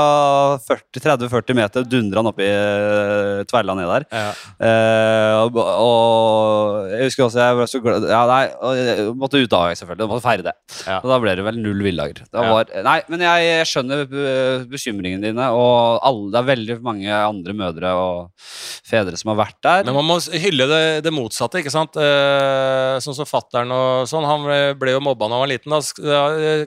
[0.59, 4.05] 40-30-40 meter dundra han opp i uh, tverla ned der.
[4.11, 4.25] Ja.
[4.67, 8.41] Eh, og, og jeg husker også jeg ble så glad Ja, nei,
[8.81, 10.09] jeg måtte ut av selvfølgelig.
[10.11, 10.55] Måtte feire det.
[10.83, 10.97] Ja.
[10.99, 12.25] Og da ble det vel null villager.
[12.35, 14.27] Nei, men jeg, jeg skjønner be-
[14.75, 18.51] bekymringene dine, og alle, det er veldig mange andre mødre og
[18.85, 19.85] fedre som har vært der.
[19.87, 21.97] Men man må hylle det, det motsatte, ikke sant?
[21.99, 25.73] Eh, sånn som fatteren og sånn, han ble, ble jo mobba da han var liten.
[25.73, 26.21] Da,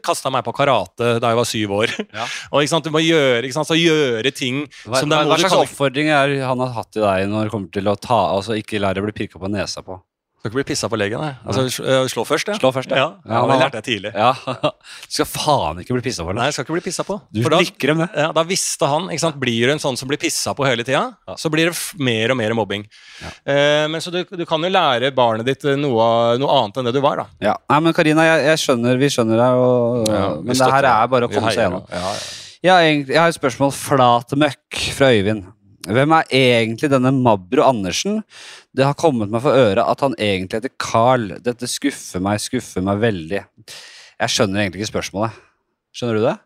[0.05, 1.97] kasta meg på karate da jeg var syv år.
[2.07, 2.27] Ja.
[2.53, 5.29] og ikke sant, du må gjøre, ikke sant, så gjøre ting Hva, som det er
[5.29, 7.91] hva slags kan ikke oppfordring er han har hatt til deg når det kommer til
[7.91, 9.99] å ta Altså ikke la deg bli pirka på nesa på?
[10.37, 11.32] Skal ikke bli pissa på legen, nei.
[11.49, 12.55] Altså, eh, slå først, ja.
[12.61, 13.07] Slå først, ja.
[13.24, 13.30] ja.
[13.32, 14.12] Ja, det lærte jeg tidlig.
[14.14, 14.30] Ja.
[15.07, 16.34] Du skal faen ikke bli pissa på.
[16.37, 17.16] Nei, jeg skal ikke bli pissa på.
[17.34, 18.09] Du For da, dem, det.
[18.20, 19.39] ja, da visste han ikke sant?
[19.43, 21.34] Blir du en sånn som blir pissa på hele tida, Ja.
[21.41, 22.84] så blir det mer og mer mobbing.
[23.49, 26.91] Eh, men så du, du kan jo lære barnet ditt eh, noe, noe annet enn
[26.91, 27.26] det du var, da.
[27.49, 27.57] Ja.
[27.72, 30.07] Nei, men Karina, jeg, jeg skjønner, vi skjønner deg, og,
[30.45, 31.87] vi men det her er bare å komme seg gjennom.
[31.91, 32.16] Ja, ja.
[32.66, 32.82] Jeg har,
[33.12, 35.45] jeg har et spørsmål flatmøkk fra Øyvind.
[35.87, 38.22] Hvem er egentlig denne Mabro Andersen?
[38.74, 41.28] Det har kommet meg for øre at han egentlig heter Carl.
[41.45, 43.45] Dette skuffer meg, skuffer meg veldig.
[44.16, 45.39] Jeg skjønner egentlig ikke spørsmålet.
[45.97, 46.37] Skjønner du det?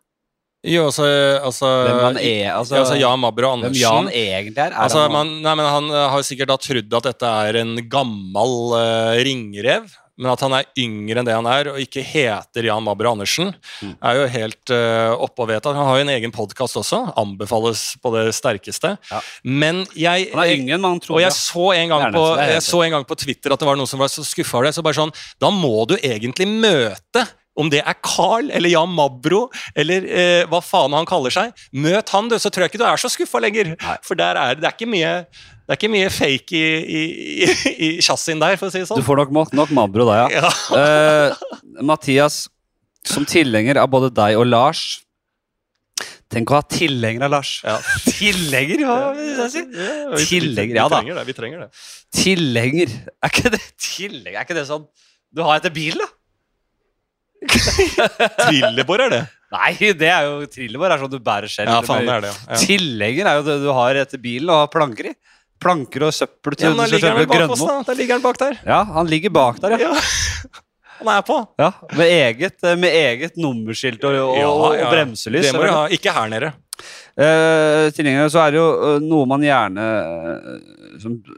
[0.69, 1.07] Jo, altså,
[1.41, 3.81] altså Hvem er, altså, altså Jan Mabro hvem Andersen.
[3.81, 4.75] Jan egentlig er?
[4.75, 7.79] er Altså, han, man, nei, men han har sikkert da trodd at dette er en
[7.89, 9.89] gammel uh, ringrev,
[10.21, 13.55] men at han er yngre enn det han er, og ikke heter Jan Mabre Andersen,
[13.81, 13.95] Mm.
[14.05, 15.75] er jo helt uh, oppe og vedtatt.
[15.79, 18.93] Han har jo en egen podkast også, anbefales på det sterkeste.
[19.11, 19.21] Ja.
[19.49, 21.17] Men jeg han er yngre enn man tror.
[21.17, 23.81] og jeg så, en gang på, jeg så en gang på Twitter at det var
[23.81, 24.75] noen som var så skuffa over det.
[24.77, 27.25] Så bare sånn, Da må du egentlig møte
[27.61, 29.45] om det er Carl eller Jan Mabro
[29.79, 31.55] eller eh, hva faen han kaller seg.
[31.77, 33.75] Møt han, du, så tror jeg ikke du er så skuffa lenger.
[33.77, 33.97] Nei.
[34.07, 35.13] For er, det er ikke mye
[35.71, 37.03] det er ikke mye fake i,
[37.87, 38.99] i, der, for å si det sånn.
[38.99, 40.41] Du får nok, nok, Mabro da, ja.
[40.41, 40.51] Ja.
[40.81, 42.49] Eh, Mathias,
[43.07, 44.83] som tilhenger av både deg og Lars
[46.31, 47.57] Tenk å ha tilhenger av Lars.
[47.67, 47.73] Ja.
[48.07, 49.63] Tilhenger, hva vil jeg si?
[49.67, 51.01] vi- Tilhenger, ja da.
[51.27, 51.71] Vi trenger det.
[52.15, 52.93] Tilhenger.
[53.19, 54.37] Er ikke det tilhenger?
[54.39, 54.87] Er ikke det sånn
[55.35, 56.07] du har etter bil, da?
[58.45, 59.21] Trillebår er det.
[59.51, 61.73] Nei, det er jo trillebår er sånn du bærer selv.
[61.73, 62.33] Ja, faen, det er det.
[62.47, 62.59] Ja.
[62.63, 65.15] Tilhenger er jo det du har etter bilen og har planker i.
[65.61, 67.79] Planker og søppel til Ja, men da ligger han bak oss, da.
[67.89, 68.61] Da ligger han bak der.
[68.65, 69.91] Ja, han ligger bak der, ja.
[69.91, 70.65] Ja.
[71.01, 71.37] Han er på.
[71.57, 75.49] ja med, eget, eh, med eget nummerskilt og, og, Ja, og bremselys.
[75.49, 75.87] Det må du ha.
[75.97, 76.53] Ikke her nede.
[77.21, 80.61] Uh, tilhengere, så er det jo uh, noe man gjerne som,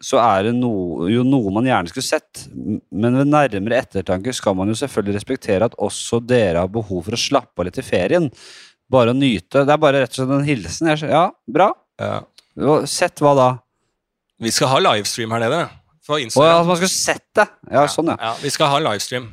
[0.02, 0.72] Så er det no,
[1.10, 2.46] jo noe man gjerne skulle sett.
[2.54, 7.16] Men ved nærmere ettertanke skal man jo selvfølgelig respektere at også dere har behov for
[7.16, 8.30] å slappe av litt i ferien.
[8.92, 9.64] Bare å nyte.
[9.66, 10.90] Det er bare rett og slett en hilsen.
[11.08, 11.70] Ja, bra.
[12.00, 12.22] Ja.
[12.88, 13.50] Sett hva da?
[14.42, 15.62] Vi skal ha livestream her nede.
[16.02, 17.46] På Å, ja, at man skal sette.
[17.70, 18.16] Ja, Ja, sånn, ja.
[18.18, 19.28] Ja, vi skal ha livestream.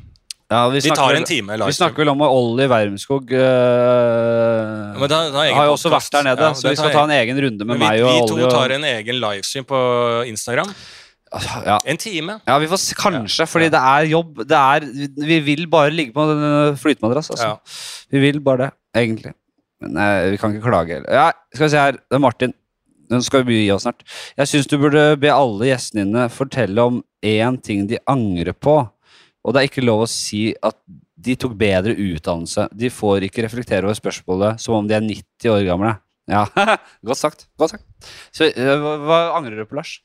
[0.50, 5.00] Ja Vi snakker tar vel- en time Vi snakker vel om at Olli Wermskog eh,
[5.00, 7.14] ja, da- da har jo også vært der nede, Ja, så vi skal ta en
[7.18, 9.82] egen runde med vi, meg og vi to og- tar en egen livestream på
[10.28, 10.74] Instagram.
[11.66, 12.40] ja, En time.
[12.48, 14.38] Ja, vi får kanskje, fordi det er jobb.
[14.48, 14.80] Det er,
[15.28, 17.30] vi vil bare ligge på en øh, flytemadrass.
[17.30, 17.60] Altså.
[18.12, 19.34] Vi vil bare det, egentlig.
[19.82, 21.12] Men nei, vi kan ikke klage heller.
[21.14, 21.92] Ja, skal vi se her.
[21.92, 22.54] Det er Martin.
[23.12, 24.02] Nå skal vi gi oss snart.
[24.38, 28.90] Jeg syns du burde be alle gjestene dine fortelle om én ting de angrer på.
[29.50, 30.78] Og det er ikke lov å si at
[31.20, 32.68] de tok bedre utdannelse.
[32.78, 35.96] De får ikke reflektere over spørsmålet som om de er 90 år gamle.
[36.30, 36.44] Ja,
[37.10, 37.48] godt sagt.
[37.58, 37.88] Godt sagt.
[38.30, 39.98] Så, øh, hva, hva angrer du på, Lars?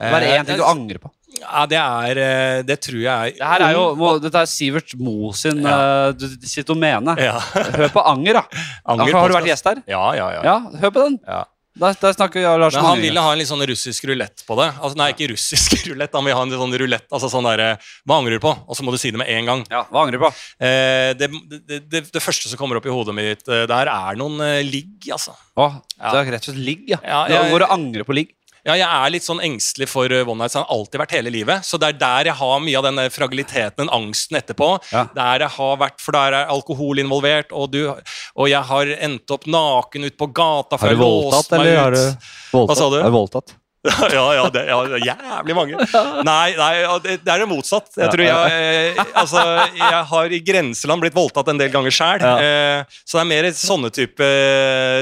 [0.00, 1.12] Hva er det én ting du angrer på?
[1.38, 4.94] Ja, det er eh, Det tror jeg Det her er jo, må, Dette er Sivert
[4.98, 6.08] Mo sin Ja.
[6.10, 7.14] uh, sitt domene.
[7.20, 7.36] ja.
[7.76, 8.62] Hør på Anger, da.
[8.90, 9.82] Anger har du vært gjest der?
[9.92, 10.40] Ja, ja, ja.
[10.48, 11.20] Ja, hør på den.
[11.28, 11.44] Ja.
[11.78, 14.56] Der, der snakker jeg, Lars Men han ville ha en litt sånn russisk rulett på
[14.58, 14.66] det.
[14.82, 17.06] Altså, nei, ikke russisk rulett, han vil ha en sånn rulett.
[17.14, 17.68] Altså sånn derre
[18.08, 18.50] Hva angrer du på?
[18.66, 19.62] Og så må du si det med en gang.
[19.70, 20.32] Ja, Hva angrer du på?
[20.66, 21.30] Eh, det,
[21.70, 24.58] det, det, det første som kommer opp i hodet mitt eh, der, er noen eh,
[24.66, 25.36] ligg, altså.
[25.60, 26.98] Å, Det er rett og slett ligg, ja.
[27.06, 28.34] Ja, jeg- Går du å angre på ligg?
[28.66, 30.68] Ja, jeg er litt sånn engstelig for eh, one night stand.
[30.72, 31.66] Alltid vært hele livet.
[31.66, 34.72] Så det er der jeg har mye av den fragiliteten, den angsten etterpå.
[34.92, 35.06] Ja.
[35.16, 39.32] Der jeg har vært, For der er alkohol involvert, og, du, og jeg har endt
[39.36, 40.76] opp naken ute på gata.
[40.80, 42.70] for jeg låste meg eller har du voldtatt?
[42.70, 43.00] Hva sa du?
[43.00, 43.56] Har du voldtatt?
[44.12, 45.84] ja, ja, det, ja, jævlig mange.
[46.26, 47.88] Nei, nei det, det er det motsatt.
[47.96, 48.58] Jeg tror jeg,
[48.92, 49.44] eh, altså,
[49.78, 52.20] jeg har i grenseland blitt voldtatt en del ganger sjæl.
[52.44, 54.28] Eh, så det er mer sånne type,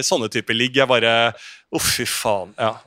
[0.07, 0.79] sånne type ligg.
[0.79, 1.15] Jeg bare
[1.75, 2.55] Uff, fy faen.
[2.57, 2.79] Ja.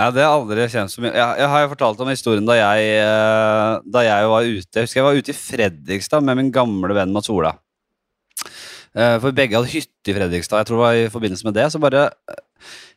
[0.00, 1.12] Ja, Det har aldri kjent så mye.
[1.12, 4.70] Jeg, jeg har jo fortalt om historien da jeg, eh, da jeg var ute.
[4.78, 7.52] Jeg husker jeg var ute i Fredrikstad med min gamle venn Mats Ola.
[8.96, 10.62] Eh, For begge hadde hytte i Fredrikstad.
[10.62, 11.68] Jeg tror det var i forbindelse med det.
[11.74, 12.08] Så bare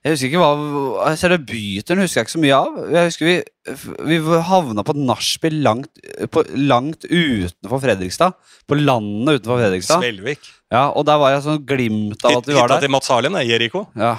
[0.04, 2.80] Jeg husker ikke hva Selve byturen husker jeg ikke så mye av.
[2.92, 5.92] Jeg husker Vi, vi havna på et nachspiel langt,
[6.34, 8.34] på- langt utenfor Fredrikstad.
[8.68, 10.02] På landet utenfor Fredrikstad.
[10.04, 10.50] Svelvik.
[10.74, 12.88] Ja, Og der var jeg sånn glimt av at vi var Hytta der.
[12.88, 13.88] til Mats Harlem, det er Jeriko.
[13.96, 14.16] Ja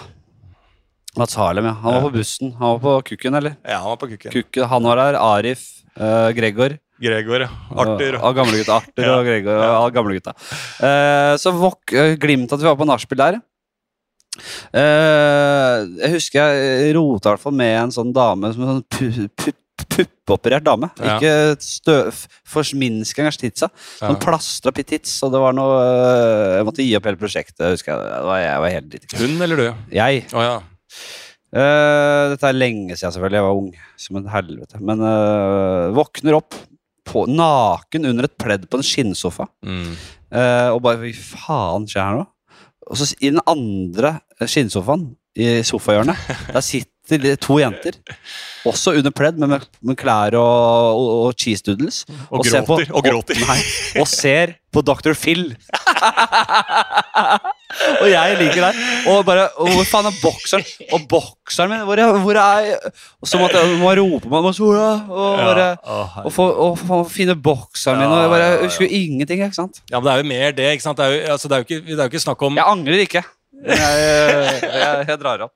[1.16, 1.74] Mats Harlem, ja.
[1.82, 2.52] Han var på bussen.
[2.58, 3.54] Han var på kukken, eller?
[3.62, 4.32] Ja, han var på kukken.
[4.34, 5.20] Kukken, han var der.
[5.20, 6.72] Arif, Uh, Gregor.
[6.98, 7.48] Gregor, ja.
[7.70, 8.16] Arthur.
[8.18, 8.80] Og, og gamlegutta.
[8.80, 9.12] Arthur Ja.
[9.20, 9.60] og Gregor.
[9.62, 10.32] Og gamle gamlegutta.
[10.82, 13.36] Uh, så våk, eh, glimt at vi var på nachspiel der.
[14.74, 18.82] Uh, jeg husker jeg rota i hvert fall med en sånn dame som en sånn
[18.90, 19.54] pu- pu-
[19.94, 20.90] puppeoperert dame.
[20.98, 21.14] Ja.
[21.20, 23.68] Ikke støv, forminskingers titsa.
[24.00, 24.08] Ja.
[24.08, 27.94] Sånn plastra tits, og det var noe eh, Jeg måtte gi opp hele prosjektet, husker
[27.94, 28.02] jeg.
[28.10, 29.18] Det var, jeg var helt dritt.
[29.22, 29.66] Hun eller du?
[29.94, 30.24] Jeg.
[30.34, 30.54] Oh, ja.
[31.54, 33.40] Eh, dette er lenge siden, selvfølgelig.
[33.40, 33.72] Jeg var ung
[34.04, 34.80] som en helvete.
[34.84, 36.56] Men uh, våkner opp
[37.04, 39.48] på, naken under et pledd på en skinnsofa.
[39.66, 39.90] Mm.
[40.34, 42.30] Uh, og bare Fy faen skjer her nå?
[42.90, 46.20] Og så i den andre skinnsofaen, i sofahjørnet,
[46.54, 47.96] der sitter to jenter.
[48.68, 52.04] Også under pledd, men med, med klær og, og, og cheese doodles.
[52.30, 53.40] Og ser gråter, og gråter.
[53.44, 53.58] nei,
[54.00, 55.12] og ser på Dr.
[55.18, 55.50] Phil.
[58.00, 58.78] og jeg ligger der
[59.10, 60.64] og bare og Hvor faen er bokseren?
[60.94, 62.74] Og bokseren min, hvor er, hvor er
[63.22, 65.68] Og så måtte jeg må jeg rope på meg og bare
[66.24, 68.08] og for, og få finne bokseren min.
[68.08, 69.44] Og jeg bare jeg husker ingenting.
[69.44, 69.80] ikke sant?
[69.90, 70.98] Ja, men det er jo mer det, ikke sant?
[70.98, 72.64] Det er jo, altså, det er jo, ikke, det er jo ikke snakk om Jeg
[72.66, 73.24] angrer ikke.
[73.64, 75.54] Jeg, jeg, jeg drar opp.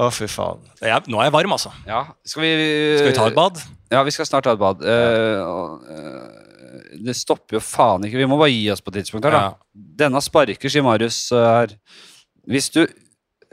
[0.00, 0.62] Å, fy faen.
[0.80, 1.72] Jeg, nå er jeg varm, altså.
[1.88, 2.52] Ja, skal vi
[2.96, 3.58] Skal vi ta et bad?
[3.90, 4.84] Ja, vi skal snart ta et bad.
[4.86, 6.49] Uh eh,
[7.06, 8.20] det stopper jo faen ikke.
[8.20, 9.42] Vi må bare gi oss på et tidspunkt her, da.
[9.50, 9.84] Ja.
[10.04, 11.74] Denne sparker, sier Marius eh, her.
[12.50, 12.84] Hvis du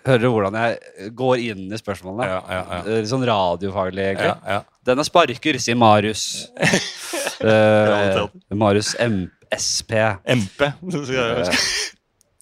[0.08, 2.82] hører hvordan jeg går inn i spørsmålene Ja, ja, ja.
[2.98, 4.30] eh, Sånn radiofaglig, egentlig.
[4.32, 4.78] Ja, ja.
[4.88, 6.48] Denne sparker, sier Marius.
[7.44, 9.98] uh, Marius M SP.
[10.28, 10.68] MP.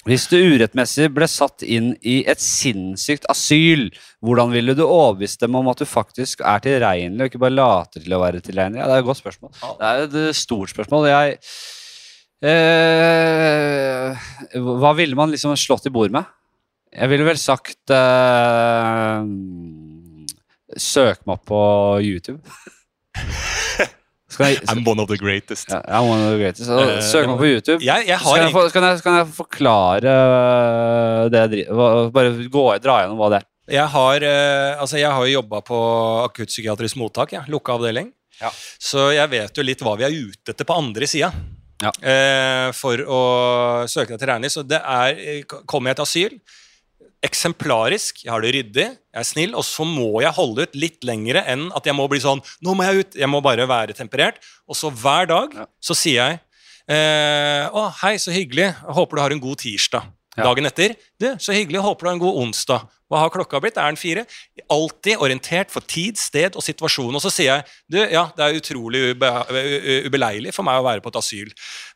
[0.05, 3.87] Hvis du urettmessig ble satt inn i et sinnssykt asyl,
[4.21, 8.03] hvordan ville du overbevist dem om at du faktisk er tilregnelig, og ikke bare later
[8.03, 8.83] til å være tilregnelig?
[8.83, 9.55] Ja, det er et godt spørsmål.
[9.79, 11.09] Det er et eh, stort spørsmål.
[11.09, 11.39] Jeg
[12.51, 14.29] eh,
[14.61, 16.29] Hva ville man liksom slått i bord med?
[16.93, 19.25] Jeg ville vel sagt eh,
[20.85, 21.65] Søk meg opp på
[22.05, 22.45] YouTube.
[24.39, 25.69] Jeg, I'm one of the greatest.
[25.71, 26.69] ja, I'm one of the greatest.
[26.69, 27.79] Eh, Søk meg på YouTube.
[27.85, 32.09] Jeg, jeg Så har kan, jeg, kan, jeg, kan jeg forklare øh, det jeg driver
[32.15, 33.47] Bare gå, dra gjennom hva det er.
[33.75, 35.77] Jeg har, eh, altså jeg har jo jobba på
[36.27, 38.11] akuttpsykiatrisk mottak, ja, lukka avdeling.
[38.41, 38.51] Ja.
[38.77, 41.31] Så jeg vet jo litt hva vi er ute etter på andre sida.
[41.81, 41.91] Ja.
[41.99, 43.21] Eh, for å
[43.91, 44.53] søke deg til regning.
[44.53, 46.37] Så det er eh, Kommer jeg til asyl,
[47.25, 51.03] eksemplarisk, jeg har det ryddig, jeg er snill, og så må jeg holde ut litt
[51.07, 53.17] lengre enn at jeg må bli sånn Nå må jeg ut!
[53.21, 54.37] Jeg må bare være temperert.
[54.69, 55.65] Og så hver dag Ja.
[55.83, 56.39] så sier jeg
[56.91, 58.69] eh, Å, hei, så hyggelig.
[58.73, 60.07] Jeg håper du har en god tirsdag.
[60.35, 60.43] Ja.
[60.49, 60.95] Dagen etter.
[61.21, 61.79] Du, så hyggelig.
[61.85, 62.87] Håper du har en god onsdag.
[63.11, 63.75] Hva har klokka blitt?
[63.77, 64.23] Er den fire?
[64.73, 67.13] Alltid orientert for tid, sted og situasjon.
[67.13, 69.29] Og så sier jeg du, ja, det er utrolig ube
[70.07, 71.51] ubeleilig for meg å være på et asyl.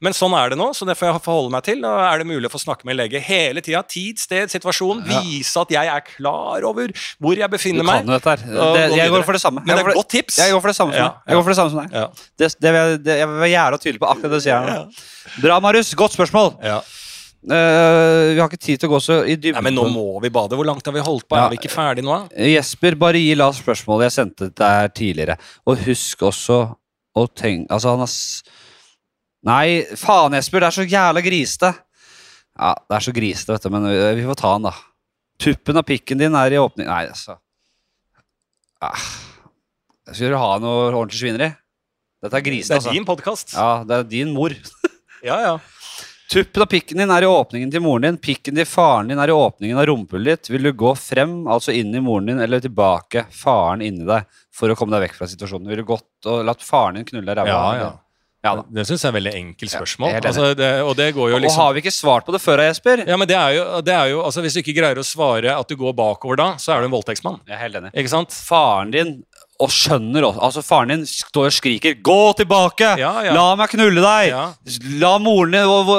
[0.05, 1.81] Men sånn er det nå, så det får jeg forholde meg til.
[1.87, 3.81] Og er det mulig å få snakke med en lege hele tida?
[3.89, 5.01] Tid, sted, situasjon.
[5.09, 8.13] Vise at jeg er klar over hvor jeg Du befinner kan meg.
[8.19, 8.45] dette her.
[8.77, 9.65] Det, jeg går for det samme.
[9.65, 10.37] Men det er et godt tips.
[10.43, 11.19] Jeg går for det samme som deg.
[11.33, 11.97] Jeg går for det samme som deg.
[11.99, 12.05] Ja.
[12.37, 14.85] Det, det, vil jeg- det, jeg var jævla tydelig på akkurat det du sier her
[14.85, 15.03] nå.
[15.41, 15.93] Bra, Marius.
[15.97, 16.53] Godt spørsmål.
[16.63, 16.79] Ja.
[17.39, 19.63] Eh, vi har ikke tid til å gå så i Nei, dybden.
[19.63, 20.57] men nå må vi bade.
[20.59, 21.37] Hvor langt har vi holdt på?
[21.39, 21.45] Ja.
[21.47, 22.17] Er vi ikke ferdig nå?
[22.35, 25.37] Jesper, bare gi last spørsmålet jeg sendte det deg tidligere.
[25.65, 26.57] Og husk også
[27.15, 28.11] å tenke Altså, han har
[29.49, 31.69] Nei, faen, Jesper, det er så jævla grisete.
[32.59, 34.73] Ja, det er så grisete, vet du, men ø, vi får ta den, da.
[35.39, 37.37] Tuppen av pikken din er i åpning Nei, altså.
[38.83, 38.99] Ah.
[40.11, 41.53] Skal du ha noe ordentlig svineri?
[42.19, 42.91] Dette er Det er altså.
[42.91, 43.53] din podkast.
[43.55, 44.51] Ja, det er din mor.
[45.23, 45.55] Ja, ja.
[46.29, 48.17] Tuppen av pikken din er i åpningen til moren din.
[48.21, 50.51] Pikken til faren din er i åpningen av rumpehullet ditt.
[50.53, 54.69] Vil du gå frem, altså inn i moren din, eller tilbake, faren inni deg, for
[54.69, 55.71] å komme deg vekk fra situasjonen?
[55.71, 57.49] Vil du gått og latt faren din knulle ræva?
[57.49, 57.89] Ja, ja.
[58.39, 58.63] Ja da.
[58.71, 60.11] Det syns jeg er et veldig enkelt spørsmål.
[60.13, 62.39] Ja, altså, det, og det går jo Og liksom har vi ikke svart på det
[62.39, 63.01] før, Jesper?
[63.09, 65.57] Ja, men det er jo, det er jo altså Hvis du ikke greier å svare
[65.59, 67.41] at du går bakover da, så er du en voldtektsmann.
[67.49, 67.91] Jeg er helt enig.
[67.99, 68.37] Ikke sant?
[68.47, 69.11] Faren din,
[69.59, 72.97] og skjønner også Altså, faren din står og skriker 'gå tilbake'!
[73.01, 73.33] Ja, ja.
[73.35, 74.29] La meg knulle deg!
[74.31, 74.43] Ja.
[75.01, 75.89] La moren din og.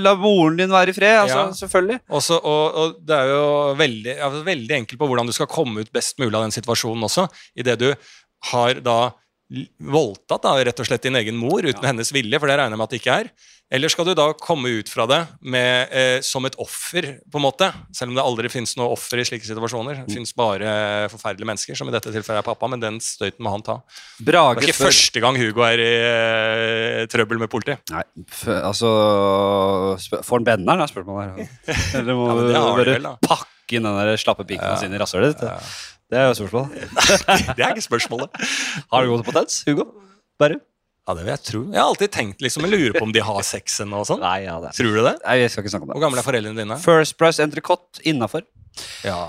[0.00, 1.16] La, moren din være i fred.
[1.24, 1.42] Altså.
[1.64, 2.00] Selvfølgelig.
[2.08, 4.16] også, og, og det er jo veldig,
[4.46, 7.26] veldig enkelt på hvordan du skal komme ut best mulig av den situasjonen også.
[7.58, 7.90] Idet du
[8.52, 9.00] har da
[9.82, 12.78] voldtatt da, rett og slett din egen mor uten hennes vilje, for det regner jeg
[12.78, 13.32] med at det ikke er.
[13.70, 17.44] Eller skal du da komme ut fra det med, eh, som et offer, på en
[17.44, 17.68] måte?
[17.94, 20.00] Selv om det aldri finnes noe offer i slike situasjoner.
[20.08, 23.52] Det finnes bare forferdelige mennesker, som i dette tilfellet er pappa, men den støyten må
[23.54, 23.76] han ta.
[24.18, 27.78] Det er ikke spør- første gang Hugo er i eh, trøbbel med politiet.
[27.94, 28.02] Nei,
[28.58, 28.90] altså
[30.26, 31.54] Får han benderen, er spørsmålet her.
[32.00, 34.76] Eller må Ja, du bare vel, pakke inn den der slappe pikken Ja.
[34.82, 35.46] sin i rasshølet ditt?
[35.46, 35.60] Ja.
[36.10, 36.74] Det er jo spørsmålet.
[37.54, 38.34] Det er ikke spørsmålet.
[38.90, 39.86] Har du god potens, Hugo?
[40.42, 40.58] Bare?
[41.08, 41.60] Ja, det vil jeg tro.
[41.72, 44.20] Jeg har alltid tenkt liksom, jeg lurer på om de har sex ennå og sånn.
[44.22, 45.16] Nei, ja, det Tror du det?
[45.24, 45.96] Nei, jeg skal ikke snakke om det.
[45.96, 46.78] Hvor gamle er foreldrene dine?
[46.82, 48.44] First Price entrecôte innafor.
[49.06, 49.22] Ja.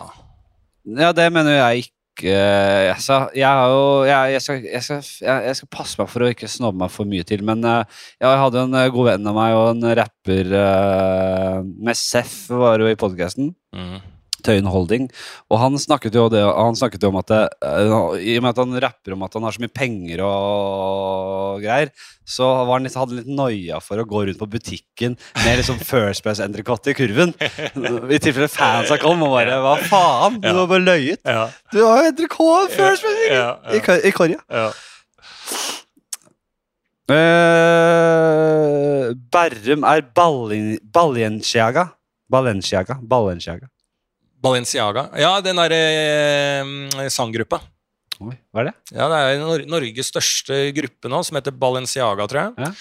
[0.85, 5.43] Ja, det mener jeg ikke jeg, sa, jeg, har jo, jeg, skal, jeg, skal, jeg,
[5.48, 8.41] jeg skal passe meg for å ikke snobbe meg for mye til, men eh, jeg
[8.43, 11.56] hadde en eh, god venn av meg og en rapper eh,
[11.88, 13.53] med Seff var jo i podkasten.
[13.73, 13.98] Mm.
[14.45, 15.07] Tøyen Holding.
[15.51, 17.95] Og han snakket jo, det, han snakket jo om at det, eh,
[18.34, 21.89] I og med at han rapper om at han har så mye penger og greier,
[22.31, 25.57] så var han litt, hadde han litt noia for å gå rundt på butikken med
[25.59, 27.34] liksom First Place entrecôte i kurven.
[28.11, 30.39] I tilfelle fansa kom og bare Hva faen?
[30.43, 31.22] Du har bare løyet.
[31.26, 33.51] Ja, Du har jo entrecôte First Place i, ja,
[34.47, 34.69] ja.
[37.11, 41.89] Eh, Berrum er Balenciaga.
[42.31, 42.95] Balenciaga.
[43.01, 43.68] Balenciaga.
[44.41, 45.07] Balenciaga.
[45.22, 47.61] Ja, den derre eh, sanggruppa.
[48.22, 48.73] Oi, hva er det?
[48.93, 52.68] Ja, det er Nor Norges største gruppe nå, som heter Balenciaga, tror jeg.
[52.68, 52.72] Ja.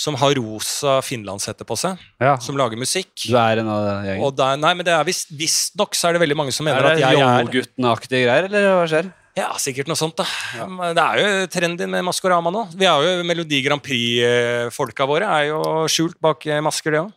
[0.00, 1.98] Som har rosa finlandshette på seg.
[2.22, 3.10] Ja, Som lager musikk.
[3.26, 4.34] du er en av gjengen.
[4.38, 6.92] Der, nei, men det er visst- Visstnok så er det veldig mange som mener Er
[6.94, 9.10] at jeg er Er det Jongutten-aktige greier, eller hva skjer?
[9.38, 10.26] Ja, sikkert noe sånt, da.
[10.58, 10.66] Ja.
[10.94, 12.64] Det er jo trendy med Maskorama nå.
[12.74, 15.60] Vi har jo Melodi Grand Prix-folka våre er jo
[15.90, 17.12] skjult bak eh, masker, det òg.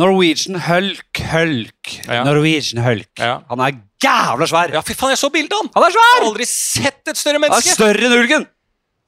[0.00, 1.90] Norwegian Hulk, Hulk.
[2.08, 2.22] Ja.
[2.24, 3.10] Norwegian Hulk.
[3.20, 3.40] Ja.
[3.50, 4.72] Han er jævla svær!
[4.74, 5.70] Ja, fy faen, jeg så bildet av han!
[5.76, 6.14] Han er Jeg svær!
[6.16, 7.60] har aldri sett et større menneske.
[7.60, 8.46] Han er større enn Hulken!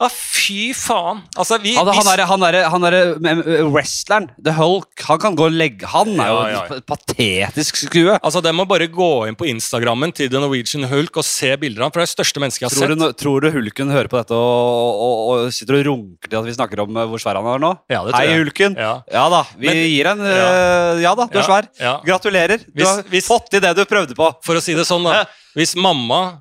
[0.05, 1.22] Ja, fy faen.
[1.40, 5.01] Altså, vi, Han, vi- han, er, han, er, han er eh, wrestleren, The Hulk.
[5.09, 6.76] Han kan gå og legge Han er jo Ja, ja, ja.
[6.76, 8.18] et patetisk skue.
[8.20, 11.82] Altså, Dere må bare gå inn på Instagrammen til The Norwegian Hulk og se bilder
[11.82, 11.94] av ham.
[11.94, 13.18] For det er det største mennesket jeg har Tror du, sett.
[13.24, 16.56] tror du Hulken hører på dette og, og, og sitter og runker til at vi
[16.59, 17.72] snakker om eh, hvor svær han er nå?
[17.89, 18.44] Ja, det tror Hei, jeg.
[18.44, 18.76] Hulken.
[18.85, 18.93] Ja.
[19.16, 21.70] Ja da, vi Men- gir en eh, Ja da, du er svær.
[21.81, 21.97] ja.
[22.05, 22.60] Gratulerer.
[22.68, 24.28] Du Hvis- har hvis- fått til det du prøvde på.
[24.44, 25.24] For å si det sånn, da.
[25.56, 26.40] Hvis mamma eh,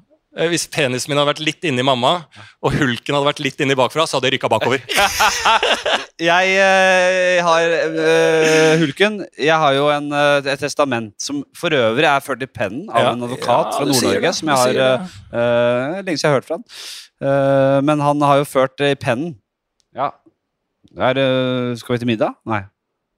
[0.50, 2.26] hvis penisen min hadde vært litt inni mamma,
[2.64, 4.82] og hulken hadde vært litt inni bakfra, så hadde jeg rykka bakover.
[6.24, 9.16] Jeg eh, har eh, Hulken.
[9.42, 13.02] Jeg har jo en, eh, et testament som for øvrig er ført i pennen av
[13.02, 13.12] Ja.
[13.16, 14.32] en advokat Ja, fra Nord-Norge.
[14.38, 16.66] Som jeg har eh, eh, Lenge siden jeg har hørt fra han.
[17.24, 19.34] Eh, men han har jo ført det i pennen.
[19.98, 20.12] Ja.
[20.96, 22.36] Er, det- skal vi til middag?
[22.46, 22.62] Nei.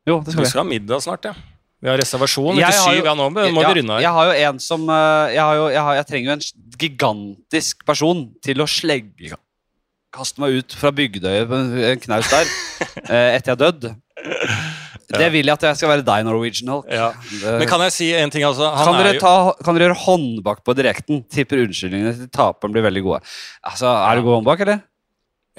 [0.08, 0.50] Jo, det skal Vi vi.
[0.56, 1.34] skal ha middag snart, ja.
[1.84, 3.00] Vi har reservasjon etter syv.
[3.02, 4.02] jo- Ja, nå må ja, vi runde her.
[4.02, 6.46] Jeg har jo en som eh, Jeg, har jo, jeg, har, jeg trenger jo en
[6.86, 9.36] gigantisk person til å slegge
[10.16, 11.58] Kaste meg ut fra Bygdøyet på
[11.92, 12.46] en knaus der
[13.12, 13.88] eh, etter jeg er dødd.
[15.16, 16.88] Det vil jeg at jeg skal være deg, Norwegian Hulk.
[16.90, 17.10] Ja.
[17.44, 18.70] Men kan jeg si en ting, altså?
[18.74, 19.34] Han kan, er dere ta,
[19.64, 21.20] kan dere gjøre håndbak på direkten?
[21.30, 23.20] Tipper unnskyldningene til taperen blir veldig gode.
[23.68, 24.80] Altså, Er det god håndbak, eller?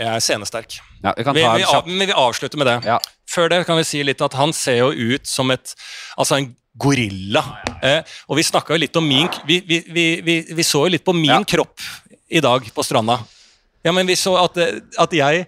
[0.01, 0.79] Jeg er scenesterk.
[1.05, 2.79] Ja, vi kan Vi, vi, av, men vi avslutter med det.
[2.89, 2.99] Ja.
[3.31, 5.75] Før det kan vi si litt at han ser jo ut som et
[6.17, 7.43] Altså en gorilla.
[7.83, 9.81] Eh, og vi snakka jo litt om min vi, vi,
[10.23, 11.45] vi, vi, så jo litt på min Ja.
[11.45, 11.81] kropp
[12.29, 13.19] i dag på stranda.
[13.87, 15.47] Ja, men vi så at, eh, at jeg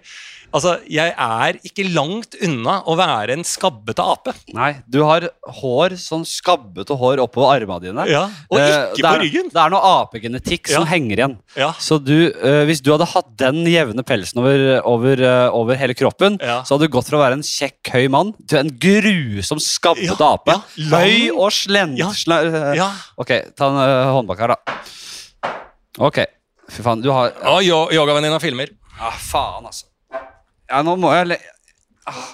[0.49, 4.31] Altså, jeg er ikke langt unna å være en skabbete ape.
[4.57, 5.27] Nei, du har
[5.59, 8.05] hår, sånn skabbete hår oppover armene dine.
[8.09, 9.51] Ja, Og Eh, ikke eh, på er, ryggen.
[9.53, 11.35] Det er noe apegenetikk som henger igjen.
[11.59, 11.69] Ja.
[11.77, 15.93] Så du, eh, hvis du hadde hatt den jevne pelsen over, over, uh, over hele
[15.93, 16.63] kroppen, Ja.
[16.65, 20.17] så hadde du gått fra å være en kjekk, høy mann til en grusom, skabbete
[20.17, 20.57] Ja, ape.
[20.81, 21.97] ja, høy og slent.
[21.99, 22.89] Ja, eh, Ja.
[23.21, 24.79] Ok, ta en uh, håndbak her, da.
[25.99, 26.25] Ok.
[26.69, 28.69] Fy faen, du har uh, yo yogavenninna filmer.
[28.97, 29.85] Ja, faen, altså.
[30.69, 31.37] Ja, nå må jeg le...
[32.09, 32.25] Ah,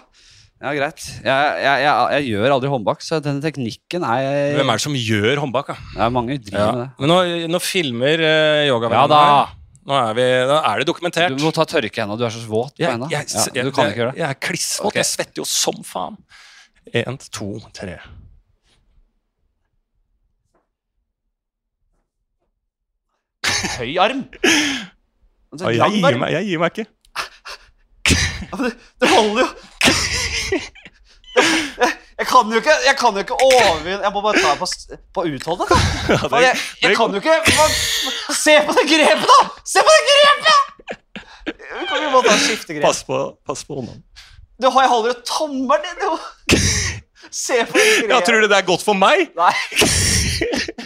[0.66, 1.03] ja, greit.
[1.24, 4.95] Jeg, jeg, jeg, jeg gjør aldri håndbak, så denne teknikken er Hvem er det som
[4.98, 5.72] gjør håndbak?
[5.72, 5.76] Da?
[5.91, 6.88] Det er mange driver med det.
[7.03, 7.20] Men nå,
[7.53, 9.62] nå filmer uh, yogavenninna Ja her.
[9.86, 11.34] Nå er, vi, nå er det dokumentert.
[11.38, 12.18] Du må ta tørke hendene.
[12.18, 13.06] Du er så våt på hendene.
[13.14, 14.22] jeg, Ja, du kan ikke gjøre det.
[14.24, 14.88] Jeg er klissvåt.
[14.90, 15.03] Okay.
[15.03, 16.18] Jeg svetter jo som faen.
[16.90, 17.99] Én, to, tre.
[23.76, 24.26] Høy arm!
[25.53, 26.90] Altså, jeg, gir meg, jeg gir meg ikke.
[29.02, 29.48] Det holder jo!
[31.36, 31.90] Jeg,
[32.20, 34.68] jeg kan jo ikke Jeg kan jo ikke overvinne Jeg må bare ta på,
[35.18, 35.68] på utholdet.
[35.68, 35.80] da.
[36.40, 37.74] Jeg, jeg det- kan jo ikke man,
[38.40, 39.40] Se på det grepet, da!
[39.68, 40.60] Se på det grepet!
[41.46, 42.86] Vi kan bare ta skiftegrep?
[42.88, 43.98] Pass på, pass på hånda.
[44.62, 46.14] Du har jeg holder jo tommelen din, jo!
[47.32, 48.10] Se på det grepet.
[48.16, 49.28] Ja, tror du det er godt for meg?
[49.36, 49.52] Nei.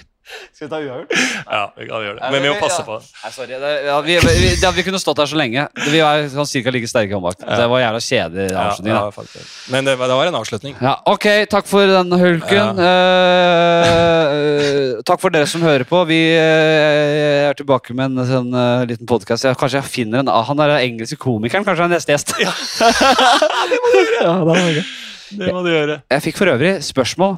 [0.59, 1.11] Skal vi ta uavgjort?
[1.55, 2.29] Ja, vi kan gjøre det.
[2.33, 2.95] Men vi må passe på.
[2.99, 3.55] Nei, sorry.
[3.61, 5.63] Det, ja, vi, vi, det, vi kunne stått her så lenge.
[5.87, 7.39] Vi er sånn cirka like sterke håndbak.
[7.39, 8.91] Det var jævla kjedelig Ja, avslutning.
[8.91, 9.45] ja, da.
[9.71, 10.75] Men det, var- det var en avslutning.
[10.83, 12.81] Ja, ok, takk for den hulken.
[13.79, 16.01] Uh, takk for dere som hører på.
[16.11, 19.47] Vi uh, er tilbake med en sånn uh, liten podkast.
[19.59, 21.63] Kanskje jeg finner en Han er den engelske komikeren.
[21.63, 22.35] Kanskje han er neste gjest.
[22.39, 22.51] Ja.
[23.71, 24.19] det må du gjøre.
[24.19, 24.27] Ja,
[25.39, 25.95] Det må du gjøre.
[26.11, 27.37] Jeg fikk for øvrig spørsmål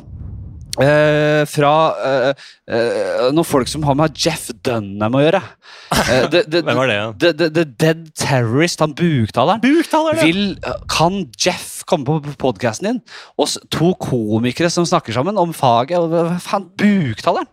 [0.79, 1.73] eh, fra
[2.05, 5.41] eh, eh, noen folk som har med Jeff Dunham å gjøre.
[5.97, 6.99] Eh, the, the, Hvem var det?
[7.23, 9.63] the, the, the Dead Terrorist, han buktaleren.
[9.65, 10.55] Buktaler, Vil,
[10.91, 13.03] kan Jeff komme på podkasten din?
[13.41, 15.99] Og to komikere som snakker sammen om faget.
[15.99, 17.49] og faen, buktaleren?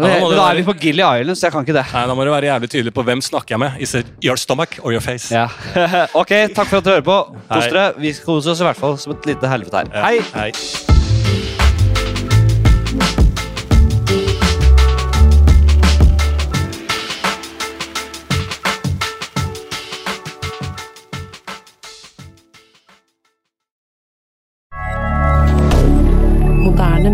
[0.00, 1.84] Ja, da du er vi på Gilly Island, så jeg kan ikke det.
[1.92, 3.80] Nei, Da må du være jævlig tydelig på hvem snakker jeg med.
[3.84, 5.28] Is it your stomach or your face?
[5.34, 5.48] Ja.
[6.20, 7.18] ok, takk for at dere hører på.
[7.50, 7.90] Kos dere.
[8.00, 9.92] Vi koser oss i hvert fall som et lite helvete her.
[9.92, 10.08] Ja.
[10.08, 10.24] Hei!
[10.32, 10.99] Hei.